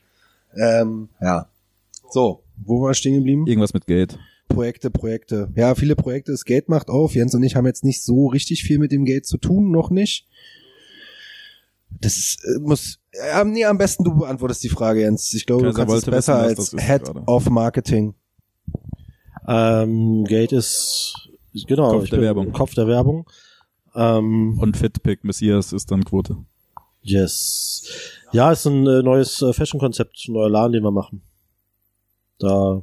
[0.57, 1.49] Ähm, ja.
[2.11, 3.47] So, wo war ich stehen geblieben?
[3.47, 4.19] Irgendwas mit Gate.
[4.49, 5.53] Projekte, Projekte.
[5.55, 6.33] Ja, viele Projekte.
[6.33, 7.15] Das Geld macht auf.
[7.15, 9.91] Jens und ich haben jetzt nicht so richtig viel mit dem Geld zu tun, noch
[9.91, 10.27] nicht.
[12.01, 15.33] Das ist, äh, muss, ja, nee, am besten du beantwortest die Frage, Jens.
[15.35, 17.23] Ich glaube, du Kaiser kannst es besser als Head gerade.
[17.27, 18.15] of Marketing.
[19.47, 21.29] Ähm, Gate ist
[21.67, 22.53] genau Kopf der Werbung.
[22.53, 23.29] Kopf der Werbung.
[23.95, 26.37] Ähm, Und Fitpick Messias ist dann Quote.
[27.09, 27.89] Yes.
[28.33, 31.23] Ja, ist ein äh, neues äh, Fashion-Konzept, ein neuer Laden, den wir machen.
[32.39, 32.83] Da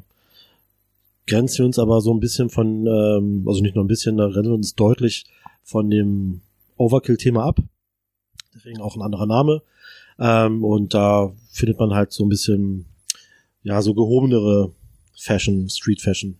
[1.28, 4.28] grenzen wir uns aber so ein bisschen von, ähm, also nicht nur ein bisschen, da
[4.28, 5.26] grenzen wir uns deutlich
[5.64, 6.42] von dem
[6.78, 7.60] Overkill-Thema ab.
[8.54, 9.62] Deswegen auch ein anderer Name.
[10.20, 12.86] Ähm, und da findet man halt so ein bisschen,
[13.64, 14.72] ja, so gehobenere
[15.18, 16.38] Fashion, Street Fashion.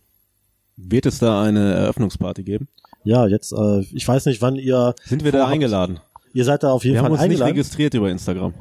[0.76, 2.68] Wird es da eine Eröffnungsparty geben?
[3.04, 6.00] Ja, jetzt, äh, ich weiß nicht, wann ihr, Sind wir da eingeladen?
[6.36, 7.52] Ihr seid da auf jeden Wir haben Fall uns nicht eingeladen.
[7.52, 8.52] registriert über Instagram.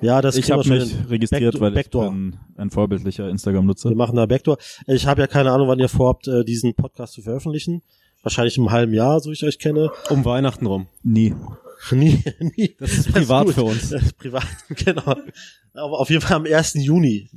[0.00, 2.04] Ja, das ich habe mich registriert, weil Backdoor.
[2.06, 3.88] ich bin ein vorbildlicher Instagram-Nutzer.
[3.88, 4.56] Wir machen da Backdoor.
[4.86, 7.82] Ich habe ja keine Ahnung, wann ihr vorhabt, äh, diesen Podcast zu veröffentlichen.
[8.22, 9.90] Wahrscheinlich im halben Jahr, so ich euch kenne.
[10.10, 10.86] Um Weihnachten rum.
[11.02, 11.34] Nie.
[11.90, 12.76] nie, nie.
[12.78, 13.54] Das ist privat gut.
[13.54, 13.90] für uns.
[13.90, 15.16] Das ist privat, genau.
[15.74, 16.74] Aber auf jeden Fall am 1.
[16.74, 17.28] Juni.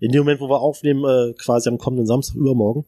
[0.00, 2.84] In dem Moment, wo wir aufnehmen, äh, quasi am kommenden Samstag übermorgen,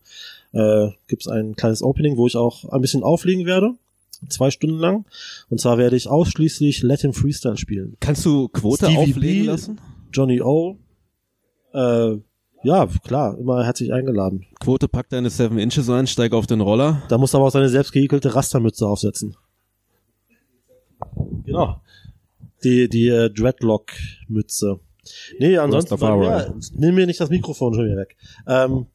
[0.52, 3.74] äh, gibt es ein kleines Opening, wo ich auch ein bisschen auflegen werde.
[4.28, 5.06] Zwei Stunden lang.
[5.48, 7.96] Und zwar werde ich ausschließlich Latin Freestyle spielen.
[8.00, 9.50] Kannst du Quote Stevie auflegen B.
[9.50, 9.80] lassen?
[10.12, 10.78] Johnny O.
[11.72, 12.16] Äh,
[12.62, 14.46] ja, klar, immer herzlich eingeladen.
[14.58, 17.02] Quote packt deine Seven Inches ein, steig auf den Roller.
[17.08, 19.36] Da muss aber auch seine selbst gehäkelte Rastermütze aufsetzen.
[21.44, 21.80] Genau.
[22.62, 24.80] Die, die äh, Dreadlock-Mütze.
[25.38, 28.16] Nee, ansonsten ja, nimm mir nicht das Mikrofon schon wieder weg.
[28.46, 28.86] Ähm,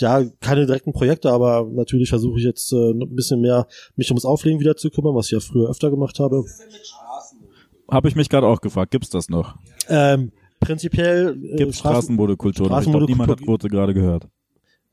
[0.00, 3.66] ja, keine direkten Projekte, aber natürlich versuche ich jetzt äh, ein bisschen mehr
[3.96, 6.44] mich ums Auflegen wieder zu kümmern, was ich ja früher öfter gemacht habe.
[7.90, 9.56] Habe ich mich gerade auch gefragt, gibt's das noch?
[9.88, 14.28] Ähm, prinzipiell äh, Straßen, Straßenmodekultur glaube, niemand hat Quote gerade gehört.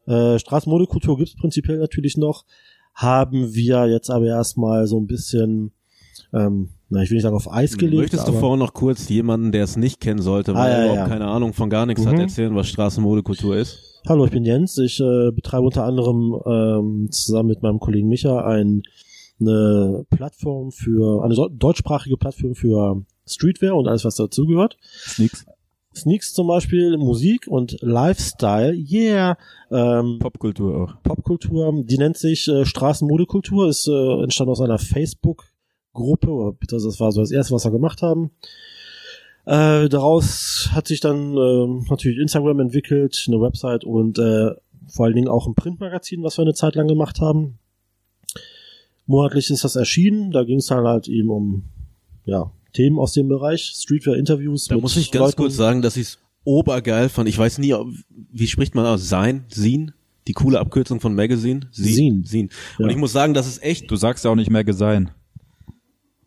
[0.05, 2.45] Äh, Straßenmodekultur gibt's prinzipiell natürlich noch.
[2.93, 5.71] Haben wir jetzt aber erstmal so ein bisschen
[6.33, 8.01] ähm, na, ich will nicht sagen auf Eis gelegt.
[8.01, 10.83] Möchtest du vorher noch kurz jemanden, der es nicht kennen sollte, weil Ah, er ja,
[10.91, 11.13] überhaupt ja.
[11.17, 12.19] keine Ahnung von gar nichts hat, Mhm.
[12.19, 14.01] erzählen, was Straßenmodekultur ist?
[14.07, 14.77] Hallo, ich bin Jens.
[14.77, 18.81] Ich äh, betreibe unter anderem ähm, zusammen mit meinem Kollegen Micha ein,
[19.39, 24.77] eine Plattform für, eine so- deutschsprachige Plattform für Streetwear und alles, was dazugehört.
[25.05, 25.45] Sneaks.
[25.93, 29.37] Sneaks zum Beispiel, Musik und Lifestyle, yeah.
[29.71, 31.03] Ähm, Popkultur auch.
[31.03, 35.50] Popkultur, die nennt sich äh, Straßenmodekultur, ist äh, entstanden aus einer Facebook-Gruppe,
[35.93, 38.31] oder bitte, das war so das erste, was wir gemacht haben.
[39.45, 44.51] Äh, daraus hat sich dann äh, natürlich Instagram entwickelt, eine Website und äh,
[44.87, 47.57] vor allen Dingen auch ein Printmagazin, was wir eine Zeit lang gemacht haben.
[49.07, 51.63] Monatlich ist das erschienen, da ging es dann halt eben um
[52.25, 54.67] ja, Themen aus dem Bereich, Streetwear-Interviews.
[54.67, 55.37] Da mit muss ich ganz Leuten.
[55.37, 57.27] kurz sagen, dass ich es obergeil fand.
[57.27, 57.75] Ich weiß nie,
[58.31, 59.07] wie spricht man aus?
[59.09, 59.45] Sein?
[59.49, 59.91] Sin?
[60.27, 61.61] Die coole Abkürzung von Magazine?
[61.71, 62.23] Sin.
[62.25, 62.49] Sin.
[62.77, 62.91] Und Ja.
[62.91, 65.11] ich muss sagen, das ist echt Du sagst ja auch nicht mehr Gesein.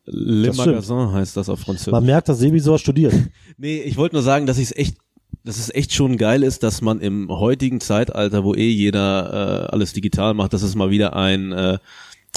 [0.07, 0.57] Le Das.
[0.57, 1.93] Magasin heißt das auf Französisch.
[1.93, 3.15] Man merkt, dass Sebi sowas studiert.
[3.57, 4.97] Nee, ich wollte nur sagen, dass ich es echt,
[5.45, 9.73] dass es echt schon geil ist, dass man im heutigen Zeitalter, wo eh jeder äh,
[9.73, 11.79] alles digital macht, dass es mal wieder ein äh,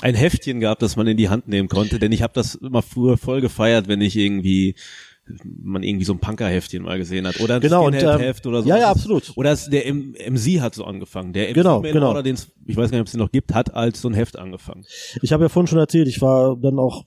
[0.02, 1.98] ein Heftchen gab, das man in die Hand nehmen konnte.
[2.00, 4.76] Denn ich habe das immer früher voll gefeiert, wenn ich irgendwie
[5.44, 8.62] man irgendwie so ein Punker-Heftchen mal gesehen hat oder ein Genau, und, ähm, Skinhead-Heft oder
[8.64, 8.70] so.
[8.70, 9.32] ja, ja, absolut.
[9.36, 11.34] Oder es, der M MC hat so angefangen.
[11.34, 12.08] Der MC Genau, Man genau.
[12.10, 14.14] Order, den's, ich weiß gar nicht, ob es den noch gibt, hat als so ein
[14.14, 14.86] Heft angefangen.
[15.22, 17.04] Ich habe ja vorhin schon erzählt, ich war dann auch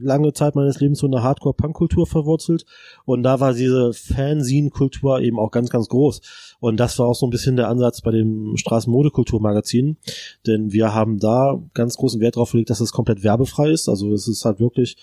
[0.00, 2.64] lange Zeit meines Lebens so in der Hardcore-Punk-Kultur verwurzelt
[3.04, 6.20] und da war diese Fanzine-Kultur eben auch ganz, ganz groß.
[6.60, 9.96] Und das war auch so ein bisschen der Ansatz bei dem Straßenmodekultur-Magazin,
[10.46, 13.88] denn wir haben da ganz großen Wert drauf gelegt, dass es komplett werbefrei ist.
[13.88, 14.96] Also es ist halt wirklich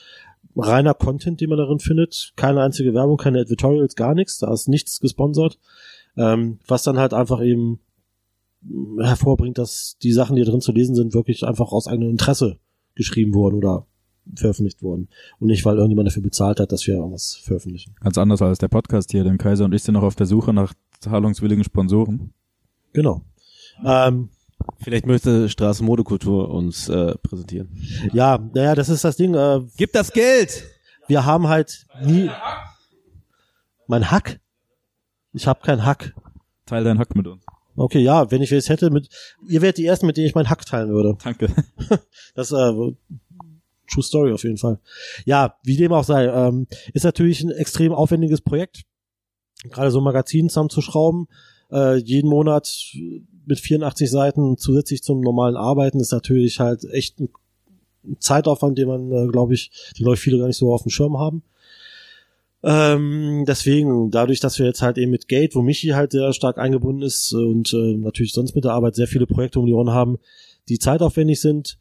[0.56, 2.34] reiner Content, den man darin findet.
[2.36, 4.40] Keine einzige Werbung, keine Editorials, gar nichts.
[4.40, 5.60] Da ist nichts gesponsert.
[6.18, 7.80] Ähm, was dann halt einfach eben
[9.00, 12.58] hervorbringt, dass die Sachen, die da drin zu lesen sind, wirklich einfach aus eigenem Interesse
[12.96, 13.86] geschrieben wurden oder
[14.34, 15.10] veröffentlicht wurden.
[15.40, 17.96] Und nicht, weil irgendjemand dafür bezahlt hat, dass wir irgendwas veröffentlichen.
[18.00, 20.54] Ganz anders als der Podcast hier, denn Kaiser und ich sind noch auf der Suche
[20.54, 22.34] nach zahlungswilligen Sponsoren.
[22.94, 23.22] Genau.
[23.86, 24.30] Ähm,
[24.80, 27.70] Vielleicht möchte Straßenmodekultur uns äh, präsentieren.
[28.14, 29.34] ja, naja, das ist das Ding.
[29.34, 30.66] Äh, Gib das Geld!
[31.08, 32.30] wir haben halt nie.
[33.88, 34.40] Mein Hack?
[35.34, 36.16] Ich habe keinen Hack.
[36.66, 37.44] Teil deinen Hack mit uns.
[37.76, 39.10] Okay, ja, wenn ich es hätte, mit
[39.48, 41.18] ihr wärt die ersten, mit denen ich meinen Hack teilen würde.
[41.24, 41.50] Danke.
[42.34, 42.72] Das äh,
[43.88, 44.80] True Story auf jeden Fall.
[45.26, 48.84] Ja, wie dem auch sei, ähm, ist natürlich ein extrem aufwendiges Projekt.
[49.70, 51.28] Gerade so ein Magazin zusammenzuschrauben,
[51.72, 52.68] äh, jeden Monat
[53.48, 57.30] mit 84 Seiten zusätzlich zum normalen Arbeiten ist natürlich halt echt ein
[58.20, 61.18] Zeitaufwand, den man, äh, glaube ich, die ich viele gar nicht so auf dem Schirm
[61.18, 61.44] haben.
[62.64, 66.58] Ähm, deswegen, dadurch, dass wir jetzt halt eben mit Gate, wo Michi halt sehr stark
[66.58, 69.92] eingebunden ist und äh, natürlich sonst mit der Arbeit sehr viele Projekte um die Ohren
[69.92, 70.18] haben,
[70.68, 71.78] die zeitaufwendig sind,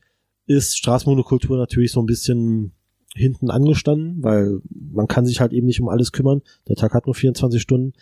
[0.47, 2.73] ist Straßenmonokultur natürlich so ein bisschen
[3.15, 6.43] hinten angestanden, weil man kann sich halt eben nicht um alles kümmern.
[6.69, 7.95] Der Tag hat nur 24 Stunden.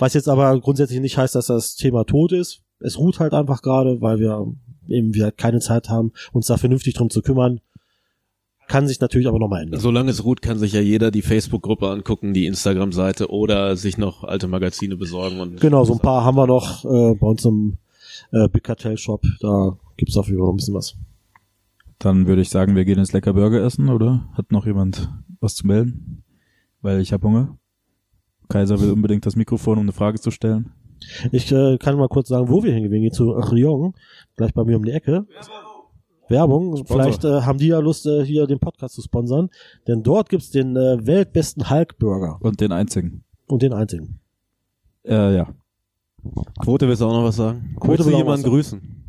[0.00, 2.63] Was jetzt aber grundsätzlich nicht heißt, dass das Thema tot ist.
[2.84, 4.46] Es ruht halt einfach gerade, weil wir
[4.88, 7.60] eben wieder keine Zeit haben, uns da vernünftig drum zu kümmern.
[8.66, 9.80] Kann sich natürlich aber nochmal ändern.
[9.80, 14.24] Solange es ruht, kann sich ja jeder die Facebook-Gruppe angucken, die Instagram-Seite oder sich noch
[14.24, 15.40] alte Magazine besorgen.
[15.40, 17.76] Und Genau, so ein paar haben wir noch äh, bei uns im
[18.32, 19.22] äh, Big Cartel Shop.
[19.40, 20.96] Da gibt's auf jeden Fall noch ein bisschen was.
[21.98, 24.28] Dann würde ich sagen, wir gehen jetzt lecker Burger essen, oder?
[24.32, 26.24] Hat noch jemand was zu melden?
[26.80, 27.58] Weil ich habe Hunger.
[28.48, 30.72] Kaiser will unbedingt das Mikrofon, um eine Frage zu stellen.
[31.32, 32.92] Ich äh, kann mal kurz sagen, wo wir hingehen.
[32.92, 33.94] Wir gehen zu Rion,
[34.36, 35.26] gleich bei mir um die Ecke.
[36.28, 36.86] Werbung.
[36.86, 39.50] Vielleicht äh, haben die ja Lust, äh, hier den Podcast zu sponsern.
[39.86, 42.38] Denn dort gibt's den äh, weltbesten Hulk-Burger.
[42.40, 43.24] Und den einzigen.
[43.46, 44.20] Und den einzigen.
[45.04, 45.54] Äh, ja.
[46.62, 47.76] Quote willst du auch noch was sagen?
[47.78, 49.04] Quote Willst du will jemanden grüßen?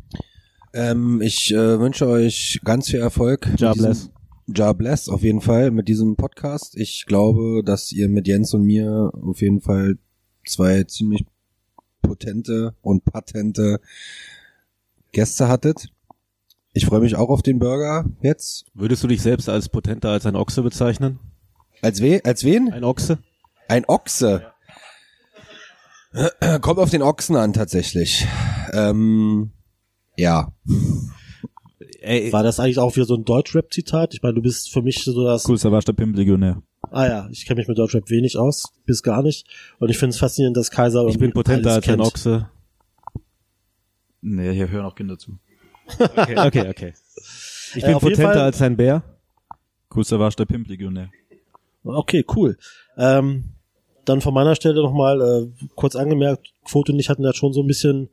[0.74, 3.48] Ähm, ich äh, wünsche euch ganz viel Erfolg.
[3.58, 4.10] Ja, bless.
[4.54, 6.76] Ja, bless, auf jeden Fall mit diesem Podcast.
[6.76, 9.98] Ich glaube, dass ihr mit Jens und mir auf jeden Fall
[10.44, 11.26] zwei ziemlich
[12.06, 13.80] potente und patente
[15.12, 15.88] Gäste hattet.
[16.72, 18.66] Ich freue mich auch auf den Burger jetzt.
[18.74, 21.18] Würdest du dich selbst als potenter als ein Ochse bezeichnen?
[21.82, 22.72] Als, we als wen?
[22.72, 23.18] Ein Ochse?
[23.68, 24.52] Ein Ochse.
[26.60, 28.26] Kommt auf den Ochsen an tatsächlich.
[28.72, 29.52] Ähm,
[30.16, 30.52] ja.
[32.00, 34.14] Ey, War das eigentlich auch wieder so ein Deutschrap-Zitat?
[34.14, 35.48] Ich meine, du bist für mich so das...
[35.48, 36.62] Cool, da war der Pimp-Legionär.
[36.90, 39.46] Ah ja, ich kenne mich mit Deutschrap wenig aus, bis gar nicht.
[39.78, 41.06] Und ich finde es faszinierend, dass Kaiser...
[41.08, 42.00] ich bin potenter als ein.
[42.00, 42.48] Ochse.
[44.20, 45.38] Nee, hier hören auch Kinder zu.
[45.98, 46.94] Okay, okay, okay.
[47.74, 49.02] Ich Äh, bin jeden potenter als ein Bär.
[49.94, 51.10] Cool, da war der Pimp-Legionär.
[51.84, 52.56] Okay, cool.
[52.96, 53.44] Ähm,
[54.04, 57.62] dann von meiner Stelle nochmal äh, kurz angemerkt, Quote und ich hatten ja schon so
[57.62, 58.08] ein bisschen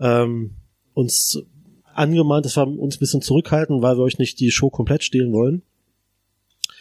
[0.00, 0.54] ähm,
[0.94, 1.42] uns
[1.94, 5.32] angemahnt, dass wir uns ein bisschen zurückhalten, weil wir euch nicht die Show komplett stehlen
[5.32, 5.62] wollen.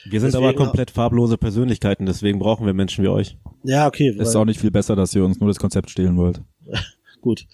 [0.06, 3.38] Wir sind Deswegen- aber komplett farblose Persönlichkeiten, deswegen brauchen wir Menschen wie euch.
[3.64, 4.10] Ja, okay.
[4.18, 6.42] Es ist auch nicht viel besser, dass ihr uns nur das Konzept stehlen wollt.
[7.22, 7.46] Gut.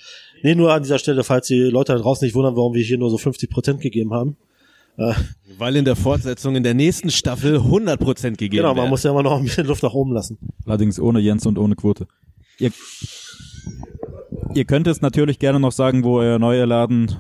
[0.43, 2.97] Nee, nur an dieser Stelle, falls die Leute da draußen nicht wundern, warum wir hier
[2.97, 4.37] nur so 50 Prozent gegeben haben.
[5.57, 8.89] Weil in der Fortsetzung in der nächsten Staffel 100% gegeben genau, man werden.
[8.91, 10.37] muss ja immer noch ein bisschen Luft nach oben lassen.
[10.67, 12.05] Allerdings ohne Jens und ohne Quote.
[12.59, 12.71] Ihr,
[14.53, 17.15] ihr könnt es natürlich gerne noch sagen, wo euer neuer Laden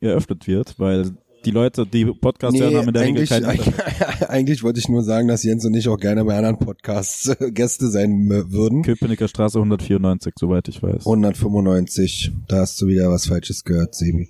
[0.00, 1.12] eröffnet wird, weil
[1.46, 3.74] die Leute, die Podcast hören, haben in der Regel eigentlich, kein eigentlich,
[4.28, 7.52] eigentlich wollte ich nur sagen, dass Jens und ich auch gerne bei anderen Podcasts äh,
[7.52, 8.82] Gäste sein äh, würden.
[8.82, 11.06] Köpenicker Straße 194, soweit ich weiß.
[11.06, 14.28] 195, da hast du wieder was Falsches gehört, Sebi.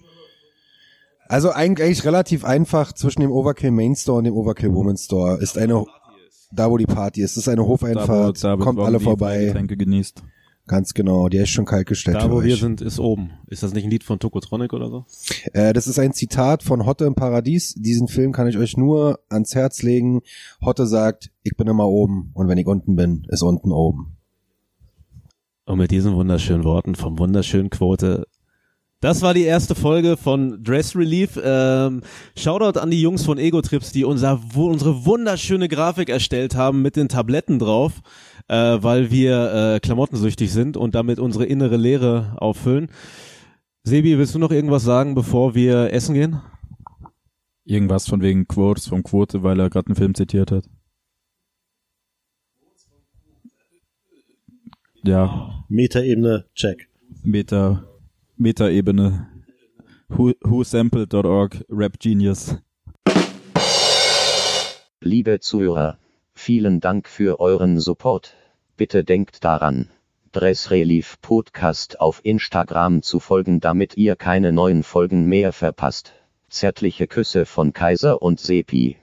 [1.29, 5.59] Also eigentlich relativ einfach zwischen dem Overkill Main Store und dem Overkill Woman Store ist
[5.59, 5.85] eine,
[6.53, 9.77] da wo die Party ist, ist eine Da, wo Hofeinfahrt, David kommt alle vorbei, Getränke
[9.77, 10.23] genießt.
[10.67, 12.61] Ganz genau, der ist schon kalt gestellt Da, wo wir euch.
[12.61, 13.31] sind, ist oben.
[13.49, 15.05] Ist das nicht ein Lied von Tokotronic oder so?
[15.53, 17.75] Äh, das ist ein Zitat von Hotte im Paradies.
[17.75, 20.23] Diesen Film kann ich euch nur ans Herz legen.
[20.65, 24.17] Hotte sagt, ich bin immer oben und wenn ich unten bin, ist unten oben.
[25.65, 28.27] Und mit diesen wunderschönen Worten vom wunderschönen Quote.
[29.01, 31.39] Das war die erste Folge von Dress Relief.
[31.43, 32.03] Ähm,
[32.37, 36.81] Shoutout an die Jungs von Ego Trips, die unser, wo unsere wunderschöne Grafik erstellt haben
[36.83, 38.01] mit den Tabletten drauf,
[38.49, 42.89] äh, weil wir äh, klamottensüchtig sind und damit unsere innere Leere auffüllen.
[43.83, 46.41] Sebi, willst du noch irgendwas sagen, bevor wir essen gehen?
[47.65, 50.65] Irgendwas von wegen Quotes vom Quote, weil er gerade einen Film zitiert hat.
[55.03, 56.89] Ja, Metaebene, check.
[57.23, 57.85] Meta,
[58.37, 59.29] Meta-Ebene.
[60.09, 62.57] Who, whosampled.org, Rap Genius.
[65.01, 65.99] Liebe Zuhörer,
[66.37, 68.35] vielen Dank für euren Support.
[68.77, 69.89] Bitte denkt daran,
[70.33, 76.13] Dress Relief Podcast auf Instagram zu folgen, damit ihr keine neuen Folgen mehr verpasst.
[76.49, 78.99] Zärtliche Küsse von Kaiser und Sepi.